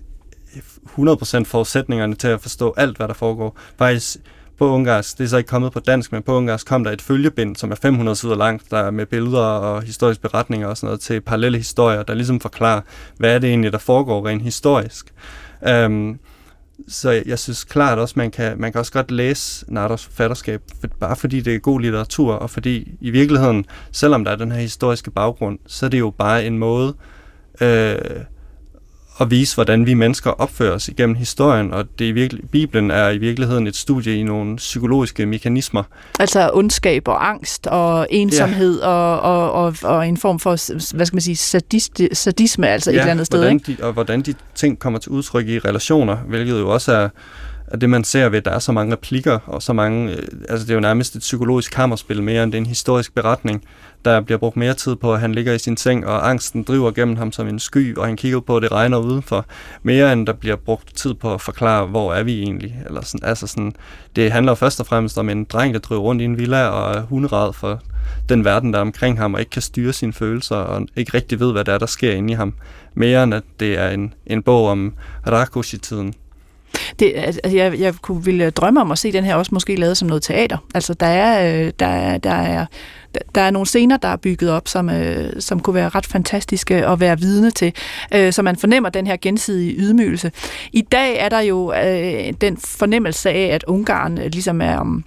100% 0.99 1.43
forudsætningerne 1.43 2.15
til 2.15 2.27
at 2.27 2.41
forstå 2.41 2.73
alt, 2.77 2.97
hvad 2.97 3.07
der 3.07 3.13
foregår. 3.13 3.57
Faktisk 3.77 4.17
på 4.61 4.69
ungarsk, 4.69 5.17
det 5.17 5.23
er 5.23 5.27
så 5.27 5.37
ikke 5.37 5.47
kommet 5.47 5.71
på 5.71 5.79
dansk, 5.79 6.11
men 6.11 6.23
på 6.23 6.35
ungarsk 6.35 6.67
kom 6.67 6.83
der 6.83 6.91
et 6.91 7.01
følgebind, 7.01 7.55
som 7.55 7.71
er 7.71 7.75
500 7.75 8.15
sider 8.15 8.35
langt, 8.35 8.71
der 8.71 8.77
er 8.77 8.91
med 8.91 9.05
billeder 9.05 9.39
og 9.39 9.81
historiske 9.81 10.21
beretninger 10.21 10.67
og 10.67 10.77
sådan 10.77 10.87
noget 10.87 10.99
til 10.99 11.21
parallelle 11.21 11.57
historier, 11.57 12.03
der 12.03 12.13
ligesom 12.13 12.39
forklarer, 12.39 12.81
hvad 13.17 13.35
er 13.35 13.39
det 13.39 13.49
egentlig, 13.49 13.71
der 13.71 13.77
foregår 13.77 14.27
rent 14.27 14.41
historisk. 14.41 15.13
Um, 15.85 16.19
så 16.87 17.11
jeg, 17.11 17.23
jeg 17.25 17.39
synes 17.39 17.63
klart 17.63 17.99
også, 17.99 18.13
man 18.17 18.31
kan, 18.31 18.59
man 18.59 18.71
kan 18.71 18.79
også 18.79 18.91
godt 18.91 19.11
læse 19.11 19.65
Nardos 19.67 20.05
forfatterskab, 20.05 20.61
for, 20.81 20.87
bare 20.99 21.15
fordi 21.15 21.41
det 21.41 21.55
er 21.55 21.59
god 21.59 21.81
litteratur, 21.81 22.33
og 22.33 22.49
fordi 22.49 22.91
i 23.01 23.09
virkeligheden, 23.09 23.65
selvom 23.91 24.23
der 24.23 24.31
er 24.31 24.35
den 24.35 24.51
her 24.51 24.59
historiske 24.59 25.11
baggrund, 25.11 25.59
så 25.67 25.85
er 25.85 25.89
det 25.89 25.99
jo 25.99 26.09
bare 26.09 26.45
en 26.45 26.57
måde 26.57 26.95
øh, 27.61 27.95
at 29.21 29.31
vise, 29.31 29.55
hvordan 29.55 29.85
vi 29.85 29.93
mennesker 29.93 30.29
opfører 30.31 30.73
os 30.73 30.87
igennem 30.87 31.15
historien, 31.15 31.73
og 31.73 31.85
det 31.99 32.09
er 32.09 32.13
virkelig, 32.13 32.43
Bibelen 32.51 32.91
er 32.91 33.09
i 33.09 33.17
virkeligheden 33.17 33.67
et 33.67 33.75
studie 33.75 34.15
i 34.15 34.23
nogle 34.23 34.55
psykologiske 34.55 35.25
mekanismer. 35.25 35.83
Altså 36.19 36.51
ondskab 36.53 37.07
og 37.07 37.29
angst 37.29 37.67
og 37.67 38.07
ensomhed 38.09 38.79
ja. 38.79 38.87
og, 38.87 39.21
og, 39.21 39.51
og, 39.51 39.75
og 39.83 40.07
en 40.07 40.17
form 40.17 40.39
for, 40.39 40.49
hvad 40.95 41.05
skal 41.05 41.15
man 41.15 41.21
sige, 41.21 41.35
sadist, 41.35 42.01
sadisme 42.13 42.67
altså 42.67 42.91
ja, 42.91 42.95
et 42.95 42.99
eller 42.99 43.11
andet 43.11 43.25
sted. 43.25 43.49
Ikke? 43.49 43.77
De, 43.81 43.83
og 43.83 43.93
hvordan 43.93 44.21
de 44.21 44.33
ting 44.55 44.79
kommer 44.79 44.99
til 44.99 45.11
udtryk 45.11 45.47
i 45.47 45.59
relationer, 45.59 46.15
hvilket 46.15 46.59
jo 46.59 46.69
også 46.69 46.93
er 46.93 47.09
at 47.73 47.81
det 47.81 47.89
man 47.89 48.03
ser 48.03 48.29
ved, 48.29 48.37
at 48.37 48.45
der 48.45 48.51
er 48.51 48.59
så 48.59 48.71
mange 48.71 48.93
replikker, 48.93 49.39
og 49.45 49.61
så 49.61 49.73
mange, 49.73 50.11
øh, 50.11 50.27
altså 50.49 50.65
det 50.65 50.71
er 50.71 50.75
jo 50.75 50.81
nærmest 50.81 51.15
et 51.15 51.19
psykologisk 51.19 51.71
kammerspil 51.71 52.23
mere, 52.23 52.43
end 52.43 52.51
det 52.51 52.57
er 52.57 52.61
en 52.61 52.67
historisk 52.67 53.15
beretning. 53.15 53.63
Der 54.05 54.21
bliver 54.21 54.37
brugt 54.37 54.57
mere 54.57 54.73
tid 54.73 54.95
på, 54.95 55.13
at 55.13 55.19
han 55.19 55.31
ligger 55.35 55.53
i 55.53 55.59
sin 55.59 55.77
seng, 55.77 56.07
og 56.07 56.29
angsten 56.29 56.63
driver 56.63 56.91
gennem 56.91 57.15
ham 57.15 57.31
som 57.31 57.47
en 57.47 57.59
sky, 57.59 57.97
og 57.97 58.05
han 58.05 58.15
kigger 58.15 58.39
på, 58.39 58.57
at 58.57 58.63
det 58.63 58.71
regner 58.71 58.97
udenfor. 58.97 59.45
Mere 59.83 60.13
end 60.13 60.27
der 60.27 60.33
bliver 60.33 60.55
brugt 60.55 60.95
tid 60.95 61.13
på 61.13 61.33
at 61.33 61.41
forklare, 61.41 61.85
hvor 61.85 62.13
er 62.13 62.23
vi 62.23 62.41
egentlig. 62.41 62.75
Eller 62.85 63.01
sådan, 63.01 63.27
altså 63.27 63.47
sådan, 63.47 63.73
det 64.15 64.31
handler 64.31 64.55
først 64.55 64.79
og 64.79 64.85
fremmest 64.85 65.17
om 65.17 65.29
en 65.29 65.43
dreng, 65.43 65.73
der 65.73 65.79
driver 65.79 66.01
rundt 66.01 66.21
i 66.21 66.25
en 66.25 66.37
villa 66.37 66.67
og 66.67 66.95
er 66.95 67.01
hunderad 67.01 67.53
for 67.53 67.81
den 68.29 68.45
verden, 68.45 68.73
der 68.73 68.79
er 68.79 68.81
omkring 68.81 69.17
ham, 69.17 69.33
og 69.33 69.39
ikke 69.39 69.49
kan 69.49 69.61
styre 69.61 69.93
sine 69.93 70.13
følelser, 70.13 70.55
og 70.55 70.87
ikke 70.95 71.13
rigtig 71.13 71.39
ved, 71.39 71.51
hvad 71.51 71.63
der 71.63 71.73
er, 71.73 71.77
der 71.77 71.85
sker 71.85 72.11
inde 72.11 72.33
i 72.33 72.35
ham. 72.35 72.53
Mere 72.93 73.23
end 73.23 73.33
at 73.33 73.43
det 73.59 73.79
er 73.79 73.89
en, 73.89 74.13
en 74.25 74.43
bog 74.43 74.67
om 74.67 74.93
Rakoshi-tiden. 75.27 76.13
Det, 76.99 77.13
altså, 77.15 77.41
altså, 77.43 77.57
jeg, 77.57 77.79
jeg 77.79 77.93
kunne 78.01 78.25
ville 78.25 78.49
drømme 78.49 78.81
om 78.81 78.91
at 78.91 78.97
se 78.97 79.11
den 79.11 79.23
her 79.23 79.35
også 79.35 79.49
måske 79.53 79.75
lavet 79.75 79.97
som 79.97 80.07
noget 80.07 80.23
teater. 80.23 80.57
Altså, 80.75 80.93
der 80.93 81.05
er, 81.05 81.63
øh, 81.65 81.71
der, 81.79 81.85
er, 81.85 82.17
der 82.17 82.31
er 82.31 82.65
der 83.35 83.41
er 83.41 83.51
nogle 83.51 83.67
scener, 83.67 83.97
der 83.97 84.07
er 84.07 84.15
bygget 84.15 84.51
op, 84.51 84.67
som, 84.67 84.89
øh, 84.89 85.33
som 85.39 85.59
kunne 85.59 85.73
være 85.73 85.89
ret 85.89 86.05
fantastiske 86.05 86.87
at 86.87 86.99
være 86.99 87.19
vidne 87.19 87.51
til, 87.51 87.73
øh, 88.13 88.33
så 88.33 88.41
man 88.41 88.55
fornemmer 88.55 88.89
den 88.89 89.07
her 89.07 89.17
gensidige 89.21 89.75
ydmygelse. 89.77 90.31
I 90.73 90.81
dag 90.81 91.17
er 91.19 91.29
der 91.29 91.39
jo 91.39 91.73
øh, 91.73 92.33
den 92.41 92.57
fornemmelse 92.57 93.29
af, 93.29 93.47
at 93.55 93.63
Ungarn 93.63 94.17
øh, 94.17 94.25
ligesom 94.25 94.61
er 94.61 94.77
om 94.77 95.03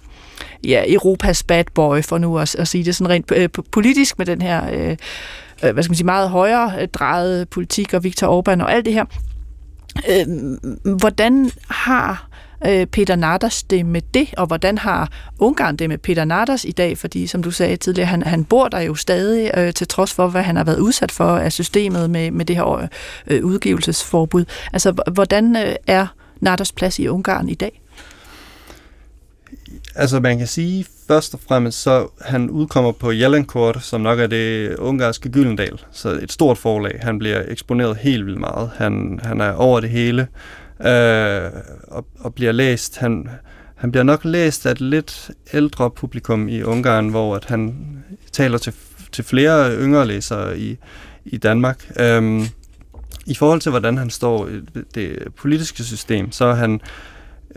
ja, 0.63 0.83
Europas 0.87 1.43
bad 1.43 1.63
boy, 1.73 2.01
for 2.01 2.17
nu 2.17 2.37
at, 2.37 2.55
at 2.55 2.67
sige 2.67 2.83
det 2.83 2.95
sådan 2.95 3.09
rent 3.09 3.31
øh, 3.35 3.49
politisk 3.71 4.17
med 4.17 4.25
den 4.25 4.41
her 4.41 4.73
øh, 4.73 4.97
øh 5.63 5.73
hvad 5.73 5.83
skal 5.83 5.91
man 5.91 5.95
sige, 5.95 6.05
meget 6.05 6.29
højere 6.29 6.85
drejet 6.85 7.49
politik 7.49 7.93
og 7.93 8.03
Viktor 8.03 8.41
Orbán 8.41 8.63
og 8.63 8.73
alt 8.73 8.85
det 8.85 8.93
her. 8.93 9.05
Øh, 10.09 10.25
hvordan 10.97 11.51
har 11.69 12.29
øh, 12.67 12.85
Peter 12.85 13.15
Nardas 13.15 13.63
det 13.63 13.85
med 13.85 14.01
det, 14.13 14.33
og 14.37 14.47
hvordan 14.47 14.77
har 14.77 15.09
Ungarn 15.39 15.75
det 15.75 15.89
med 15.89 15.97
Peter 15.97 16.25
Nardas 16.25 16.65
i 16.65 16.71
dag? 16.71 16.97
Fordi, 16.97 17.27
som 17.27 17.43
du 17.43 17.51
sagde 17.51 17.77
tidligere, 17.77 18.07
han, 18.07 18.23
han 18.23 18.45
bor 18.45 18.67
der 18.67 18.79
jo 18.79 18.95
stadig, 18.95 19.51
øh, 19.57 19.73
til 19.73 19.87
trods 19.87 20.13
for, 20.13 20.27
hvad 20.27 20.43
han 20.43 20.55
har 20.55 20.63
været 20.63 20.79
udsat 20.79 21.11
for 21.11 21.37
af 21.37 21.51
systemet 21.51 22.09
med, 22.09 22.31
med 22.31 22.45
det 22.45 22.55
her 22.55 22.87
øh, 23.27 23.45
udgivelsesforbud. 23.45 24.45
Altså, 24.73 24.91
hvordan 25.13 25.55
øh, 25.55 25.75
er 25.87 26.07
Nardas 26.39 26.71
plads 26.71 26.99
i 26.99 27.07
Ungarn 27.07 27.49
i 27.49 27.55
dag? 27.55 27.81
Altså 29.95 30.19
man 30.19 30.37
kan 30.37 30.47
sige 30.47 30.85
først 31.07 31.33
og 31.33 31.39
fremmest, 31.47 31.81
så 31.81 32.07
han 32.21 32.49
udkommer 32.49 32.91
på 32.91 33.11
Jellenkort, 33.11 33.83
som 33.83 34.01
nok 34.01 34.19
er 34.19 34.27
det 34.27 34.75
ungarske 34.75 35.29
Gyldendal. 35.29 35.81
Så 35.91 36.09
et 36.09 36.31
stort 36.31 36.57
forlag. 36.57 36.99
Han 37.01 37.19
bliver 37.19 37.43
eksponeret 37.47 37.97
helt 37.97 38.25
vildt 38.25 38.39
meget. 38.39 38.71
Han, 38.75 39.19
han 39.23 39.41
er 39.41 39.51
over 39.51 39.79
det 39.79 39.89
hele 39.89 40.27
øh, 40.85 41.51
og, 41.87 42.05
og 42.19 42.33
bliver 42.35 42.51
læst. 42.51 42.97
Han, 42.97 43.29
han 43.75 43.91
bliver 43.91 44.03
nok 44.03 44.25
læst 44.25 44.65
af 44.65 44.71
et 44.71 44.81
lidt 44.81 45.31
ældre 45.53 45.91
publikum 45.91 46.47
i 46.47 46.63
Ungarn, 46.63 47.09
hvor 47.09 47.35
at 47.35 47.45
han 47.45 47.75
taler 48.31 48.57
til, 48.57 48.73
til 49.11 49.23
flere 49.23 49.77
yngre 49.77 50.07
læsere 50.07 50.59
i, 50.59 50.77
i 51.25 51.37
Danmark. 51.37 51.91
Øhm, 51.99 52.45
I 53.25 53.35
forhold 53.35 53.61
til, 53.61 53.69
hvordan 53.69 53.97
han 53.97 54.09
står 54.09 54.47
i 54.47 54.61
det 54.95 55.27
politiske 55.37 55.83
system, 55.83 56.31
så 56.31 56.45
er 56.45 56.55
han 56.55 56.81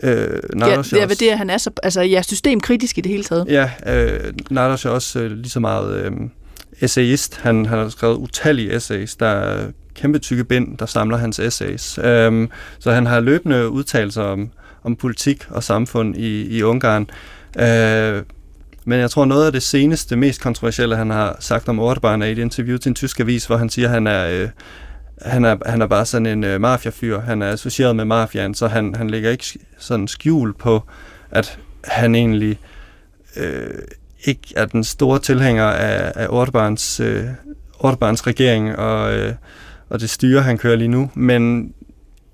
Øh, 0.03 0.39
ja, 0.59 0.77
det 0.81 0.93
er 0.93 1.07
ved 1.07 1.15
det, 1.15 1.37
han 1.37 1.49
er 1.49 1.57
så, 1.57 1.71
altså, 1.83 2.01
ja, 2.01 2.21
systemkritisk 2.21 2.97
i 2.97 3.01
det 3.01 3.11
hele 3.11 3.23
taget. 3.23 3.45
Ja, 3.49 3.71
øh, 3.85 4.33
Nardos 4.49 4.85
er 4.85 4.89
også 4.89 5.19
øh, 5.19 5.31
lige 5.31 5.49
så 5.49 5.59
meget 5.59 6.05
øh, 6.05 6.11
essayist. 6.81 7.37
Han, 7.37 7.65
han 7.65 7.77
har 7.77 7.89
skrevet 7.89 8.15
utallige 8.15 8.75
essays. 8.75 9.15
Der 9.15 9.27
er 9.27 9.67
kæmpe 9.95 10.19
tykke 10.19 10.43
bind, 10.43 10.77
der 10.77 10.85
samler 10.85 11.17
hans 11.17 11.39
essays. 11.39 11.99
Øh, 12.03 12.47
så 12.79 12.91
han 12.91 13.05
har 13.05 13.19
løbende 13.19 13.69
udtalelser 13.69 14.23
om, 14.23 14.49
om 14.83 14.95
politik 14.95 15.45
og 15.49 15.63
samfund 15.63 16.17
i, 16.17 16.57
i 16.57 16.63
Ungarn. 16.63 17.09
Øh, 17.59 18.23
men 18.85 18.99
jeg 18.99 19.11
tror, 19.11 19.25
noget 19.25 19.45
af 19.45 19.51
det 19.51 19.63
seneste, 19.63 20.15
mest 20.15 20.41
kontroversielle, 20.41 20.95
han 20.95 21.09
har 21.09 21.37
sagt 21.39 21.69
om 21.69 21.79
Orbán, 21.79 22.07
er 22.07 22.25
i 22.25 22.31
et 22.31 22.37
interview 22.37 22.77
til 22.77 22.89
en 22.89 22.95
tysk 22.95 23.19
avis, 23.19 23.45
hvor 23.45 23.57
han 23.57 23.69
siger, 23.69 23.87
at 23.87 23.93
han 23.93 24.07
er... 24.07 24.29
Øh, 24.29 24.49
han 25.21 25.45
er, 25.45 25.57
han 25.65 25.81
er 25.81 25.87
bare 25.87 26.05
sådan 26.05 26.25
en 26.25 26.43
øh, 26.43 26.61
mafiafyr. 26.61 27.19
Han 27.19 27.41
er 27.41 27.51
associeret 27.51 27.95
med 27.95 28.05
mafiaen, 28.05 28.53
så 28.53 28.67
han, 28.67 28.95
han 28.95 29.09
lægger 29.09 29.31
ikke 29.31 29.59
sådan 29.77 30.07
skjul 30.07 30.53
på, 30.53 30.83
at 31.31 31.59
han 31.83 32.15
egentlig 32.15 32.59
øh, 33.37 33.73
ikke 34.25 34.41
er 34.55 34.65
den 34.65 34.83
store 34.83 35.19
tilhænger 35.19 35.65
af, 35.65 36.11
af 36.15 36.27
Orbáns, 36.27 37.03
øh, 37.03 37.25
Orbáns 37.73 38.27
regering 38.27 38.75
og, 38.75 39.13
øh, 39.13 39.33
og 39.89 39.99
det 40.01 40.09
styre, 40.09 40.41
han 40.41 40.57
kører 40.57 40.75
lige 40.75 40.87
nu. 40.87 41.11
Men 41.13 41.73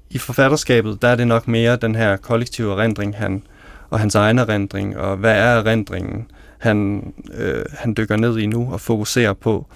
i 0.09 0.17
forfatterskabet, 0.17 1.01
der 1.01 1.07
er 1.07 1.15
det 1.15 1.27
nok 1.27 1.47
mere 1.47 1.75
den 1.75 1.95
her 1.95 2.17
kollektive 2.17 2.71
erindring, 2.71 3.15
han, 3.17 3.43
og 3.89 3.99
hans 3.99 4.15
egen 4.15 4.39
erindring, 4.39 4.97
og 4.97 5.17
hvad 5.17 5.35
er 5.35 5.61
erindringen, 5.61 6.27
han, 6.57 7.03
øh, 7.33 7.65
han 7.73 7.93
dykker 7.97 8.15
ned 8.15 8.37
i 8.37 8.45
nu 8.45 8.73
og 8.73 8.81
fokuserer 8.81 9.33
på, 9.33 9.67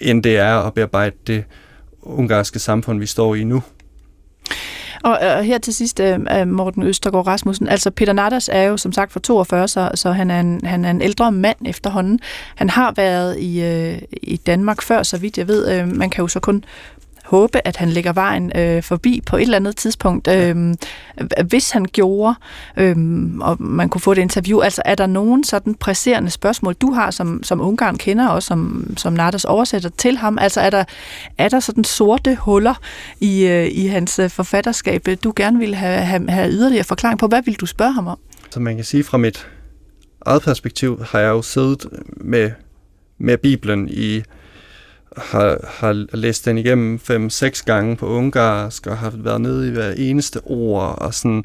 end 0.00 0.22
det 0.22 0.36
er 0.36 0.54
at 0.54 0.74
bearbejde 0.74 1.16
det 1.26 1.44
ungarske 2.02 2.58
samfund, 2.58 2.98
vi 2.98 3.06
står 3.06 3.34
i 3.34 3.44
nu. 3.44 3.62
Og 5.02 5.18
og 5.18 5.44
her 5.44 5.58
til 5.58 5.74
sidst, 5.74 6.00
øh, 6.00 6.18
øh, 6.38 6.48
Morten 6.48 6.82
Østergaard 6.82 7.26
Rasmussen, 7.26 7.68
altså 7.68 7.90
Peter 7.90 8.12
Natters 8.12 8.48
er 8.52 8.62
jo 8.62 8.76
som 8.76 8.92
sagt 8.92 9.12
for 9.12 9.20
42, 9.20 9.68
så, 9.68 9.90
så 9.94 10.12
han, 10.12 10.30
er 10.30 10.40
en, 10.40 10.60
han 10.64 10.84
er 10.84 10.90
en 10.90 11.02
ældre 11.02 11.32
mand 11.32 11.56
efterhånden. 11.66 12.20
Han 12.54 12.70
har 12.70 12.92
været 12.96 13.38
i, 13.38 13.62
øh, 13.62 13.98
i 14.12 14.36
Danmark 14.36 14.82
før, 14.82 15.02
så 15.02 15.18
vidt 15.18 15.38
jeg 15.38 15.48
ved. 15.48 15.72
Øh, 15.72 15.88
man 15.88 16.10
kan 16.10 16.22
jo 16.22 16.28
så 16.28 16.40
kun 16.40 16.64
håbe, 17.28 17.60
at 17.64 17.76
han 17.76 17.88
lægger 17.88 18.12
vejen 18.12 18.52
øh, 18.56 18.82
forbi 18.82 19.22
på 19.26 19.36
et 19.36 19.42
eller 19.42 19.56
andet 19.56 19.76
tidspunkt. 19.76 20.28
Øh, 20.28 20.74
hvis 21.44 21.70
han 21.70 21.84
gjorde, 21.84 22.34
øh, 22.76 22.96
og 23.40 23.62
man 23.62 23.88
kunne 23.88 24.00
få 24.00 24.12
et 24.12 24.18
interview, 24.18 24.60
altså 24.60 24.82
er 24.84 24.94
der 24.94 25.06
nogen 25.06 25.44
sådan 25.44 25.74
presserende 25.74 26.30
spørgsmål, 26.30 26.74
du 26.74 26.92
har, 26.92 27.10
som, 27.10 27.42
som 27.42 27.60
Ungarn 27.60 27.98
kender, 27.98 28.28
og 28.28 28.42
som, 28.42 28.90
som 28.96 29.12
Nardas 29.12 29.44
oversætter 29.44 29.90
til 29.98 30.16
ham? 30.16 30.38
Altså 30.38 30.60
er 30.60 30.70
der, 30.70 30.84
er 31.38 31.48
der 31.48 31.60
sådan 31.60 31.84
sorte 31.84 32.34
huller 32.34 32.74
i, 33.20 33.46
øh, 33.46 33.68
i 33.70 33.86
hans 33.86 34.18
øh, 34.18 34.30
forfatterskab, 34.30 35.08
du 35.24 35.32
gerne 35.36 35.58
vil 35.58 35.74
have, 35.74 35.98
have, 35.98 36.30
have 36.30 36.50
yderligere 36.50 36.84
forklaring 36.84 37.18
på? 37.18 37.26
Hvad 37.26 37.42
vil 37.42 37.54
du 37.54 37.66
spørge 37.66 37.92
ham 37.92 38.06
om? 38.06 38.18
Så 38.50 38.60
man 38.60 38.76
kan 38.76 38.84
sige, 38.84 39.04
fra 39.04 39.18
mit 39.18 39.48
eget 40.26 40.42
perspektiv 40.42 41.04
har 41.04 41.18
jeg 41.18 41.28
jo 41.28 41.42
siddet 41.42 41.86
med 42.16 42.50
med 43.18 43.38
Bibelen 43.38 43.88
i 43.88 44.22
har, 45.22 45.58
har 45.78 45.92
læst 46.16 46.44
den 46.44 46.58
igennem 46.58 46.98
fem-seks 46.98 47.62
gange 47.62 47.96
på 47.96 48.06
ungarsk, 48.06 48.86
og 48.86 48.98
har 48.98 49.12
været 49.16 49.40
nede 49.40 49.68
i 49.68 49.70
hver 49.70 49.90
eneste 49.90 50.40
ord, 50.44 50.98
og 50.98 51.14
sådan. 51.14 51.44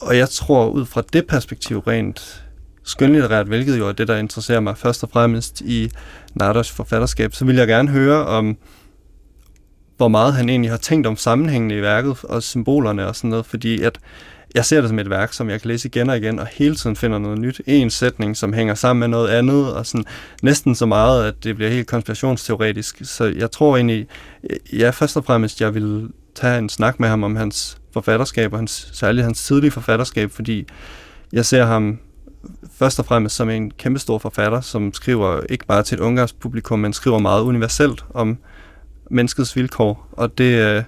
Og 0.00 0.16
jeg 0.16 0.28
tror, 0.28 0.68
ud 0.68 0.86
fra 0.86 1.02
det 1.12 1.26
perspektiv 1.26 1.78
rent 1.78 2.44
skønlitterært, 2.84 3.46
hvilket 3.46 3.78
jo 3.78 3.88
er 3.88 3.92
det, 3.92 4.08
der 4.08 4.16
interesserer 4.16 4.60
mig 4.60 4.78
først 4.78 5.02
og 5.02 5.10
fremmest 5.10 5.60
i 5.60 5.90
Nardos 6.34 6.70
forfatterskab, 6.70 7.34
så 7.34 7.44
vil 7.44 7.56
jeg 7.56 7.66
gerne 7.66 7.88
høre 7.88 8.26
om, 8.26 8.56
hvor 9.96 10.08
meget 10.08 10.34
han 10.34 10.48
egentlig 10.48 10.70
har 10.70 10.78
tænkt 10.78 11.06
om 11.06 11.16
sammenhængene 11.16 11.76
i 11.76 11.82
værket 11.82 12.16
og 12.24 12.42
symbolerne 12.42 13.06
og 13.06 13.16
sådan 13.16 13.30
noget, 13.30 13.46
fordi 13.46 13.82
at 13.82 13.98
jeg 14.54 14.64
ser 14.64 14.80
det 14.80 14.88
som 14.88 14.98
et 14.98 15.10
værk, 15.10 15.32
som 15.32 15.50
jeg 15.50 15.60
kan 15.60 15.68
læse 15.68 15.88
igen 15.88 16.10
og 16.10 16.16
igen, 16.16 16.38
og 16.38 16.46
hele 16.46 16.74
tiden 16.74 16.96
finder 16.96 17.18
noget 17.18 17.38
nyt. 17.38 17.60
En 17.66 17.90
sætning, 17.90 18.36
som 18.36 18.52
hænger 18.52 18.74
sammen 18.74 19.00
med 19.00 19.08
noget 19.08 19.28
andet, 19.28 19.74
og 19.74 19.86
sådan 19.86 20.04
næsten 20.42 20.74
så 20.74 20.86
meget, 20.86 21.24
at 21.24 21.44
det 21.44 21.56
bliver 21.56 21.70
helt 21.70 21.86
konspirationsteoretisk. 21.86 22.98
Så 23.02 23.24
jeg 23.24 23.50
tror 23.50 23.76
egentlig, 23.76 24.06
ja, 24.72 24.90
først 24.90 25.16
og 25.16 25.24
fremmest, 25.24 25.60
jeg 25.60 25.74
vil 25.74 26.08
tage 26.34 26.58
en 26.58 26.68
snak 26.68 27.00
med 27.00 27.08
ham 27.08 27.24
om 27.24 27.36
hans 27.36 27.78
forfatterskab, 27.92 28.52
og 28.52 28.58
hans, 28.58 28.90
særligt 28.92 29.24
hans 29.24 29.44
tidlige 29.44 29.70
forfatterskab, 29.70 30.30
fordi 30.30 30.66
jeg 31.32 31.46
ser 31.46 31.64
ham 31.64 31.98
først 32.74 32.98
og 32.98 33.04
fremmest 33.04 33.36
som 33.36 33.50
en 33.50 33.70
kæmpestor 33.70 34.18
forfatter, 34.18 34.60
som 34.60 34.94
skriver 34.94 35.40
ikke 35.48 35.66
bare 35.66 35.82
til 35.82 35.94
et 35.94 36.00
ungarsk 36.00 36.40
publikum, 36.40 36.78
men 36.78 36.92
skriver 36.92 37.18
meget 37.18 37.42
universelt 37.42 38.04
om 38.14 38.38
menneskets 39.10 39.56
vilkår, 39.56 40.08
og 40.12 40.38
det, 40.38 40.76
øh, 40.76 40.82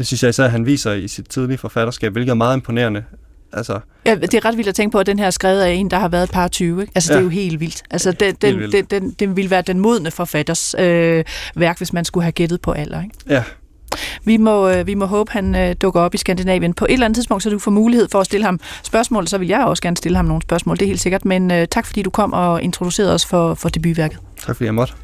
det 0.00 0.06
synes 0.06 0.22
jeg 0.22 0.28
især, 0.28 0.44
at 0.44 0.50
han 0.50 0.66
viser 0.66 0.92
i 0.92 1.08
sit 1.08 1.28
tidlige 1.28 1.58
forfatterskab, 1.58 2.12
hvilket 2.12 2.30
er 2.30 2.34
meget 2.34 2.56
imponerende. 2.56 3.04
Altså, 3.52 3.80
ja, 4.06 4.14
det 4.14 4.34
er 4.34 4.44
ret 4.44 4.56
vildt 4.56 4.68
at 4.68 4.74
tænke 4.74 4.92
på, 4.92 4.98
at 4.98 5.06
den 5.06 5.18
her 5.18 5.26
er 5.26 5.30
skrevet 5.30 5.60
af 5.60 5.70
en, 5.70 5.90
der 5.90 5.98
har 5.98 6.08
været 6.08 6.22
et 6.22 6.30
par 6.30 6.48
20. 6.48 6.80
Ikke? 6.80 6.92
Altså, 6.94 7.12
ja. 7.12 7.16
det 7.16 7.20
er 7.20 7.24
jo 7.24 7.30
helt 7.30 7.60
vildt. 7.60 7.82
Altså, 7.90 8.12
den, 8.12 8.34
den, 8.34 8.58
vildt. 8.58 8.90
Den, 8.90 9.02
den, 9.02 9.10
den 9.10 9.36
ville 9.36 9.50
være 9.50 9.62
den 9.62 9.78
modne 9.78 10.10
forfatters 10.10 10.74
øh, 10.78 11.24
værk, 11.56 11.78
hvis 11.78 11.92
man 11.92 12.04
skulle 12.04 12.24
have 12.24 12.32
gættet 12.32 12.60
på 12.60 12.72
alder. 12.72 13.02
Ikke? 13.02 13.14
Ja, 13.28 13.42
vi 14.24 14.36
må, 14.36 14.68
øh, 14.68 14.86
vi 14.86 14.94
må 14.94 15.06
håbe, 15.06 15.32
han 15.32 15.54
øh, 15.54 15.74
dukker 15.82 16.00
op 16.00 16.14
i 16.14 16.18
Skandinavien 16.18 16.74
på 16.74 16.84
et 16.84 16.92
eller 16.92 17.06
andet 17.06 17.16
tidspunkt, 17.16 17.42
så 17.42 17.50
du 17.50 17.58
får 17.58 17.70
mulighed 17.70 18.08
for 18.12 18.20
at 18.20 18.26
stille 18.26 18.46
ham 18.46 18.60
spørgsmål. 18.82 19.26
Så 19.26 19.38
vil 19.38 19.48
jeg 19.48 19.64
også 19.64 19.82
gerne 19.82 19.96
stille 19.96 20.16
ham 20.16 20.24
nogle 20.24 20.42
spørgsmål, 20.42 20.76
det 20.76 20.82
er 20.82 20.86
helt 20.86 21.00
sikkert. 21.00 21.24
Men 21.24 21.50
øh, 21.50 21.68
tak 21.70 21.86
fordi 21.86 22.02
du 22.02 22.10
kom 22.10 22.32
og 22.32 22.62
introducerede 22.62 23.14
os 23.14 23.26
for, 23.26 23.54
for 23.54 23.68
debutværket. 23.68 24.18
Tak 24.46 24.56
fordi 24.56 24.64
jeg 24.64 24.74
måtte. 24.74 24.94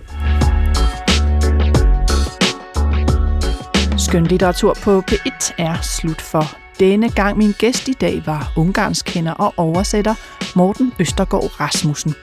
Skønlitteratur 4.16 4.74
på 4.82 5.02
P1 5.10 5.54
er 5.58 5.80
slut 5.82 6.20
for 6.20 6.44
denne 6.80 7.10
gang. 7.10 7.38
Min 7.38 7.52
gæst 7.58 7.88
i 7.88 7.92
dag 7.92 8.22
var 8.26 8.52
ungarskender 8.56 9.32
og 9.32 9.54
oversætter 9.56 10.14
Morten 10.56 10.92
Østergaard 11.00 11.60
Rasmussen. 11.60 12.14